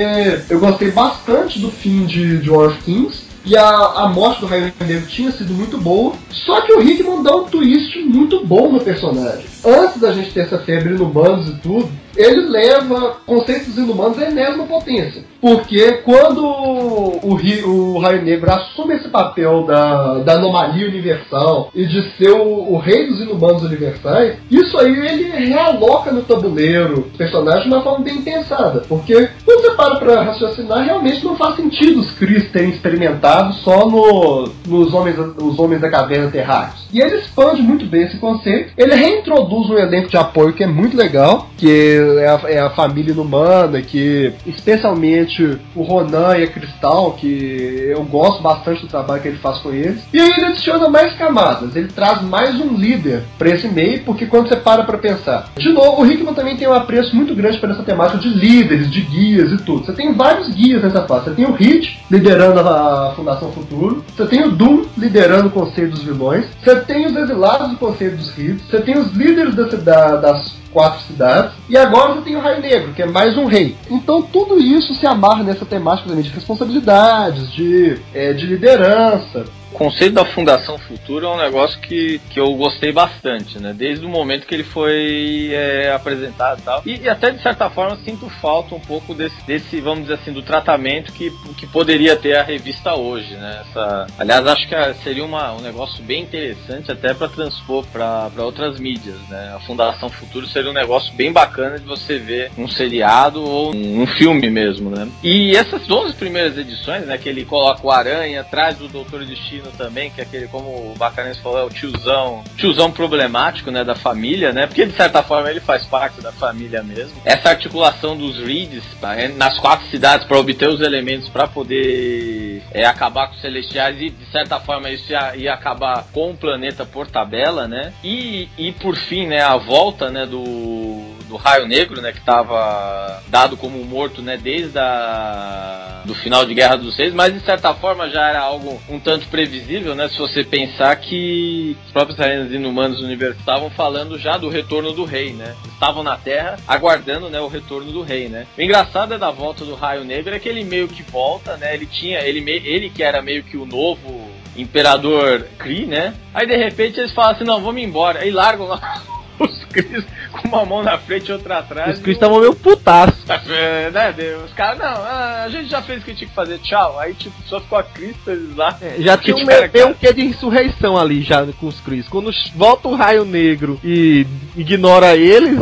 [0.50, 4.46] eu gostei bastante do fim de, de War of Kings, e a, a morte do
[4.46, 8.72] Raio Negro tinha sido muito boa, só que o Hickman dá um twist muito bom
[8.72, 9.46] no personagem.
[9.66, 14.30] Antes da gente ter essa febre no Bandos e tudo, ele leva conceitos inumanos à
[14.30, 15.24] enésima potência.
[15.42, 17.36] Porque quando o,
[17.66, 22.78] o Raio Negro assume esse papel da, da anomalia universal e de ser o, o,
[22.78, 28.06] rei dos inumanos universais, isso aí ele realoca no tabuleiro o personagem de uma forma
[28.06, 28.84] bem pensada.
[28.88, 33.88] Porque quando você para pra raciocinar, realmente não faz sentido os Cris terem experimentado só
[33.90, 36.88] no, nos homens, os homens da caverna terráqueos.
[36.94, 38.74] E ele expande muito bem esse conceito.
[38.78, 42.70] Ele reintroduz um elenco de apoio que é muito legal, que é a, é a
[42.70, 49.22] família humana, que especialmente o Ronan e a Cristal, que eu gosto bastante do trabalho
[49.22, 50.02] que ele faz com eles.
[50.14, 54.26] E aí ele adiciona mais camadas, ele traz mais um líder para esse meio, porque
[54.26, 57.58] quando você para pra pensar, de novo, o Hickman também tem um apreço muito grande
[57.58, 59.86] por essa temática de líderes, de guias e tudo.
[59.86, 61.26] Você tem vários guias nessa fase.
[61.26, 65.92] Você tem o Hit liderando a Fundação Futuro, você tem o Doom liderando o Conselho
[65.92, 70.16] dos Vilões, você tem os exilados do Conselho dos Hits, você tem os líderes da,
[70.16, 71.54] das quatro cidades.
[71.70, 73.76] E agora você tem o Raio Negro, que é mais um rei.
[73.90, 79.46] Então tudo isso se amarra nessa temática também de responsabilidades, de, é, de liderança.
[79.74, 83.74] Conceito da Fundação Futuro é um negócio que, que eu gostei bastante, né?
[83.74, 86.82] Desde o momento que ele foi é, apresentado e tal.
[86.86, 90.32] E, e, até de certa forma sinto falta um pouco desse, desse, vamos dizer assim,
[90.32, 93.62] do tratamento que, que poderia ter a revista hoje, né?
[93.62, 98.80] Essa, aliás, acho que seria uma, um negócio bem interessante até para transpor para outras
[98.80, 99.54] mídias, né?
[99.56, 104.02] A Fundação Futuro seria um negócio bem bacana de você ver um seriado ou um,
[104.02, 105.08] um filme mesmo, né?
[105.24, 107.18] E essas 11 primeiras edições, né?
[107.18, 110.96] Que ele coloca o Aranha, traz o Doutor Destino também, que é aquele, como o
[110.98, 115.50] Bacanense falou, é o tiozão, tiozão problemático, né, da família, né, porque de certa forma
[115.50, 117.14] ele faz parte da família mesmo.
[117.26, 122.86] Essa articulação dos reads é, nas quatro cidades para obter os elementos para poder é,
[122.86, 126.86] acabar com os celestiais e de certa forma isso ia, ia, acabar com o planeta
[126.86, 132.02] por tabela, né, e, e por fim, né, a volta, né, do do Raio Negro,
[132.02, 137.14] né, que estava dado como morto, né, desde a do final de Guerra dos Seis,
[137.14, 141.78] mas de certa forma já era algo um tanto previsível, né, se você pensar que
[141.86, 145.56] os próprios arenas inumanos do universo estavam falando já do retorno do rei, né?
[145.74, 148.46] Estavam na Terra aguardando, né, o retorno do rei, né?
[148.58, 151.74] O engraçado é da volta do Raio Negro é que ele meio que volta, né?
[151.74, 156.14] Ele tinha ele ele que era meio que o novo Imperador Kree, né?
[156.34, 158.20] Aí de repente eles falam assim, não, vamos embora.
[158.20, 159.02] Aí largam lá
[159.44, 161.98] os Cris com uma mão na frente e outra atrás.
[161.98, 163.22] Os Cris estavam meio putaço.
[163.52, 164.14] É, né,
[164.46, 166.98] os caras, não, a gente já fez o que tinha que fazer, tchau.
[167.00, 168.16] Aí, tipo, só ficou a Cris
[168.56, 168.78] lá.
[168.82, 172.08] É, já tinha um, meio, um quê de insurreição ali já com os Cris.
[172.08, 175.60] Quando volta o raio negro e ignora eles,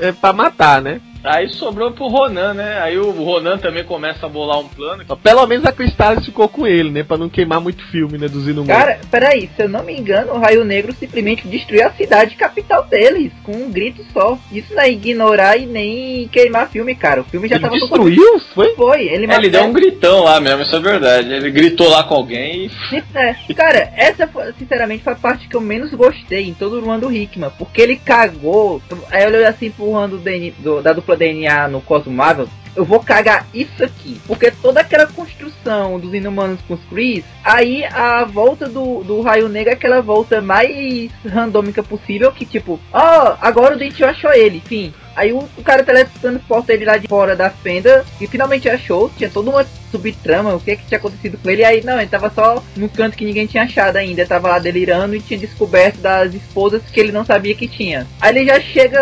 [0.00, 1.00] é, é pra matar, né?
[1.26, 2.78] Aí sobrou pro Ronan, né?
[2.80, 5.04] Aí o Ronan também começa a bolar um plano.
[5.16, 7.02] Pelo menos a Cristales ficou com ele, né?
[7.02, 8.28] Pra não queimar muito filme, né?
[8.28, 8.68] Dos inumanos.
[8.68, 12.84] Cara, peraí, se eu não me engano, o Raio Negro simplesmente destruiu a cidade capital
[12.84, 14.38] deles, com um grito só.
[14.52, 17.22] Isso não é ignorar e nem queimar filme, cara.
[17.22, 18.38] O filme já ele tava destruiu?
[18.54, 18.74] Foi?
[18.76, 19.08] Foi.
[19.08, 21.32] Ele, é, ele deu um gritão lá mesmo, isso é verdade.
[21.32, 23.02] Ele gritou lá com alguém e.
[23.16, 23.34] É.
[23.54, 27.12] Cara, essa, sinceramente, foi a parte que eu menos gostei em todo o Ruan do
[27.12, 27.50] Hickman.
[27.58, 28.80] Porque ele cagou.
[29.10, 30.22] Aí eu olhei assim pro Ruan do,
[30.58, 34.20] do, da dupla DNA no Cosmo Marvel, eu vou cagar isso aqui.
[34.26, 39.48] Porque toda aquela construção dos inumanos com os Kree, aí a volta do, do Raio
[39.48, 44.32] Negro é aquela volta mais randômica possível, que tipo, ó, oh, agora o Dente achou
[44.32, 44.92] ele, enfim.
[45.16, 49.10] Aí o, o cara teletransporta ele lá de fora da fenda e finalmente achou.
[49.16, 51.62] Tinha toda uma subtrama, o que, é que tinha acontecido com ele.
[51.62, 54.26] E aí não, ele tava só no canto que ninguém tinha achado ainda.
[54.26, 58.06] Tava lá delirando e tinha descoberto das esposas que ele não sabia que tinha.
[58.20, 59.00] Aí ele já chega,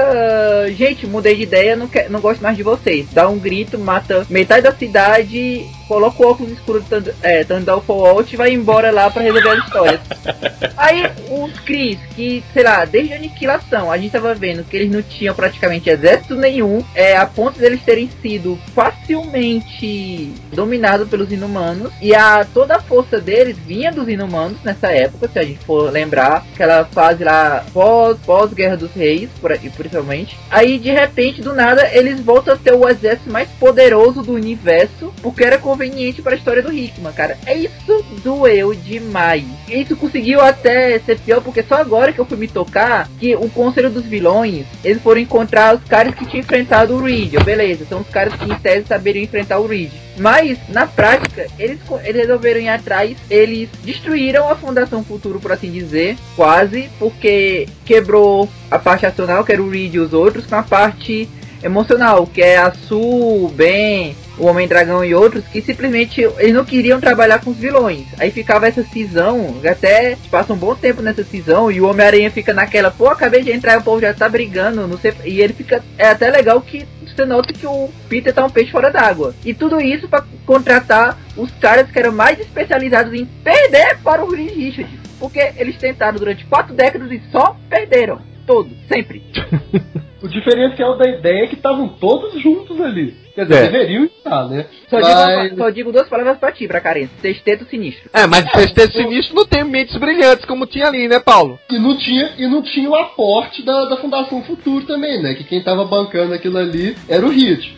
[0.70, 3.06] gente, mudei de ideia, não, quer, não gosto mais de vocês.
[3.12, 7.80] Dá um grito, mata metade da cidade, coloca o óculos escuro do Thund é, Thundal
[7.80, 10.00] Fallout e vai embora lá para resolver as histórias.
[10.76, 14.90] aí os Cris, que, sei lá, desde a aniquilação, a gente tava vendo que eles
[14.90, 21.92] não tinham praticamente exército nenhum, é, a ponto deles terem sido facilmente dominados pelos inumanos,
[22.00, 25.90] e a toda a força deles vinha dos inumanos nessa época, se a gente for
[25.90, 30.38] lembrar, aquela fase lá pós, pós Guerra dos Reis, por aí, principalmente.
[30.50, 35.12] Aí de repente, do nada, eles voltam a ter o exército mais poderoso do universo,
[35.22, 37.36] porque era conveniente para a história do Hickman, cara.
[37.44, 39.44] É isso doeu demais.
[39.68, 43.34] E isso conseguiu até ser pior, porque só agora que eu fui me tocar que
[43.34, 47.34] o Conselho dos Vilões, eles foram encontrar os caras que tinham enfrentado o Reed.
[47.44, 49.90] Beleza, são os caras que em tese saberiam enfrentar o Reed.
[50.16, 55.72] Mas, na prática, eles, eles resolveram ir atrás, eles destruíram a Fundação Futuro, por assim
[55.72, 60.54] dizer, quase, porque quebrou a parte racional, que era o Reed e os outros, com
[60.54, 61.28] a parte
[61.64, 67.00] emocional, que é a Su, Ben, o Homem-Dragão e outros, que simplesmente eles não queriam
[67.00, 68.06] trabalhar com os vilões.
[68.18, 72.52] Aí ficava essa cisão, até passa um bom tempo nessa cisão, e o Homem-Aranha fica
[72.52, 75.14] naquela, pô, acabei de entrar o povo já tá brigando, não sei.
[75.24, 75.82] E ele fica.
[75.96, 79.34] É até legal que você nota que o Peter tá um peixe fora d'água.
[79.44, 84.30] E tudo isso para contratar os caras que eram mais especializados em perder para o
[84.30, 85.04] Reed Richards.
[85.18, 88.20] Porque eles tentaram durante quatro décadas e só perderam.
[88.46, 89.22] Todos, sempre.
[90.24, 93.14] o diferencial da ideia é que estavam todos juntos ali.
[93.34, 93.68] Quer dizer, é.
[93.68, 94.64] deveriam estar, né?
[94.88, 95.42] Só, mas...
[95.42, 97.08] digo, só, digo, duas palavras pra ti, pra Karen.
[97.20, 98.08] Sexteto sinistro.
[98.10, 101.58] É, mas é, sexteto sinistro não tem mentes brilhantes como tinha ali, né, Paulo?
[101.70, 105.34] E não tinha, e não tinha o aporte da, da Fundação Futuro também, né?
[105.34, 107.76] Que quem tava bancando aquilo ali era o Hit.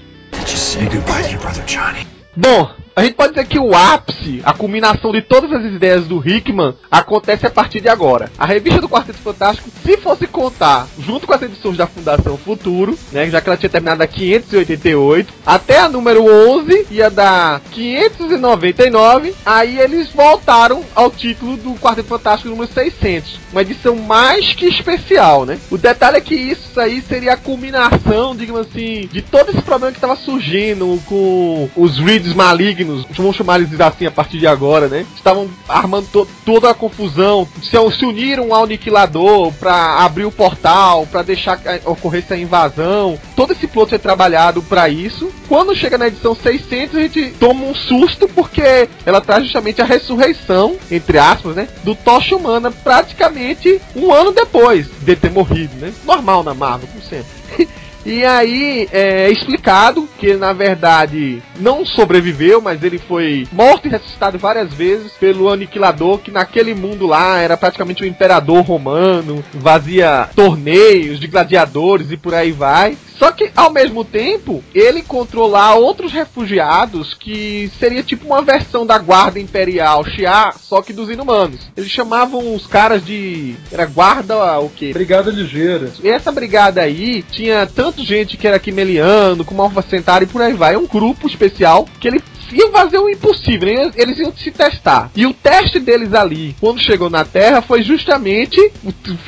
[2.37, 6.27] Bom, a gente pode dizer que o ápice, a culminação de todas as ideias do
[6.27, 8.33] Hickman, acontece a partir de agora.
[8.39, 12.99] A revista do Quarteto Fantástico, se fosse contar, junto com as edições da Fundação Futuro,
[13.13, 19.35] né, já que ela tinha terminado a 588, até a número 11 ia dar 599,
[19.45, 25.45] aí eles voltaram ao título do Quarteto Fantástico número 600, uma edição mais que especial,
[25.45, 25.59] né?
[25.71, 29.93] O detalhe é que isso aí seria a culminação, digamos assim, de todo esse problema
[29.93, 34.47] que estava surgindo com os reads malignos malignos, vamos chamar eles assim a partir de
[34.47, 35.05] agora, né?
[35.15, 41.07] Estavam armando to toda a confusão, se, se uniram ao aniquilador para abrir o portal,
[41.07, 43.19] para deixar que ocorresse a invasão.
[43.35, 45.31] Todo esse plot é trabalhado para isso.
[45.49, 49.85] Quando chega na edição 600, a gente toma um susto porque ela traz justamente a
[49.85, 51.69] ressurreição, entre aspas, né?
[51.83, 55.93] Do Tocha Humana praticamente um ano depois de ter morrido, né?
[56.05, 57.27] Normal na Marvel, como sempre.
[58.07, 64.39] E aí é explicado que na verdade não sobreviveu, mas ele foi morto e ressuscitado
[64.39, 71.19] várias vezes pelo aniquilador, que naquele mundo lá era praticamente um imperador romano, vazia torneios
[71.19, 72.97] de gladiadores e por aí vai.
[73.19, 78.99] Só que, ao mesmo tempo, ele controlar outros refugiados que seria tipo uma versão da
[78.99, 81.61] guarda imperial Xia, só que dos inumanos.
[81.77, 83.57] Eles chamavam os caras de.
[83.73, 84.93] Era guarda o quê?
[84.93, 85.91] Brigada ligeira.
[86.03, 90.43] E essa brigada aí tinha tanto gente que era quimeliano, como Alpha Centauri e por
[90.43, 90.75] aí vai.
[90.75, 92.23] É um grupo especial que ele
[92.53, 95.11] iam fazer o impossível, eles, eles iam se testar.
[95.15, 98.61] E o teste deles ali, quando chegou na Terra, foi justamente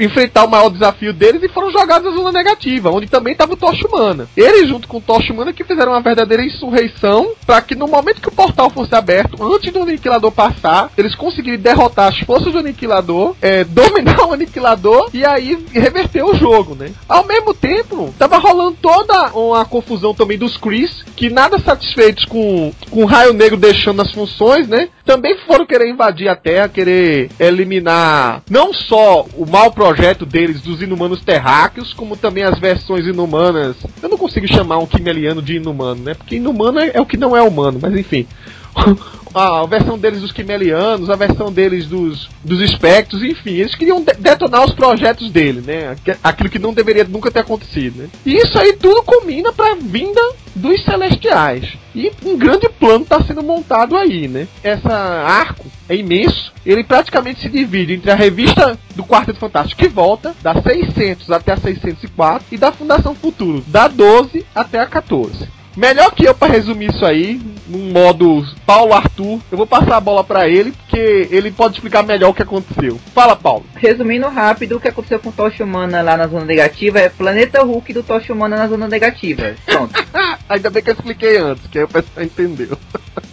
[0.00, 3.56] enfrentar o maior desafio deles e foram jogados na zona negativa, onde também estava o
[3.56, 4.28] Tocha Humana.
[4.36, 8.20] Eles, junto com o Tocha Humana, que fizeram uma verdadeira insurreição para que no momento
[8.20, 12.58] que o portal fosse aberto, antes do Aniquilador passar, eles conseguirem derrotar as forças do
[12.58, 16.92] Aniquilador, é, dominar o Aniquilador e aí reverter o jogo, né?
[17.08, 22.72] Ao mesmo tempo, tava rolando toda uma confusão também dos Chris, que nada satisfeitos com,
[22.90, 24.88] com Raio Negro deixando as funções, né?
[25.04, 30.82] Também foram querer invadir a Terra, querer eliminar não só o mau projeto deles dos
[30.82, 33.76] inumanos terráqueos, como também as versões inumanas.
[34.02, 36.14] Eu não consigo chamar um Kimeliano de inumano, né?
[36.14, 38.26] Porque inumano é, é o que não é humano, mas enfim.
[39.34, 44.12] a versão deles dos Quimelianos, a versão deles dos, dos espectros, enfim, eles queriam de
[44.14, 45.96] detonar os projetos dele, né?
[46.22, 48.08] Aquilo que não deveria nunca ter acontecido, né?
[48.24, 50.20] E isso aí tudo combina pra vinda
[50.54, 51.76] dos Celestiais.
[51.94, 54.46] E um grande plano está sendo montado aí, né?
[54.62, 56.52] Essa arco é imenso.
[56.64, 61.52] Ele praticamente se divide entre a revista do Quarteto Fantástico que volta, da 600 até
[61.52, 65.57] a 604, e da Fundação Futuro, da 12 até a 14.
[65.78, 70.00] Melhor que eu para resumir isso aí, num modo Paulo Arthur, eu vou passar a
[70.00, 72.98] bola para ele, porque ele pode explicar melhor o que aconteceu.
[73.14, 73.64] Fala, Paulo.
[73.76, 77.92] Resumindo rápido, o que aconteceu com Tocha Humana lá na zona negativa é Planeta Hulk
[77.92, 79.54] do Tocha Humana na zona negativa.
[79.64, 79.94] Pronto.
[80.48, 82.76] Ainda bem que eu expliquei antes, que aí o pessoal entendeu.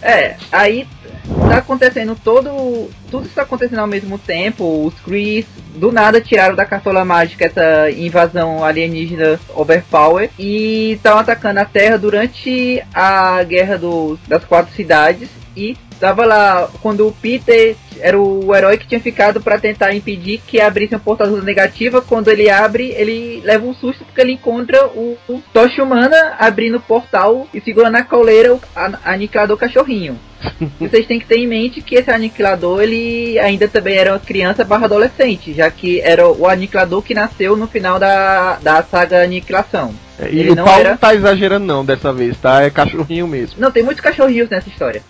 [0.00, 0.86] é, aí
[1.48, 2.88] tá acontecendo todo.
[3.10, 4.86] Tudo está acontecendo ao mesmo tempo.
[4.86, 11.60] Os Chris do nada tiraram da cartola mágica essa invasão alienígena overpower e estão atacando
[11.60, 15.28] a Terra durante a guerra dos, das quatro cidades.
[15.56, 20.40] E tava lá quando o Peter era o herói que tinha ficado para tentar impedir
[20.46, 22.02] que abrisse uma portadora negativa.
[22.02, 25.42] Quando ele abre, ele leva um susto porque ele encontra o, o
[25.82, 28.60] Humana abrindo o portal e segurando na coleira o
[29.04, 30.18] aniquilador cachorrinho.
[30.78, 34.64] Vocês têm que ter em mente que esse aniquilador ele ainda também era uma criança
[34.64, 39.94] barra adolescente, já que era o aniquilador que nasceu no final da, da saga Aniquilação.
[40.18, 40.90] É, e ele o Paulo era...
[40.90, 42.62] não tá exagerando não dessa vez, tá?
[42.62, 43.60] É cachorrinho mesmo.
[43.60, 45.02] Não, tem muitos cachorrinhos nessa história.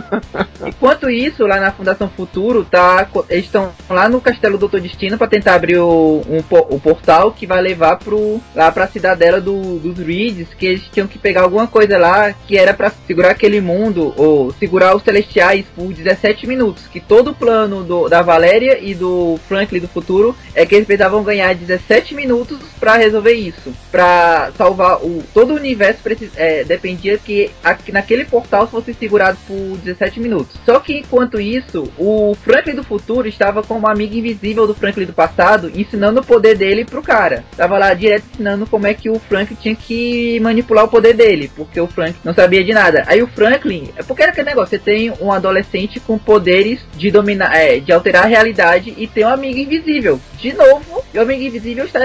[0.66, 5.26] Enquanto isso, lá na Fundação Futuro, tá, eles estão lá no Castelo Doutor Destino para
[5.26, 9.98] tentar abrir o, um, o portal que vai levar pro, lá pra cidadela do, dos
[9.98, 14.14] Reeds, que eles tinham que pegar alguma coisa lá que era para segurar aquele mundo,
[14.16, 16.86] ou segurar os Celestiais por 17 minutos.
[16.86, 20.86] Que todo o plano do, da Valéria e do Franklin do futuro é que eles
[20.86, 23.72] precisavam ganhar 17 minutos para resolver isso.
[23.90, 26.00] Pra salvar o todo o universo
[26.36, 27.50] é, dependia que
[27.92, 30.56] naquele portal fosse segurado por 17 minutos.
[30.64, 35.06] Só que enquanto isso, o Franklin do futuro estava com uma amiga invisível do Franklin
[35.06, 37.44] do passado, ensinando o poder dele pro cara.
[37.56, 41.50] Tava lá direto ensinando como é que o Franklin tinha que manipular o poder dele,
[41.54, 43.04] porque o Franklin não sabia de nada.
[43.06, 47.10] Aí o Franklin, é porque era aquele negócio, você tem um adolescente com poderes de
[47.10, 50.20] dominar, é, de alterar a realidade e tem um amigo invisível.
[50.38, 52.00] De novo, o amigo invisível está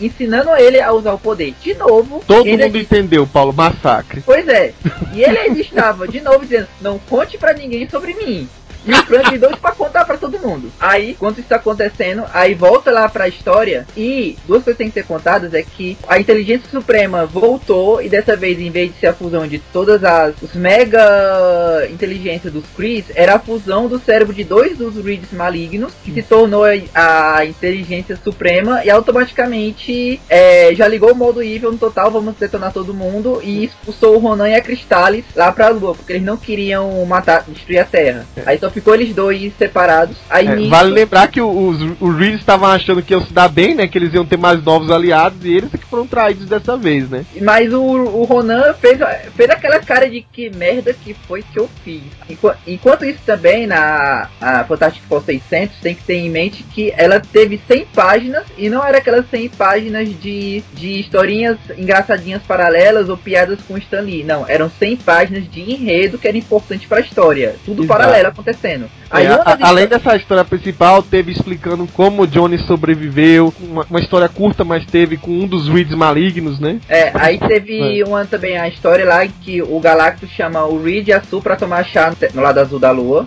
[0.00, 1.54] ensinando ele a usar o poder.
[1.60, 2.22] De novo.
[2.26, 4.22] Todo mundo entendeu, Paulo, massacre.
[4.24, 4.74] Pois é.
[5.14, 8.48] E ele estava de novo dizendo: não conte para ninguém sobre mim.
[8.88, 10.72] E o Frank doido pra contar pra todo mundo.
[10.80, 13.86] Aí, quando isso tá acontecendo, aí volta lá pra história.
[13.94, 18.00] E duas coisas que tem que ser contadas é que a inteligência suprema voltou.
[18.00, 22.50] E dessa vez, em vez de ser a fusão de todas as os mega inteligências
[22.50, 25.92] dos Chris, era a fusão do cérebro de dois dos Reeds malignos.
[26.02, 28.82] Que se tornou a, inteligência suprema.
[28.86, 32.10] E automaticamente é, já ligou o modo evil no total.
[32.10, 33.42] Vamos detonar todo mundo.
[33.44, 35.94] E expulsou o Ronan e a Cristales lá pra lua.
[35.94, 38.26] Porque eles não queriam matar, destruir a Terra.
[38.46, 40.16] Aí só ficou eles dois separados.
[40.30, 40.70] Aí é, nisso...
[40.70, 43.88] Vale lembrar que os, os Reeds estavam achando que iam se dar bem, né?
[43.88, 47.10] Que eles iam ter mais novos aliados e eles é que foram traídos dessa vez,
[47.10, 47.24] né?
[47.42, 48.98] Mas o, o Ronan fez,
[49.36, 52.02] fez aquela cara de que merda que foi que eu fiz.
[52.28, 56.92] Enquanto, enquanto isso também, na a Fantastic Four 600, tem que ter em mente que
[56.96, 63.08] ela teve 100 páginas e não era aquelas 100 páginas de, de historinhas engraçadinhas paralelas
[63.08, 64.24] ou piadas com Stan Lee.
[64.24, 67.56] Não, eram 100 páginas de enredo que era importante para a história.
[67.64, 67.98] Tudo Exato.
[67.98, 68.90] paralelo acontecendo acontecendo.
[69.10, 74.28] É, a, além dessa história principal, teve explicando como o Johnny sobreviveu, uma, uma, história
[74.28, 76.78] curta, mas teve com um dos Reeds malignos, né?
[76.88, 78.04] É, aí teve é.
[78.04, 81.56] uma também a história lá que o Galactus chama o Reed e a Sul pra
[81.56, 83.26] tomar chá no lado azul da lua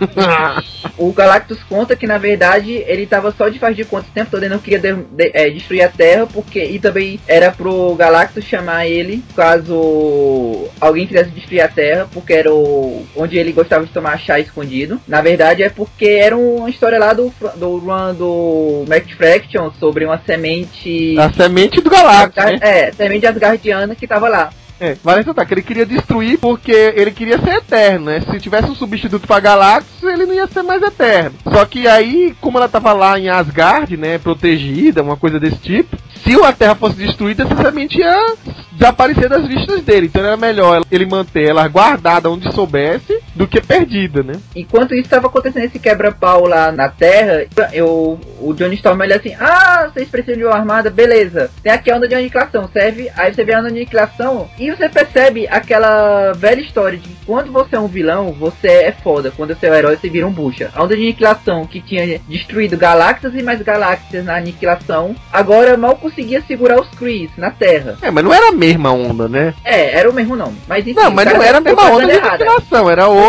[0.98, 4.30] o Galactus conta que na verdade ele tava só de faz de conta o tempo
[4.30, 7.94] todo, ele não queria de, de, é, destruir a Terra, porque e também era pro
[7.94, 13.86] Galactus chamar ele caso alguém quisesse destruir a Terra, porque era o, onde ele gostava
[13.86, 15.00] de tomar chá escondido.
[15.06, 20.04] Na verdade é porque era uma história lá do, do run do Mac Fraction sobre
[20.04, 21.16] uma semente.
[21.18, 22.44] A semente do Galactus.
[22.44, 22.58] né?
[22.60, 24.50] É, semente asgardiana que tava lá.
[24.82, 28.20] É, vale ressaltar que ele queria destruir porque ele queria ser eterno, né?
[28.20, 31.36] Se tivesse um substituto pra Galactus, ele não ia ser mais eterno.
[31.52, 35.96] Só que aí, como ela tava lá em Asgard, né, protegida, uma coisa desse tipo,
[36.24, 38.34] se a Terra fosse destruída, essa ia
[38.72, 40.06] desaparecer das vistas dele.
[40.06, 44.34] Então era melhor ele manter ela guardada onde soubesse do que perdida, né?
[44.54, 49.34] Enquanto isso estava acontecendo esse quebra-pau lá na Terra, eu, o Johnny Storm ele assim,
[49.40, 51.50] ah, vocês precisam de uma armada, beleza.
[51.62, 53.10] Tem aqui a onda de aniquilação, serve.
[53.16, 57.26] Aí você vê a onda de aniquilação e você percebe aquela velha história de que
[57.26, 59.32] quando você é um vilão, você é foda.
[59.34, 60.70] Quando você é um herói, você vira um bucha.
[60.74, 65.96] A onda de aniquilação que tinha destruído galáxias e mais galáxias na aniquilação, agora mal
[65.96, 67.96] conseguia segurar os Krees na Terra.
[68.02, 69.54] É, mas não era a mesma onda, né?
[69.64, 70.58] É, era o mesmo nome.
[70.68, 73.21] Mas enfim, Não, mas o não era a mesma onda de aniquilação, era outra,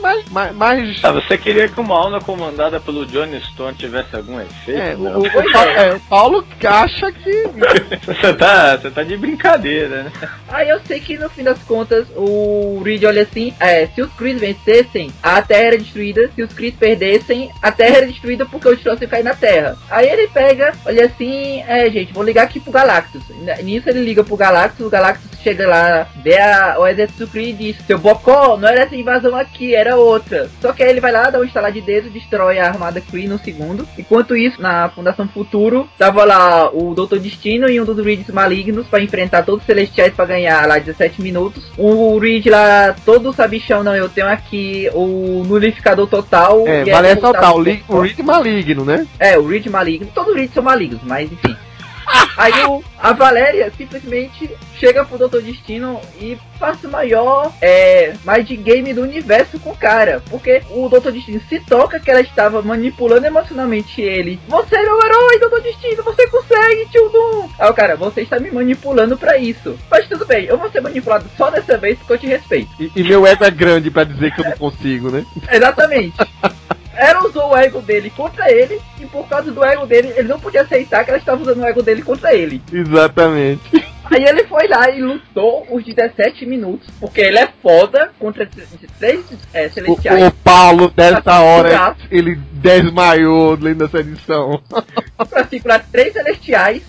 [0.00, 4.40] mais, mais, mais Ah, você queria que uma onda comandada pelo Johnny Storm tivesse algum
[4.40, 4.80] efeito?
[4.80, 7.30] É, o, o- Pa- é, o Paulo acha que.
[8.06, 10.12] Você tá, você tá de brincadeira, né?
[10.48, 14.12] Aí eu sei que no fim das contas o Reed olha assim, é, se os
[14.14, 18.68] Krees vencessem, a Terra era destruída, se os Krees perdessem, a Terra era destruída porque
[18.68, 19.76] o Destroyer ia cair na Terra.
[19.90, 23.22] Aí ele pega, olha assim, é gente, vou ligar aqui pro Galactus.
[23.62, 27.50] Nisso ele liga pro Galactus, o Galactus chega lá, vê a, o exército do Kree
[27.50, 30.48] e diz, seu Bocó, não era essa invasão aqui, era outra.
[30.60, 33.28] Só que aí ele vai lá, dá um estalar de dedo, destrói a armada Kree
[33.28, 33.86] no segundo.
[33.98, 38.86] Enquanto isso, na Fundação Futuro, tava lá o Doutor Destino e um dos Reeds malignos
[38.86, 41.64] pra enfrentar todos os Celestiais pra ganhar lá 17 minutos.
[41.76, 46.66] O Reed lá, todo sabichão, não, eu tenho aqui o Nulificador Total.
[46.66, 49.06] É, vale aí ressaltar, o, o Reed maligno, né?
[49.18, 50.08] é, o Reed maligno.
[50.14, 51.56] Todos os Reeds são malignos, mas enfim.
[52.36, 58.50] Aí o, a Valéria simplesmente chega pro Doutor Destino e passa o maior é, mind
[58.62, 60.22] game do universo com o cara.
[60.30, 64.40] Porque o Doutor Destino se toca que ela estava manipulando emocionalmente ele.
[64.48, 67.48] Você é meu herói, Doutor Destino, você consegue, tio Doom.
[67.58, 69.78] Aí o cara, você está me manipulando pra isso.
[69.90, 72.70] Mas tudo bem, eu vou ser manipulado só dessa vez porque eu te respeito.
[72.80, 75.24] E, e meu ego é grande pra dizer que eu não consigo, né?
[75.50, 76.16] Exatamente.
[77.00, 80.38] Ela usou o ego dele contra ele, e por causa do ego dele, ele não
[80.38, 82.60] podia aceitar que ela estava usando o ego dele contra ele.
[82.70, 83.62] Exatamente.
[84.04, 88.46] Aí ele foi lá e lutou os 17 minutos, porque ele é foda contra
[88.98, 89.24] três
[89.54, 90.26] é, O, celestiais.
[90.26, 94.60] o Paulo, dessa hora, ele desmaiou lendo essa edição.
[95.30, 96.82] Pra segurar três celestiais,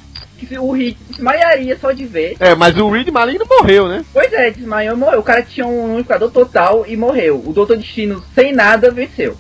[0.46, 2.36] que o Rick desmaiaria só de ver.
[2.40, 4.04] É, mas o Reed maligno morreu, né?
[4.14, 5.20] Pois é, desmaiou e morreu.
[5.20, 7.42] O cara tinha um unificador total e morreu.
[7.46, 9.36] O Doutor Destino, sem nada, venceu.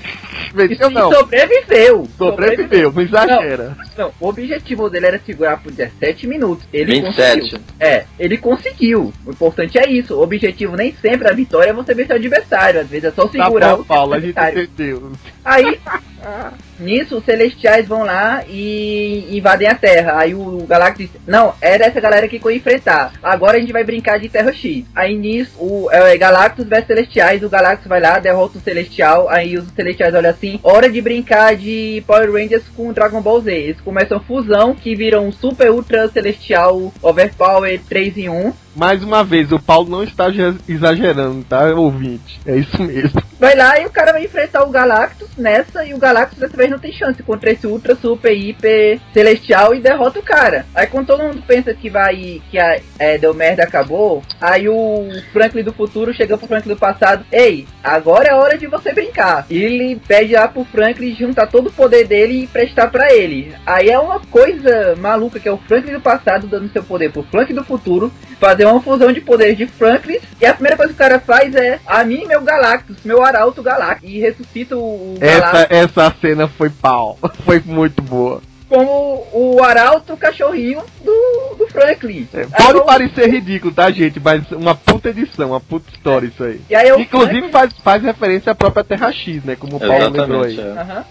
[0.53, 1.11] E, Venceu e não.
[1.11, 2.07] sobreviveu.
[2.17, 3.77] Sobreviveu, não exagera.
[3.97, 6.65] Não, o objetivo dele era segurar por 17 minutos.
[6.73, 7.39] Ele 27.
[7.41, 7.59] conseguiu.
[7.79, 9.13] É, ele conseguiu.
[9.25, 10.15] O importante é isso.
[10.15, 12.81] O objetivo nem sempre a vitória é você vencer o adversário.
[12.81, 14.63] Às vezes é só Tá segurar bom, o Paulo, a gente adversário.
[14.63, 15.11] entendeu.
[15.45, 15.79] Aí,
[16.81, 20.19] nisso, os celestiais vão lá e invadem a Terra.
[20.19, 23.13] Aí o Galactus diz: Não, era essa galera que ia enfrentar.
[23.21, 24.85] Agora a gente vai brincar de Terra X.
[24.95, 27.43] Aí nisso, o é, Galactus vs Celestiais.
[27.43, 29.29] O Galactus vai lá, derrota o Celestial.
[29.29, 33.51] Aí os Celestiais olham assim: Hora de brincar de Power Rangers com Dragon Ball Z.
[33.51, 38.53] Eles começam fusão que viram um Super Ultra Celestial Overpower 3 em 1.
[38.75, 42.39] Mais uma vez, o Paulo não está ge- exagerando, tá, ouvinte?
[42.45, 43.21] É isso mesmo.
[43.39, 46.69] Vai lá e o cara vai enfrentar o Galactus nessa, e o Galactus dessa vez
[46.69, 50.65] não tem chance contra esse Ultra Super Hiper Celestial e derrota o cara.
[50.73, 55.09] Aí quando todo mundo pensa que vai, que a, é, deu merda, acabou, aí o
[55.33, 59.45] Franklin do futuro chega pro Franklin do passado, ei, agora é hora de você brincar.
[59.49, 63.53] E ele pede lá pro Franklin juntar todo o poder dele e prestar pra ele.
[63.65, 67.23] Aí é uma coisa maluca que é o Franklin do passado dando seu poder pro
[67.23, 70.95] Franklin do futuro, fazer uma fusão de poderes de Franklin, e a primeira coisa que
[70.95, 75.19] o cara faz é a mim meu Galactus, meu Arauto Galactus, e ressuscita o, o
[75.19, 77.19] Galactus Essa, essa cena foi pau.
[77.45, 78.41] Foi muito boa.
[78.71, 82.25] Como o Arauto cachorrinho do, do Franklin.
[82.33, 84.17] É, Aí pode eu- parecer ridículo, tá, gente?
[84.19, 86.61] Mas uma puta edição, uma puta história isso aí.
[86.69, 89.57] E eu Inclusive faz, faz referência à própria Terra X, né?
[89.57, 90.53] Como o Paulo lembrou aí.
[90.53, 90.61] Exatamente.
[90.61, 90.81] é.
[90.81, 91.05] Aham.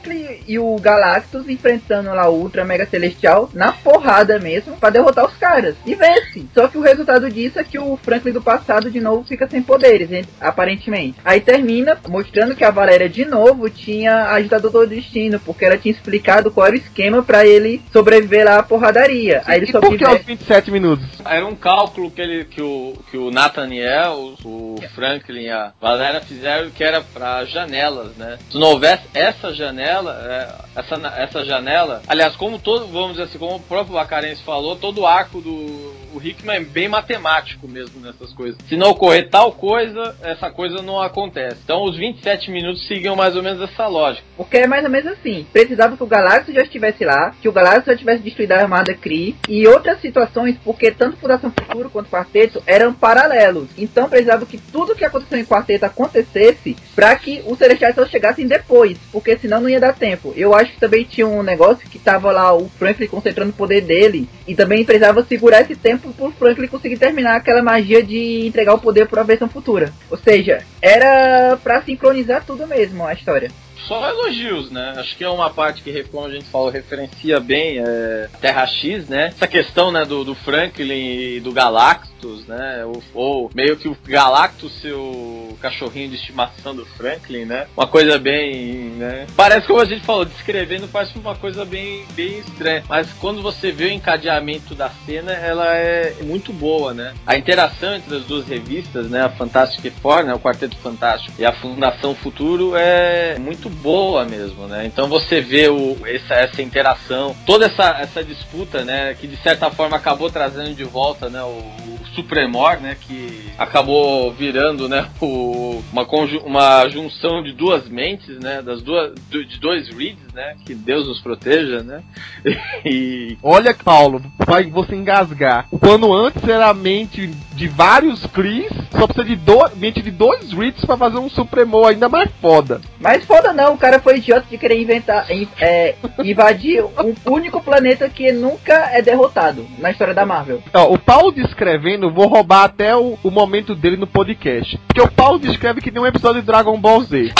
[0.48, 5.36] E o Galactus enfrentando lá o Ultra Mega Celestial na porrada mesmo pra derrotar os
[5.36, 5.74] caras.
[5.84, 6.46] E vence.
[6.54, 9.60] Só que o resultado disso é que o Franklin do passado de novo fica sem
[9.62, 11.16] poderes, hein, aparentemente.
[11.24, 15.92] Aí termina mostrando que a Valéria de novo tinha ajudado o Destino, porque ela tinha
[15.92, 19.42] explicado qual era o esquema pra ele sobreviver lá à porradaria.
[19.46, 20.04] Aí ele E por que sobrevive.
[20.06, 21.06] aos 27 minutos?
[21.24, 26.20] Era um cálculo que, ele, que, o, que o Nathaniel, o Franklin e a Valéria
[26.20, 28.38] fizeram que era para janelas, né?
[28.50, 33.38] Se não houvesse essa janela, é, essa, essa janela, aliás, como todo, vamos dizer assim,
[33.38, 38.00] como o próprio Bacarense falou, todo o arco do o Hickman é bem matemático mesmo
[38.00, 38.58] nessas coisas.
[38.68, 41.58] Se não ocorrer tal coisa, essa coisa não acontece.
[41.64, 44.26] Então os 27 minutos seguiam mais ou menos essa lógica.
[44.36, 45.46] Porque é mais ou menos assim.
[45.52, 48.94] Precisava que o Galactus já estivesse lá, que o Galactus já tivesse destruído a armada
[48.94, 53.68] Kree e outras situações, porque tanto Fundação Futuro quanto Quarteto eram paralelos.
[53.76, 58.46] Então precisava que tudo que aconteceu em Quarteto acontecesse para que os Celestiais só chegassem
[58.46, 60.32] depois, porque senão não ia dar tempo.
[60.36, 63.82] Eu acho que também tinha um negócio que tava lá o Franklin concentrando o poder
[63.82, 68.74] dele e também precisava segurar esse tempo pro Franklin conseguir terminar aquela magia de entregar
[68.74, 69.92] o poder para a versão futura.
[70.10, 73.50] Ou seja, era para sincronizar tudo mesmo a história
[73.90, 74.94] só elogios, né?
[74.98, 79.08] Acho que é uma parte que, como a gente falou, referencia bem é, Terra X,
[79.08, 79.32] né?
[79.34, 82.84] Essa questão né, do, do Franklin e do Galactus, né?
[82.84, 87.66] Ou, ou, meio que o Galactus ser o cachorrinho de estimação do Franklin, né?
[87.76, 89.26] Uma coisa bem, né?
[89.36, 92.84] Parece, como a gente falou, descrevendo parece uma coisa bem, bem estranha.
[92.88, 97.12] Mas quando você vê o encadeamento da cena, ela é muito boa, né?
[97.26, 99.22] A interação entre as duas revistas, né?
[99.22, 100.32] A Fantastic Four, né?
[100.32, 104.86] O Quarteto Fantástico e a Fundação Futuro é muito boa mesmo, né?
[104.86, 109.14] Então você vê o, essa, essa interação, toda essa, essa disputa, né?
[109.14, 111.42] Que de certa forma acabou trazendo de volta, né?
[111.42, 112.96] O, Supremor, né?
[113.00, 115.08] Que acabou virando, né?
[115.20, 116.06] O, uma,
[116.44, 118.62] uma junção de duas mentes, né?
[118.62, 120.56] Das duas, de dois reads, né?
[120.64, 122.02] Que Deus nos proteja, né?
[122.84, 123.36] E...
[123.42, 125.66] Olha, Paulo, vai você engasgar.
[125.80, 130.52] Quando antes era a mente de vários Cris, só precisa de do, mente de dois
[130.52, 132.80] reads para fazer um Supremor ainda mais foda.
[132.98, 135.26] Mais foda não, o cara foi idiota de querer inventar,
[135.60, 135.94] é,
[136.24, 140.62] invadir um único planeta que nunca é derrotado na história da Marvel.
[140.72, 144.78] Ó, o Paulo descrevendo, vou roubar até o, o momento dele no podcast.
[144.86, 147.32] Porque o Paulo descreve que nem um episódio de Dragon Ball Z.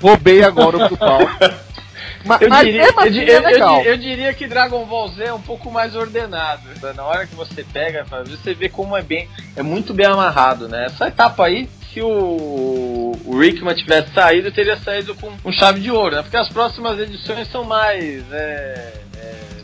[0.00, 1.28] Roubei agora o Paulo.
[2.24, 5.40] Mas, eu, diria, assim eu, é eu, eu, diria que Dragon Ball Z é um
[5.40, 6.62] pouco mais ordenado.
[6.94, 10.86] Na hora que você pega, você vê como é bem, é muito bem amarrado, né?
[10.86, 15.90] Essa etapa aí se o, o Rickman tivesse saído, teria saído com um chave de
[15.90, 16.22] ouro, né?
[16.22, 18.24] Porque as próximas edições são mais.
[18.32, 18.92] É,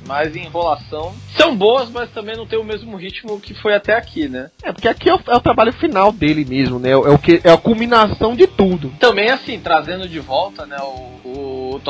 [0.05, 1.15] é, mais enrolação.
[1.37, 4.51] São boas, mas também não tem o mesmo ritmo que foi até aqui, né?
[4.63, 6.91] É, porque aqui é o, é o trabalho final dele mesmo, né?
[6.91, 8.93] É o que é a culminação de tudo.
[9.01, 11.81] Também assim, trazendo de volta, né, o, o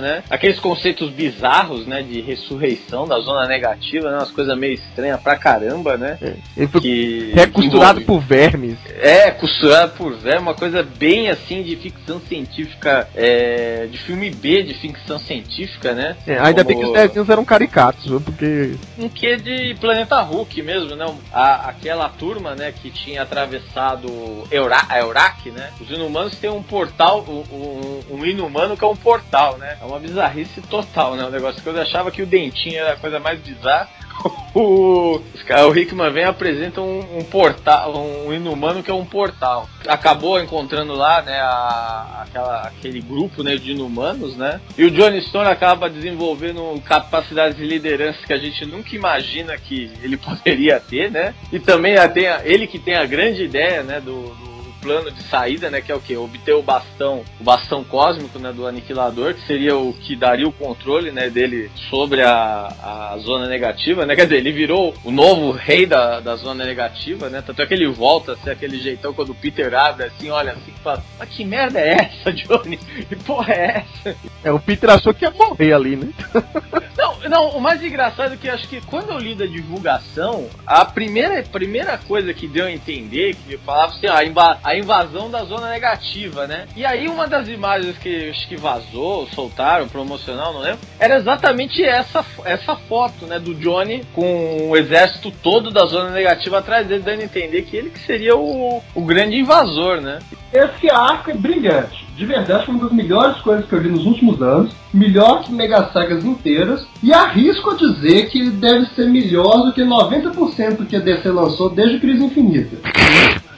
[0.00, 0.22] né?
[0.28, 4.16] Aqueles conceitos bizarros, né, de ressurreição da zona negativa, né?
[4.16, 6.18] Umas coisas meio estranhas pra caramba, né?
[6.20, 6.34] É.
[6.56, 8.78] Ele foi que, recosturado por vermes.
[8.98, 14.62] É, costurado por vermes, uma coisa bem assim de ficção científica, é, de filme B
[14.62, 16.16] de ficção científica, né?
[16.26, 16.68] É, ainda Como...
[16.68, 18.22] bem que os desenhos eram caricatos?
[18.22, 18.76] Porque.
[18.98, 21.06] Um que de Planeta Hulk mesmo, né?
[21.32, 24.08] A, aquela turma, né, que tinha atravessado
[24.50, 25.70] Eura, a Eurak, né?
[25.80, 29.76] Os inumanos têm um portal, um, um, um inumano que é um portal, né?
[29.80, 31.24] É uma bizarrice total, né?
[31.24, 33.88] O negócio que eu achava que o dentinho era a coisa mais bizarra
[34.54, 39.68] o, o Hickman vem e apresenta um, um, portal, um inumano que é um portal.
[39.86, 44.60] Acabou encontrando lá, né, a, aquela, aquele grupo, né, de inumanos, né?
[44.76, 49.90] E o Johnny Stone acaba desenvolvendo capacidades de liderança que a gente nunca imagina que
[50.02, 51.34] ele poderia ter, né?
[51.52, 55.22] E também tem a, ele que tem a grande ideia, né, do, do plano de
[55.24, 55.80] saída, né?
[55.80, 56.16] Que é o que?
[56.16, 58.52] Obter o bastão, o bastão cósmico, né?
[58.52, 61.28] Do aniquilador, que seria o que daria o controle, né?
[61.28, 64.14] Dele sobre a, a zona negativa, né?
[64.14, 67.42] Quer dizer, ele virou o novo rei da, da zona negativa, né?
[67.44, 70.52] Tanto é que ele volta a ser aquele jeitão quando o Peter abre assim, olha
[70.52, 72.76] assim, fala, mas que merda é essa, Johnny?
[72.76, 74.16] Que porra é essa?
[74.44, 76.08] É, o Peter achou que ia morrer ali, né?
[76.96, 80.84] não, não, o mais engraçado é que acho que quando eu li da divulgação, a
[80.84, 85.44] primeira, primeira coisa que deu a entender, que me falava assim, a, a invasão da
[85.44, 86.66] zona negativa, né?
[86.74, 91.84] E aí uma das imagens que acho que vazou, soltaram, promocional, não lembro, era exatamente
[91.84, 93.38] essa, essa foto, né?
[93.38, 97.76] Do Johnny com o exército todo da zona negativa atrás dele, dando a entender que
[97.76, 100.18] ele que seria o, o grande invasor, né?
[100.52, 102.05] Esse arco é brilhante.
[102.16, 104.72] De verdade, foi uma das melhores coisas que eu vi nos últimos anos.
[104.92, 106.86] Melhor que Mega Sagas inteiras.
[107.02, 111.28] E arrisco a dizer que ele deve ser melhor do que 90% que a DC
[111.28, 112.76] lançou desde Crise Infinita.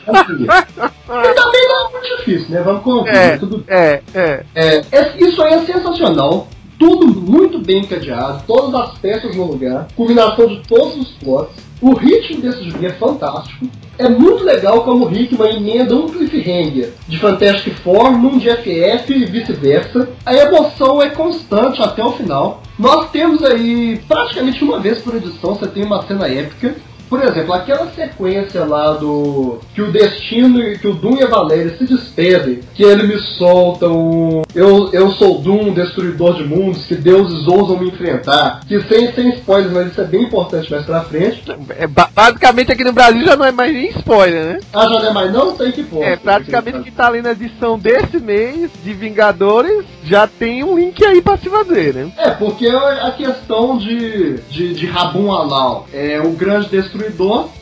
[0.09, 2.63] e também não é muito difícil, né?
[2.63, 3.15] Vamos convir.
[3.15, 3.65] É, tudo...
[3.69, 4.83] é, é, é.
[5.19, 6.49] Isso aí é sensacional.
[6.79, 11.69] Tudo muito bem encadeado, todas as peças no lugar, combinação de todos os plots.
[11.81, 13.67] O ritmo desse jogo é fantástico.
[13.99, 19.13] É muito legal como o Hickman emenda um cliffhanger de Fantastic Four num de FF
[19.13, 20.09] e vice-versa.
[20.25, 22.63] A emoção é constante até o final.
[22.79, 26.77] Nós temos aí, praticamente uma vez por edição, você tem uma cena épica
[27.09, 29.59] por exemplo, aquela sequência lá do.
[29.75, 33.19] que o Destino e que o Doom e a Valéria se despedem, que ele me
[33.39, 34.43] solta um.
[34.55, 38.61] Eu, eu sou Doom, destruidor de mundos, que deuses ousam me enfrentar.
[38.67, 41.43] Que sem, sem spoilers, mas isso é bem importante mais pra frente.
[41.79, 44.61] É, ba- basicamente aqui no Brasil já não é mais nem spoiler, né?
[44.73, 45.53] Ah, já não é mais não?
[45.53, 46.03] Tem que pôr.
[46.03, 50.77] É, praticamente o que tá ali na edição desse mês de Vingadores já tem um
[50.79, 52.11] link aí pra se fazer, né?
[52.17, 56.98] É, porque a questão de, de, de Rabun Alal é o grande destruidor,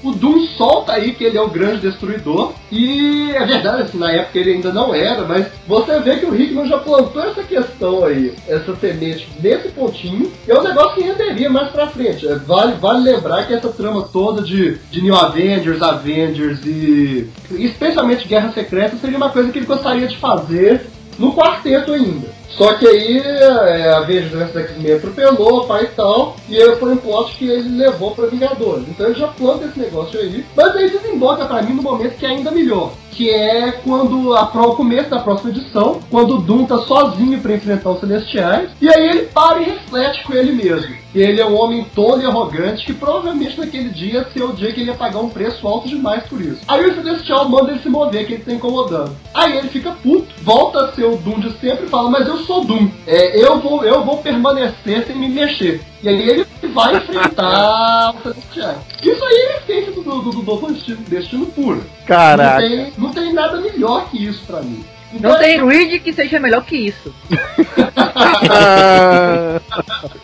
[0.03, 4.13] o Doom solta aí que ele é o grande destruidor, e é verdade, assim, na
[4.13, 8.05] época ele ainda não era, mas você vê que o Hickman já plantou essa questão
[8.05, 12.27] aí, essa semente nesse pontinho, e é um negócio que renderia mais pra frente.
[12.27, 18.29] É, vale, vale lembrar que essa trama toda de, de New Avengers, Avengers e especialmente
[18.29, 20.87] Guerra Secreta seria uma coisa que ele gostaria de fazer
[21.19, 22.36] no quarteto ainda.
[22.51, 26.93] Só que aí é, a Avengers vs X-Men atropelou, pai e tal, e aí foi
[26.93, 28.89] um plot que ele levou pra Vingadores.
[28.89, 30.45] Então ele já planta esse negócio aí.
[30.57, 32.93] Mas aí desemboca pra mim no momento que é ainda melhor.
[33.17, 37.41] Que é quando a, pro- o começo da próxima edição, quando o Doom tá sozinho
[37.41, 40.95] pra enfrentar os Celestiais, e aí ele para e reflete com ele mesmo.
[41.15, 44.71] Ele é um homem tolo e arrogante que provavelmente naquele dia ia ser o dia
[44.71, 46.61] que ele ia pagar um preço alto demais por isso.
[46.69, 49.17] Aí o Celestial manda ele se mover, que ele tá incomodando.
[49.33, 52.37] Aí ele fica puto, volta a ser o Doom de sempre e fala, mas eu
[52.41, 52.91] sou Doom.
[53.07, 55.81] É, eu, vou, eu vou permanecer sem me mexer.
[56.03, 58.75] E aí ele vai enfrentar o Celestial.
[59.03, 61.77] Isso aí é a essência do, do, do Doutor Destino, Destino puro.
[61.79, 62.61] Não Caraca.
[62.61, 64.85] tem, não tem nada melhor que isso pra mim.
[65.21, 67.15] Não tem Reed que seja melhor que isso.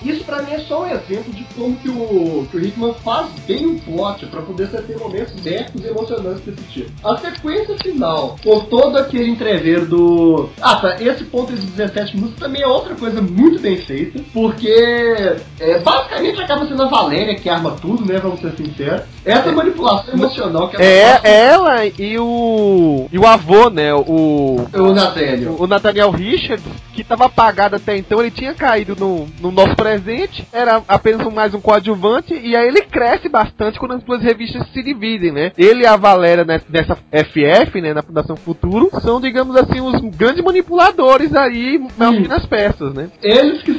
[0.04, 3.28] Isso pra mim é só um exemplo de como que o, que o Hickman faz
[3.46, 7.08] bem um plot pra poder você ter momentos épicos e emocionantes desse tipo.
[7.08, 10.48] A sequência final, com todo aquele entrever do.
[10.60, 15.36] Ah, tá, esse ponto de 17 minutos também é outra coisa muito bem feita, porque
[15.60, 18.18] é, basicamente acaba sendo a Valéria que arma tudo, né?
[18.18, 19.02] Vamos ser sinceros.
[19.24, 23.08] Essa manipulação emocional que ela é faz ela e o.
[23.12, 23.94] E o avô, né?
[23.94, 24.66] O.
[24.72, 25.56] com o Nathaniel.
[25.58, 26.64] O Nathaniel Richards,
[26.94, 31.30] que estava apagado até então, ele tinha caído no, no nosso presente, era apenas um-
[31.30, 35.52] mais um coadjuvante, e aí ele cresce bastante quando as duas revistas se dividem, né?
[35.56, 40.00] Ele e a Valéria né, nessa FF, né, na Fundação Futuro, são, digamos assim, os
[40.16, 43.08] grandes manipuladores aí, movindo as peças, né?
[43.22, 43.72] Eles que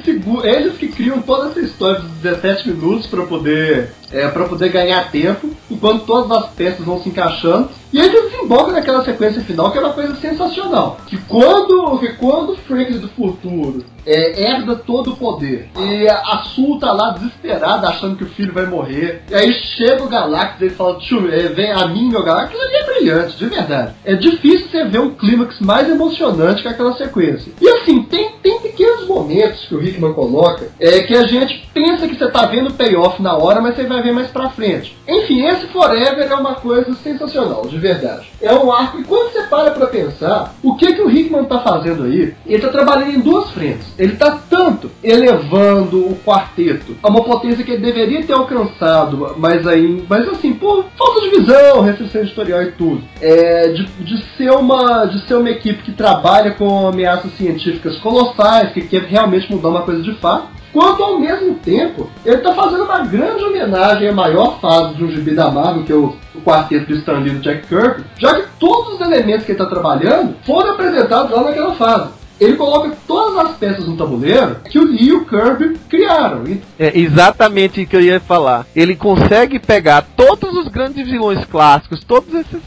[0.44, 5.11] eles que criam toda essa história dos 17 minutos pra poder é, para poder ganhar
[5.11, 7.69] tempo, enquanto todas as peças vão se encaixando.
[7.91, 10.99] E aí desemboca naquela sequência final que é uma coisa sensacional.
[11.07, 16.44] Que quando, que quando o Franklin do futuro é, herda todo o poder e a,
[16.54, 20.62] Sul tá lá desesperada achando que o filho vai morrer, e aí chega o Galactus
[20.62, 20.98] e ele fala:
[21.32, 23.94] é, vem a mim, meu Galactus, aquilo ali é brilhante, de verdade.
[24.04, 27.52] É difícil você ver um clímax mais emocionante que aquela sequência.
[27.62, 32.08] E assim, tem, tem pequenos momentos que o Hickman coloca é, que a gente pensa
[32.08, 34.98] que você tá vendo o payoff na hora, mas você vai ver mais pra frente.
[35.08, 38.30] Enfim, esse Forever é uma coisa sensacional, de verdade.
[38.42, 41.60] É um arco, e quando você para pra pensar, o que que o Hickman tá
[41.60, 42.34] fazendo aí?
[42.46, 43.93] Ele tá trabalhando em duas frentes.
[43.98, 49.65] Ele tá tanto elevando o quarteto a uma potência que ele deveria ter alcançado, mas
[49.68, 53.03] aí, mas assim, por falta de visão, restrição editorial e tudo.
[53.22, 58.72] É, de, de ser uma de ser uma equipe que trabalha com ameaças científicas colossais,
[58.72, 60.48] que quer realmente mudar uma coisa de fato.
[60.74, 65.11] Quanto ao mesmo tempo, ele está fazendo uma grande homenagem à maior fase de um
[65.11, 68.03] gibi da Marvel, que é o, o quarteto do Stan Lee e do Jack Kirby,
[68.18, 72.23] já que todos os elementos que ele está trabalhando foram apresentados lá naquela fase.
[72.44, 76.44] Ele coloca todas as peças no tabuleiro que o Lee e o Kirby criaram.
[76.78, 78.65] É exatamente o que eu ia falar.
[78.76, 82.61] Ele consegue pegar todos os grandes vilões clássicos, todos esses.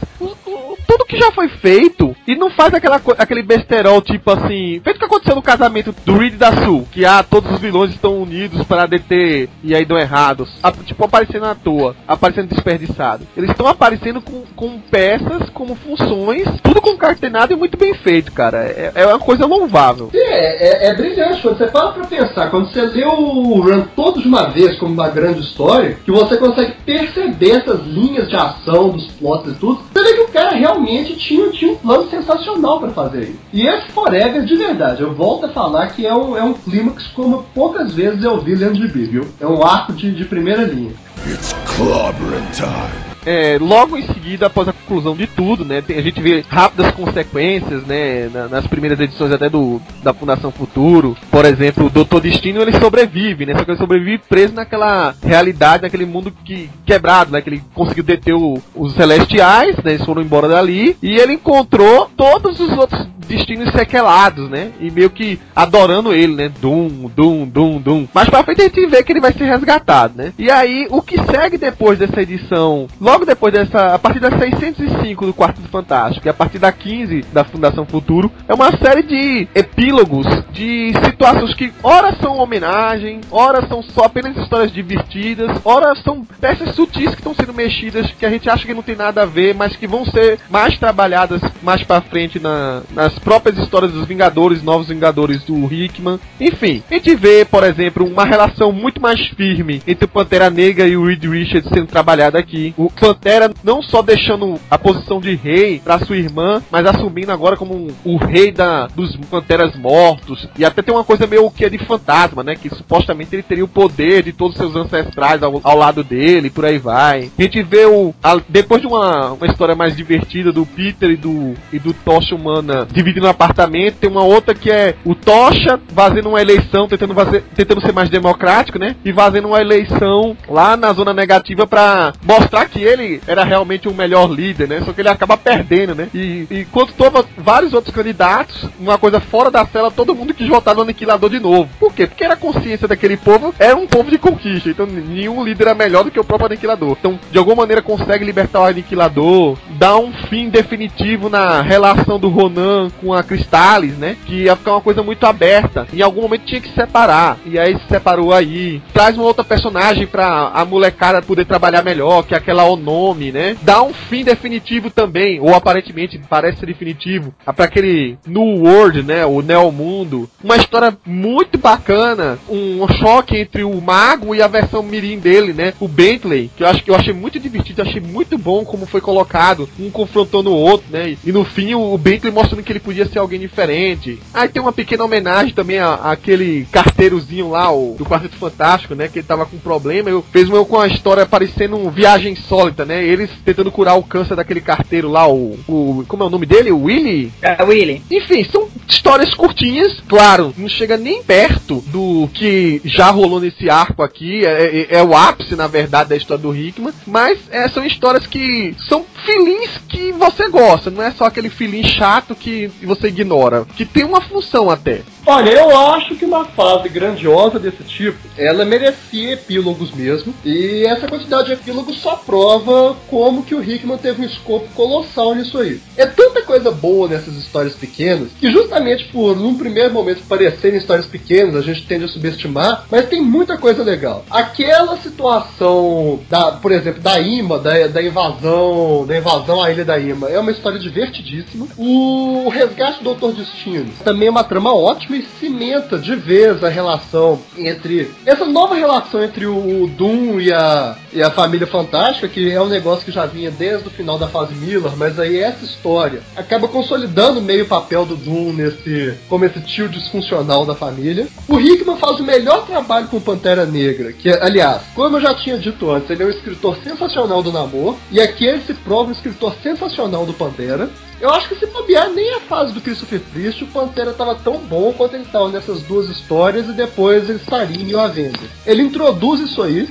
[0.87, 4.79] Tudo que já foi feito e não faz aquela, aquele besterol tipo assim.
[4.83, 6.87] Feito o que aconteceu no casamento do Reed da Sul.
[6.91, 10.49] Que ah, todos os vilões estão unidos para deter e aí dão errados.
[10.63, 13.25] A- tipo, aparecendo à toa, aparecendo desperdiçado.
[13.35, 18.59] Eles estão aparecendo com, com peças, como funções, tudo concatenado e muito bem feito, cara.
[18.65, 20.09] É, é uma coisa louvável.
[20.13, 21.41] É, é, é brilhante.
[21.41, 24.93] Quando você para pra pensar, quando você lê o run todo de uma vez como
[24.93, 29.81] uma grande história, que você consegue perceber essas linhas de ação dos plots e tudo,
[29.93, 30.76] você vê que o cara realmente
[31.15, 33.39] tinha, tinha um plano sensacional pra fazer isso.
[33.53, 37.07] E esse Forever, de verdade, eu volto a falar que é um, é um clímax
[37.07, 39.27] como poucas vezes eu vi lendo de viu?
[39.39, 40.91] É um arco de, de primeira linha.
[41.25, 43.06] It's clobbering time.
[43.29, 47.83] É, logo em seguida, após a conclusão de tudo, né, a gente vê rápidas consequências,
[47.85, 51.17] né, na- nas primeiras edições até do da Fundação Futuro.
[51.29, 55.83] Por exemplo, o Doutor Destino ele sobrevive, né, só que ele sobrevive preso naquela realidade,
[55.83, 60.21] naquele mundo que quebrado, né, que ele conseguiu deter o- os Celestiais, né, eles foram
[60.21, 64.71] embora dali e ele encontrou todos os outros destinos sequelados, né?
[64.79, 66.51] E meio que adorando ele, né?
[66.61, 68.07] Dum, dum, dum, dum.
[68.13, 70.33] Mas pra frente a gente vê que ele vai ser resgatado, né?
[70.37, 75.25] E aí, o que segue depois dessa edição, logo depois dessa, a partir das 605
[75.25, 79.03] do Quarto do Fantástico e a partir da 15 da Fundação Futuro, é uma série
[79.03, 85.93] de epílogos, de situações que ora são homenagem, ora são só apenas histórias divertidas, ora
[85.95, 89.23] são peças sutis que estão sendo mexidas, que a gente acha que não tem nada
[89.23, 93.91] a ver, mas que vão ser mais trabalhadas mais pra frente na, nas próprias histórias
[93.91, 96.19] dos Vingadores, Novos Vingadores do Hickman.
[96.39, 100.87] Enfim, a gente vê, por exemplo, uma relação muito mais firme entre o Pantera Negra
[100.87, 102.73] e o Reed Richards sendo trabalhada aqui.
[102.77, 107.57] O Pantera não só deixando a posição de rei para sua irmã, mas assumindo agora
[107.57, 110.47] como o rei da, dos Panteras mortos.
[110.57, 112.55] E até tem uma coisa meio que é de fantasma, né?
[112.55, 116.49] Que supostamente ele teria o poder de todos os seus ancestrais ao, ao lado dele,
[116.49, 117.29] por aí vai.
[117.37, 118.13] A gente vê o.
[118.23, 122.35] A, depois de uma, uma história mais divertida do Peter e do, e do Tocha
[122.35, 127.13] Humana dividindo um apartamento, tem uma outra que é o Tocha fazendo uma eleição, tentando,
[127.13, 128.95] fazer, tentando ser mais democrático, né?
[129.05, 133.93] E fazendo uma eleição lá na zona negativa para mostrar que ele era realmente o
[133.93, 134.81] melhor líder, né?
[134.83, 136.09] Só que ele acaba perdendo, né?
[136.13, 140.47] E, e quando toma vários outros candidatos, uma coisa fora da cela, todo mundo quis
[140.47, 141.69] votar no aniquilador de novo.
[141.79, 142.07] Por quê?
[142.07, 144.69] Porque era a consciência daquele povo, era um povo de conquista.
[144.69, 146.97] Então nenhum líder era melhor do que o próprio aniquilador.
[146.99, 152.27] Então, de alguma maneira, consegue libertar o aniquilador, dar um fim definitivo na relação do
[152.27, 154.17] Ronan com a Cristales, né?
[154.25, 155.87] Que ia ficar uma coisa muito aberta.
[155.93, 157.37] Em algum momento tinha que separar.
[157.45, 158.81] E aí se separou aí.
[158.93, 163.55] Traz uma outra personagem pra a molecada poder trabalhar melhor, que é aquela Onome, né?
[163.61, 169.25] Dá um fim definitivo também, ou aparentemente parece ser definitivo, para aquele New World, né?
[169.25, 170.29] O Neo Mundo.
[170.43, 175.73] Uma história muito bacana, um choque entre o mago e a versão mirim dele, né?
[175.79, 179.01] O Bentley, que eu acho que eu achei muito divertido, achei muito bom como foi
[179.01, 181.15] colocado, um confrontando o outro, né?
[181.25, 184.17] E no fim o Bentley mostrando que ele podia ser alguém diferente.
[184.33, 189.09] Aí tem uma pequena homenagem também àquele carteirozinho lá, o, do Quarteto Fantástico, né?
[189.09, 190.09] Que ele tava com problema.
[190.09, 193.03] Eu fez uma com a história parecendo um viagem sólita, né?
[193.03, 196.71] Eles tentando curar o câncer daquele carteiro lá, o, o como é o nome dele?
[196.71, 197.33] O Willy?
[197.41, 198.01] É, Willy.
[198.09, 204.01] Enfim, são histórias curtinhas, claro, não chega nem perto do que já rolou nesse arco
[204.01, 204.45] aqui.
[204.45, 206.93] É, é, é o ápice, na verdade, da história do Hickman.
[207.05, 211.83] Mas é, são histórias que são filins que você gosta, não é só aquele filin
[211.83, 215.01] chato que você ignora, que tem uma função até.
[215.25, 221.05] Olha, eu acho que uma fase grandiosa desse tipo, ela merecia epílogos mesmo, e essa
[221.05, 225.81] quantidade de epílogos só prova como que o Hickman teve um escopo colossal nisso aí.
[225.97, 231.05] É tanta coisa boa nessas histórias pequenas, que justamente por, num primeiro momento, parecerem histórias
[231.05, 234.23] pequenas, a gente tende a subestimar, mas tem muita coisa legal.
[234.31, 239.97] Aquela situação, da, por exemplo, da Ima, da, da invasão, da invasão à Ilha da
[239.97, 241.67] Ima, é uma história divertidíssima.
[241.77, 246.69] O resgate do Doutor Destino também é uma trama ótima e cimenta de vez a
[246.69, 248.11] relação entre.
[248.25, 252.67] Essa nova relação entre o Doom e a, e a família fantástica, que é um
[252.67, 256.67] negócio que já vinha desde o final da fase Miller, mas aí essa história acaba
[256.67, 259.15] consolidando meio o papel do Doom nesse.
[259.27, 261.27] como esse tio disfuncional da família.
[261.47, 265.57] O Hickman faz o melhor trabalho com Pantera Negra, que, aliás, como eu já tinha
[265.57, 269.11] dito antes, ele é um escritor sensacional do Namor, e aqui ele se prova um
[269.11, 270.89] escritor sensacional do Pantera.
[271.19, 274.59] Eu acho que se bobear nem a fase do Christopher Priest, o Pantera tava tão
[274.59, 278.49] bom quanto ele tava nessas duas histórias e depois ele estaria em New Avengers.
[278.65, 279.89] Ele introduz isso aí,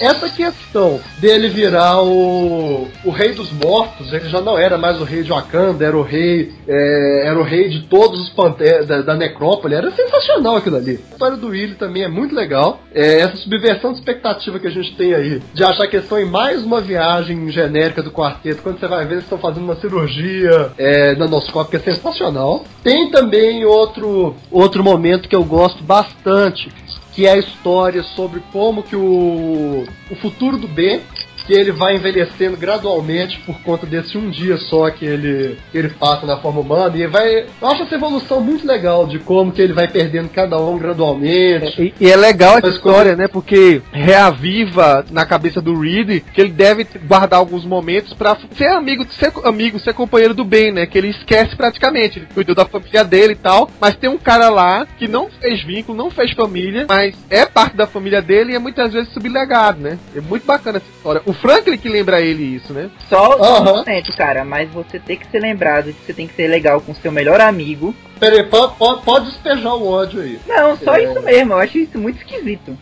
[0.00, 5.04] essa questão dele virar o, o rei dos mortos, ele já não era mais o
[5.04, 9.02] rei de Wakanda, era o rei, é, era o rei de todos os panteras da,
[9.02, 11.00] da, necrópole, era sensacional aquilo ali.
[11.10, 12.80] A história do Willy também é muito legal.
[12.92, 16.24] É, essa subversão de expectativa que a gente tem aí, de achar que estão em
[16.24, 20.72] mais uma viagem genérica do quarteto, quando você vai ver, eles estão fazendo uma cirurgia
[20.76, 22.64] é, nanoscópica sensacional.
[22.82, 26.70] Tem também outro, outro momento que eu gosto bastante,
[27.14, 31.00] que é a história sobre como que o, o futuro do B
[31.46, 35.88] que ele vai envelhecendo gradualmente por conta desse um dia só que ele, que ele
[35.88, 36.96] passa na forma humana.
[36.96, 37.46] E vai.
[37.60, 41.94] Eu acho essa evolução muito legal de como que ele vai perdendo cada um gradualmente.
[42.00, 43.28] E, e é legal essa história, né?
[43.28, 49.04] Porque reaviva na cabeça do Reed que ele deve guardar alguns momentos para ser amigo,
[49.12, 50.86] ser amigo, ser companheiro do bem, né?
[50.86, 52.18] Que ele esquece praticamente.
[52.18, 53.70] Ele cuidou da família dele e tal.
[53.80, 57.76] Mas tem um cara lá que não fez vínculo, não fez família, mas é parte
[57.76, 59.98] da família dele e é muitas vezes sublegado, né?
[60.14, 61.22] É muito bacana essa história.
[61.26, 62.90] O Franklin que lembra ele isso, né?
[63.08, 63.60] Só uhum.
[63.60, 66.48] um momento, cara, mas você tem que ser lembrado de que você tem que ser
[66.48, 70.38] legal com seu melhor amigo Peraí, pode, pode, pode despejar o ódio aí.
[70.46, 71.04] Não, só É.
[71.04, 72.76] isso mesmo, eu acho isso muito esquisito.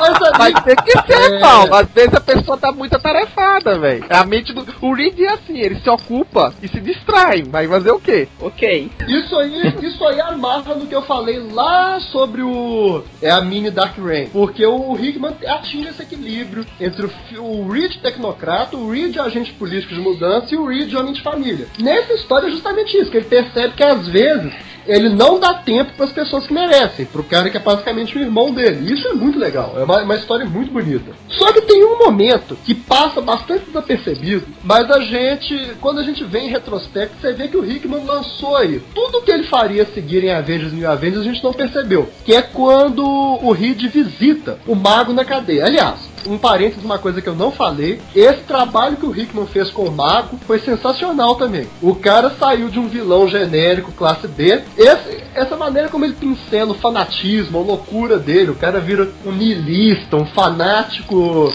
[0.00, 1.40] Mas, Vai amigo, ter que ser, É.
[1.40, 1.74] Paulo.
[1.74, 4.04] Às vezes a pessoa tá muito atarefada, velho.
[4.10, 4.64] A mente do.
[4.82, 7.42] O Reed é assim, ele se ocupa e se distrai.
[7.42, 8.28] Vai fazer o quê?
[8.40, 8.90] Ok.
[9.08, 13.02] Isso aí, isso aí amarra no que eu falei lá sobre o.
[13.22, 14.28] É a mini Dark Reign.
[14.30, 17.10] Porque o Hickman atinge esse equilíbrio entre o,
[17.42, 21.66] o Reed tecnocrata, o Reed agente político de mudança e o Reed homem de família.
[21.78, 24.52] Nessa história é justamente isso, que ele percebe que às vezes
[24.86, 28.20] ele não dá tempo para as pessoas que merecem, pro cara que é basicamente o
[28.20, 28.92] irmão dele.
[28.92, 31.12] Isso é muito legal, é uma, uma história muito bonita.
[31.28, 36.24] Só que tem um momento que passa bastante desapercebido, mas a gente, quando a gente
[36.24, 40.24] vê em retrospecto, você vê que o Hickman lançou aí tudo que ele faria seguir
[40.24, 44.74] em Avengers e Avengers a gente não percebeu, que é quando o Reed visita o
[44.74, 45.64] mago na cadeia.
[45.64, 49.70] Aliás, um parênteses, uma coisa que eu não falei, esse trabalho que o Hickman fez
[49.70, 51.68] com o mago foi sensacional também.
[51.82, 56.72] O cara saiu de um vilão genérico classe B, esse- essa maneira como ele pincela
[56.72, 61.52] o fanatismo, a loucura dele, o cara vira um niilista, um fanático.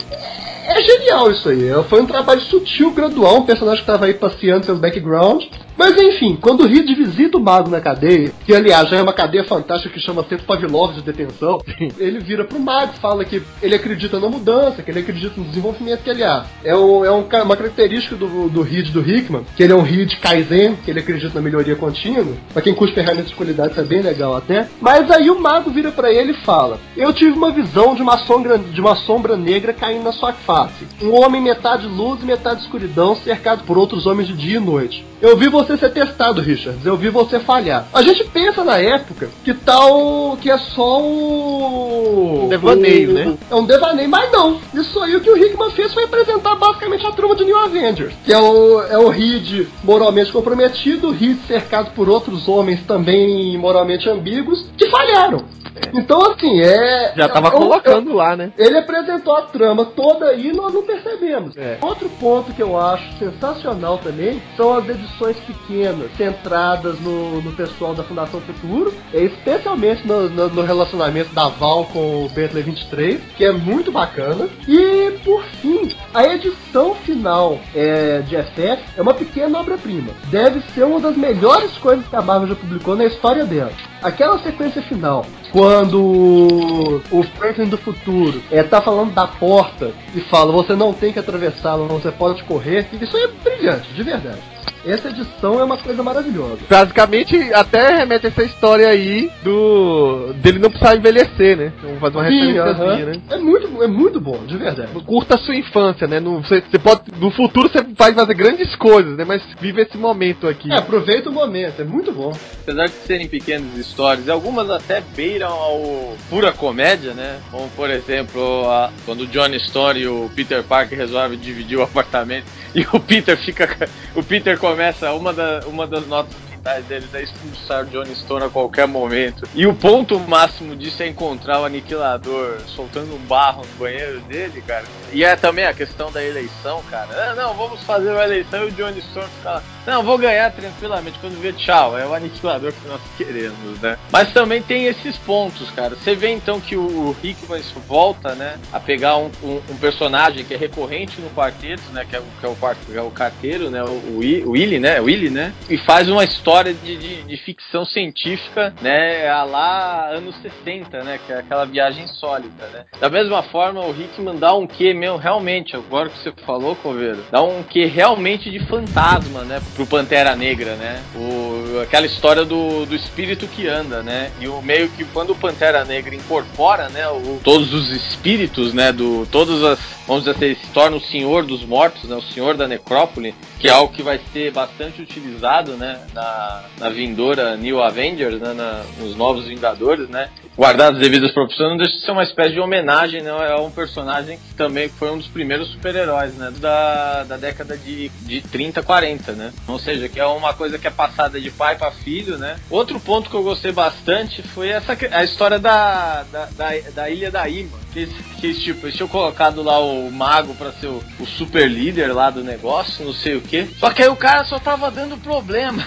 [0.66, 1.70] É genial isso aí.
[1.90, 5.44] Foi um trabalho sutil, gradual, um personagem que estava aí passeando pelo background.
[5.80, 9.14] Mas enfim, quando o Reed visita o mago na cadeia, que aliás já é uma
[9.14, 11.62] cadeia fantástica que chama Centro Pavlov de detenção,
[11.98, 16.04] ele vira pro mago, fala que ele acredita na mudança, que ele acredita no desenvolvimento,
[16.04, 19.72] que aliás é, um- é um uma característica do, do Reed do Hickman, que ele
[19.72, 22.36] é um Reed Kaizen, que ele acredita na melhoria contínua.
[22.52, 24.68] Pra quem curte ferramentas de qualidade, isso é bem legal até.
[24.82, 28.18] Mas aí o mago vira pra ele e fala: Eu tive uma visão de uma
[28.18, 30.86] sombra, de uma sombra negra caindo na sua face.
[31.02, 35.06] Um homem metade luz e metade escuridão, cercado por outros homens de dia e noite.
[35.22, 36.86] Eu vi você ser testado, Richards.
[36.86, 37.88] Eu vi você falhar.
[37.94, 43.38] A gente pensa na época que tal que é só o Um devaneio, o- né?
[43.50, 44.60] É um devaneio, mas não.
[44.74, 48.14] Isso aí o que o Hickman fez foi apresentar basicamente a trama de New Avengers,
[48.26, 53.58] que é o é o Reed moralmente comprometido, o Reed cercado por outros homens também
[53.58, 55.44] moralmente ambíguos que falharam.
[55.94, 58.52] Então assim é Já tava é um- colocando lá, né?
[58.58, 61.56] ele apresentou a trama toda aí e nós não percebemos.
[61.58, 61.78] É.
[61.82, 67.94] Outro ponto que eu acho sensacional também são as edições pequenas, centradas no, no pessoal
[67.94, 73.20] da Fundação Futuro, é, especialmente no, no- no relacionamento da Val com o Bentley 23,
[73.38, 74.48] que é muito bacana.
[74.68, 75.69] E, por fim,
[76.14, 80.12] a edição final é, de FF é uma pequena obra-prima.
[80.30, 83.72] Deve ser uma das melhores coisas que a Marvel já publicou na história dela.
[84.02, 90.52] Aquela sequência final, quando o Franklin do futuro é, tá falando da porta e fala,
[90.52, 94.40] você não tem que atravessá-la, você pode correr, isso é brilhante, de verdade.
[94.86, 96.58] Essa edição é uma coisa maravilhosa.
[96.70, 100.34] Basicamente, até remete a essa história aí do.
[100.36, 101.72] dele não precisar envelhecer, né?
[101.82, 103.06] Vamos fazer uma Sim, referênciazinha, aham.
[103.06, 103.22] né?
[103.30, 104.92] É muito, é muito bom, de verdade.
[105.06, 106.20] Curta a sua infância, né?
[106.20, 109.26] No, você, você pode, no futuro você vai fazer grandes coisas, né?
[109.26, 110.72] Mas vive esse momento aqui.
[110.72, 112.32] É, aproveita o momento, é muito bom.
[112.64, 117.40] Apesar de serem pequenas histórias, algumas até beiram ao pura comédia, né?
[117.52, 121.84] Como, por exemplo, a- quando o Johnny Stone e o Peter Parker resolvem dividir o
[121.84, 123.70] apartamento e o Peter fica.
[124.16, 128.46] O Peter começa, uma, da, uma das notas finais deles é expulsar o Johnny Stone
[128.46, 129.48] a qualquer momento.
[129.56, 134.62] E o ponto máximo disso é encontrar o aniquilador soltando um barro no banheiro dele,
[134.62, 134.86] cara.
[135.12, 137.32] E é também a questão da eleição, cara.
[137.32, 139.64] Ah, não, vamos fazer uma eleição e o Johnny Storm fica lá.
[139.86, 141.20] Não, vou ganhar tranquilamente.
[141.20, 141.98] Quando vê, tchau.
[141.98, 143.98] É o aniquilador que nós queremos, né?
[144.12, 145.96] Mas também tem esses pontos, cara.
[145.96, 148.60] Você vê então que o Hickman volta, né?
[148.72, 152.06] A pegar um, um- um personagem que é recorrente no quarteto, né?
[152.06, 153.84] Que é, o- que é o, que é o carteiro, né?
[153.84, 155.00] O, o o Willy, né?
[155.00, 155.56] Willy, né?
[155.70, 159.28] E faz uma história de, de, de ficção científica, né?
[159.30, 161.18] A lá anos 60, né?
[161.20, 162.86] Que é aquela viagem sólida, né?
[163.00, 167.26] Da mesma forma, o Hickman dá um quê, meu, realmente, agora que você falou, Coveiro,
[167.32, 169.62] dá um quê realmente de fantasma, né?
[169.76, 171.02] Pro Pantera Negra, né?
[171.16, 174.32] O, aquela história do, do espírito que anda, né?
[174.40, 177.08] E o meio que quando o Pantera Negra incorpora, né?
[177.08, 178.92] O, todos os espíritos, né?
[178.92, 182.16] Do, todas as, vamos dizer assim, se torna o Senhor dos Mortos, né?
[182.16, 186.00] O Senhor da Necrópole, que é algo que vai ser bastante utilizado, né?
[186.14, 188.54] Na, na vindoura New Avengers, né?
[188.54, 190.30] Na, nos novos Vingadores, né?
[190.58, 193.32] Guardadas as devidas proporções, não deixa de ser uma espécie de homenagem, né?
[193.50, 196.52] É um personagem que também foi um dos primeiros super-heróis, né?
[196.60, 199.54] Da, da década de, de 30, 40, né?
[199.68, 202.58] Ou seja, que é uma coisa que é passada de pai para filho, né?
[202.70, 207.30] Outro ponto que eu gostei bastante foi essa a história da, da, da, da Ilha
[207.30, 207.78] da Ima.
[207.92, 208.06] Que,
[208.40, 212.30] que tipo, eles tinham colocado lá o mago pra ser o, o super líder lá
[212.30, 213.66] do negócio, não sei o que.
[213.80, 215.84] Só que aí o cara só tava dando problema.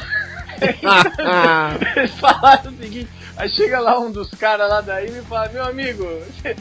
[1.97, 5.49] Eles falaram o seguinte, aí chega lá um dos caras lá da ilha e fala,
[5.49, 6.07] meu amigo,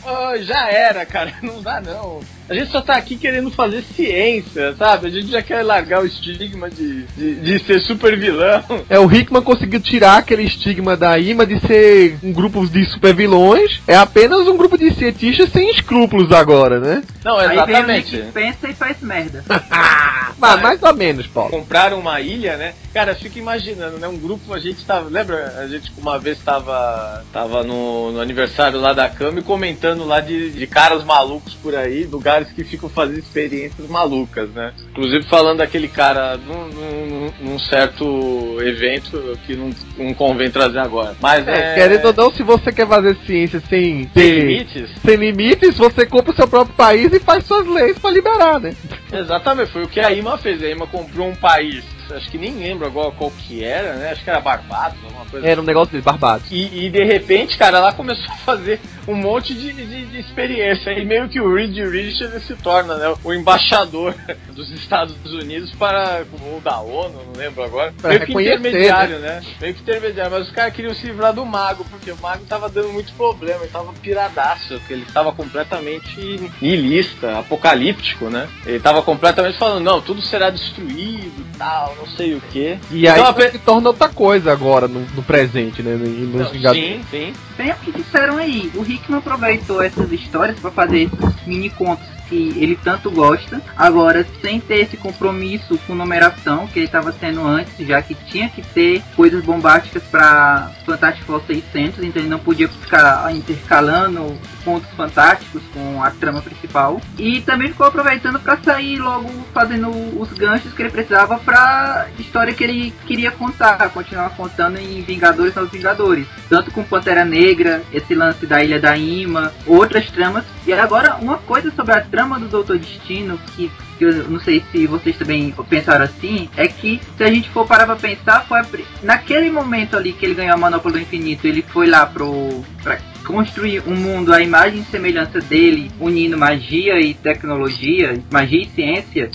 [0.04, 2.22] ó, já era, cara, não dá não.
[2.52, 5.08] A gente só tá aqui querendo fazer ciência, sabe?
[5.08, 8.62] A gente já quer largar o estigma de, de, de ser super vilão.
[8.90, 13.16] É, o Hickman conseguiu tirar aquele estigma da IMA de ser um grupo de super
[13.16, 13.80] vilões.
[13.88, 17.02] É apenas um grupo de cientistas sem escrúpulos agora, né?
[17.24, 18.18] Não, Aí vem exatamente.
[18.34, 19.46] Pensa e faz merda.
[20.38, 21.52] Mas mais ou menos, Paulo.
[21.52, 22.74] compraram uma ilha, né?
[22.92, 24.08] Cara, fica imaginando, né?
[24.08, 25.08] Um grupo, a gente tava.
[25.08, 25.60] Lembra?
[25.60, 27.24] A gente uma vez tava.
[27.32, 31.76] Tava no, no aniversário lá da Cama e comentando lá de, de caras malucos por
[31.76, 34.74] aí, lugares que ficam fazendo experiências malucas, né?
[34.92, 41.16] Inclusive falando daquele cara num, num- num certo evento que não, não convém trazer agora.
[41.22, 41.76] Mas É, é.
[41.76, 44.90] querendo ou não, se você quer fazer ciência sem Tem ter limites?
[45.06, 48.74] sem limites, você compra o seu próprio país e faz suas leis pra liberar, né?
[49.12, 50.62] Exatamente, foi o que a IMA fez.
[50.64, 51.84] A IMA comprou um país,
[52.16, 54.12] acho que nem lembro agora qual que era, né?
[54.12, 56.48] Acho que era Barbados, alguma coisa Era um negócio de Barbados.
[56.52, 60.92] E, e, de repente, cara, ela começou a fazer um monte de, de, de experiência.
[60.92, 64.16] E meio que o Reed Richards se torna né, o embaixador
[64.54, 66.24] dos Estados Unidos para.
[66.44, 67.94] ou da ONU, não lembro agora.
[68.00, 69.42] Pra meio que intermediário, né?
[69.60, 70.32] Meio que intermediário.
[70.32, 73.62] Mas os caras queriam se livrar do mago, porque o mago tava dando muito problema,
[73.62, 78.48] ele tava piradaço, porque ele tava completamente nihilista, apocalíptico, né?
[78.66, 82.78] Ele tava completamente falando, não, tudo será destruído tal, não sei o quê.
[82.92, 85.96] E Então, aí a pe- se torna outra coisa agora, no, no presente, né?
[85.96, 86.84] Nos Não, Vingadores.
[86.84, 87.34] sim, sim.
[87.62, 92.08] Bem o que disseram aí, o Hickman aproveitou essas histórias para fazer esses mini contos
[92.32, 97.46] que ele tanto gosta, agora sem ter esse compromisso com numeração que ele estava tendo
[97.46, 102.40] antes, já que tinha que ter coisas bombásticas para Fantastic Four 600, então ele não
[102.40, 107.02] podia ficar intercalando contos fantásticos com a trama principal.
[107.18, 112.54] E também ficou aproveitando para sair logo fazendo os ganchos que ele precisava para história
[112.54, 117.51] que ele queria contar, continuar contando em Vingadores aos Vingadores, tanto com Pantera Negra,
[117.94, 120.44] esse lance da Ilha da Ima, outras tramas.
[120.66, 123.72] E agora uma coisa sobre a trama do Doutor Destino que
[124.02, 127.68] que eu não sei se vocês também pensaram assim, é que se a gente for
[127.68, 128.66] parar pra pensar, foi a
[129.04, 132.98] naquele momento ali que ele ganhou a Manopla do Infinito, ele foi lá pro pra
[133.24, 139.30] construir um mundo à imagem e semelhança dele, unindo magia e tecnologia, magia e ciência.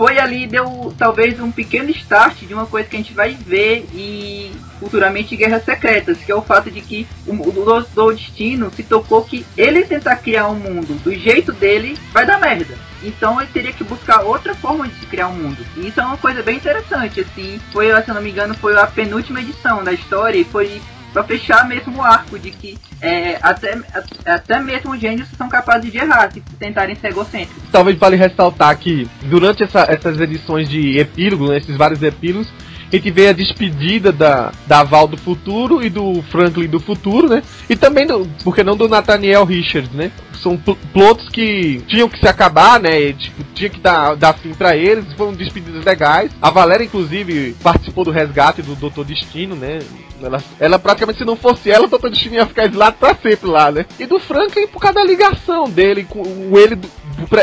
[0.00, 3.84] Foi ali deu talvez um pequeno start de uma coisa que a gente vai ver
[3.92, 9.22] e futuramente Guerras Secretas, que é o fato de que o, o Destino se tocou
[9.22, 12.78] que ele tentar criar um mundo do jeito dele vai dar merda.
[13.02, 15.58] Então ele teria que buscar outra forma de se criar um mundo.
[15.76, 17.60] E isso é uma coisa bem interessante, assim.
[17.70, 20.80] Foi, se eu não me engano, foi a penúltima edição da história e foi
[21.12, 23.78] pra fechar mesmo o arco de que é, até,
[24.26, 27.62] até mesmo os gênios são capazes de errar se tentarem ser egocêntricos.
[27.72, 32.48] Talvez vale ressaltar que durante essa- essas edições de epílogo, né, esses vários epílogos,
[32.92, 37.28] a gente vê a despedida da, da Val do futuro e do Franklin do futuro,
[37.28, 37.42] né?
[37.68, 40.10] E também, do, porque não do Nathaniel Richards, né?
[40.42, 43.00] São pl- plots que tinham que se acabar, né?
[43.00, 45.12] E, tipo, tinha que dar, dar fim pra eles.
[45.12, 46.32] Foram despedidas legais.
[46.40, 49.80] A Valéria, inclusive, participou do resgate do Doutor Destino, né?
[50.22, 53.48] Ela, ela praticamente, se não fosse ela, o Doutor Destino ia ficar exilado pra sempre
[53.48, 53.86] lá, né?
[53.98, 56.88] E do Franklin por causa da ligação dele com o ele do,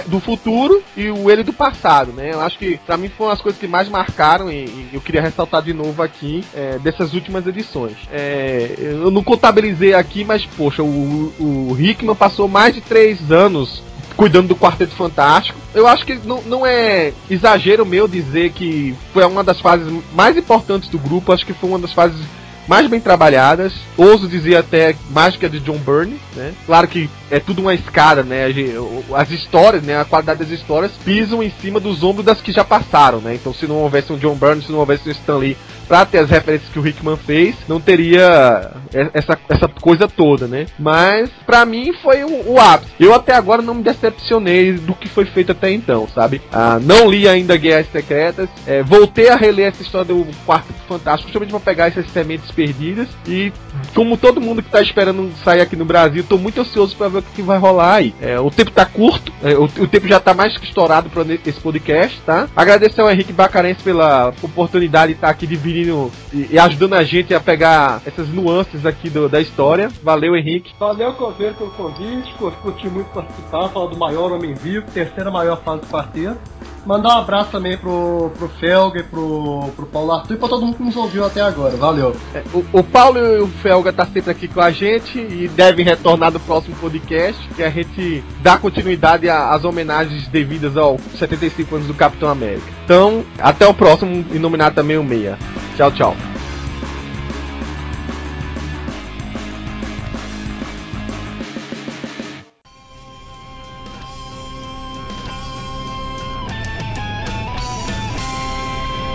[0.07, 2.31] do, futuro e o ele do passado, né?
[2.33, 5.21] Eu acho que pra mim foram as coisas que mais marcaram e, e eu queria
[5.37, 7.95] ressaltar de novo aqui é, dessas últimas edições.
[8.11, 13.83] É, eu não contabilizei aqui, mas poxa, o, o Hickman passou mais de três anos
[14.15, 15.59] cuidando do Quarteto Fantástico.
[15.75, 20.35] Eu acho que não, não é exagero meu dizer que foi uma das fases mais
[20.35, 21.31] importantes do grupo.
[21.31, 22.19] Acho que foi uma das fases
[22.67, 23.73] mais bem trabalhadas.
[23.95, 26.53] Ouso dizer até mais que a de John Byrne, né?
[26.65, 28.45] Claro que é tudo uma escada, né?
[29.15, 29.99] As histórias, né?
[29.99, 33.35] A qualidade das histórias pisam em cima dos ombros das que já passaram, né?
[33.35, 35.57] Então se não houvesse um John Byrne, se não houvesse um Stan Lee
[35.87, 40.47] pra ter as referências que o Hickman fez, não teria e- essa, essa coisa toda,
[40.47, 40.65] né?
[40.77, 42.91] Mas pra mim foi o, o ápice.
[42.99, 46.41] Eu até agora não me decepcionei do que foi feito até então, sabe?
[46.51, 51.27] Ah, não li ainda Guerras Secretas, é, voltei a reler essa história do Quarto Fantástico,
[51.27, 53.51] justamente pra pegar essas sementes perdidas e
[53.93, 57.19] como todo mundo que tá esperando sair aqui no Brasil, tô muito ansioso pra ver
[57.19, 58.13] o que, vai rolar aí.
[58.21, 61.23] É, o tempo tá curto, é, o, o tempo já tá mais que estourado pra
[61.45, 62.47] esse podcast, tá?
[62.55, 65.76] Agradecer ao Henrique Bacarense pela oportunidade de estar aqui dividindo
[66.33, 69.89] e, ajudando a gente a pegar essas nuances aqui do- da história.
[70.03, 70.71] Valeu, Henrique.
[70.79, 72.33] Valeu, Coveiro, pelo convite.
[72.37, 76.37] cur- Curti muito participar, falar do maior homem vivo, terceira maior fase do quarteto.
[76.87, 80.65] Mandar um abraço também pro, pro Felga e pro, pro Paulo Arthur e pra todo
[80.65, 81.75] mundo que nos ouviu até agora.
[81.75, 82.15] Valeu.
[82.33, 85.83] É, O, o Paulo e o Felga tá sempre aqui com a gente e devem
[85.83, 91.87] retornar no próximo podcast, que a gente dá continuidade às homenagens devidas ao 75 anos
[91.87, 92.67] do Capitão América.
[92.85, 95.37] Então, até o próximo Inominado Meio Meia.
[95.75, 96.36] Tchau, tchau.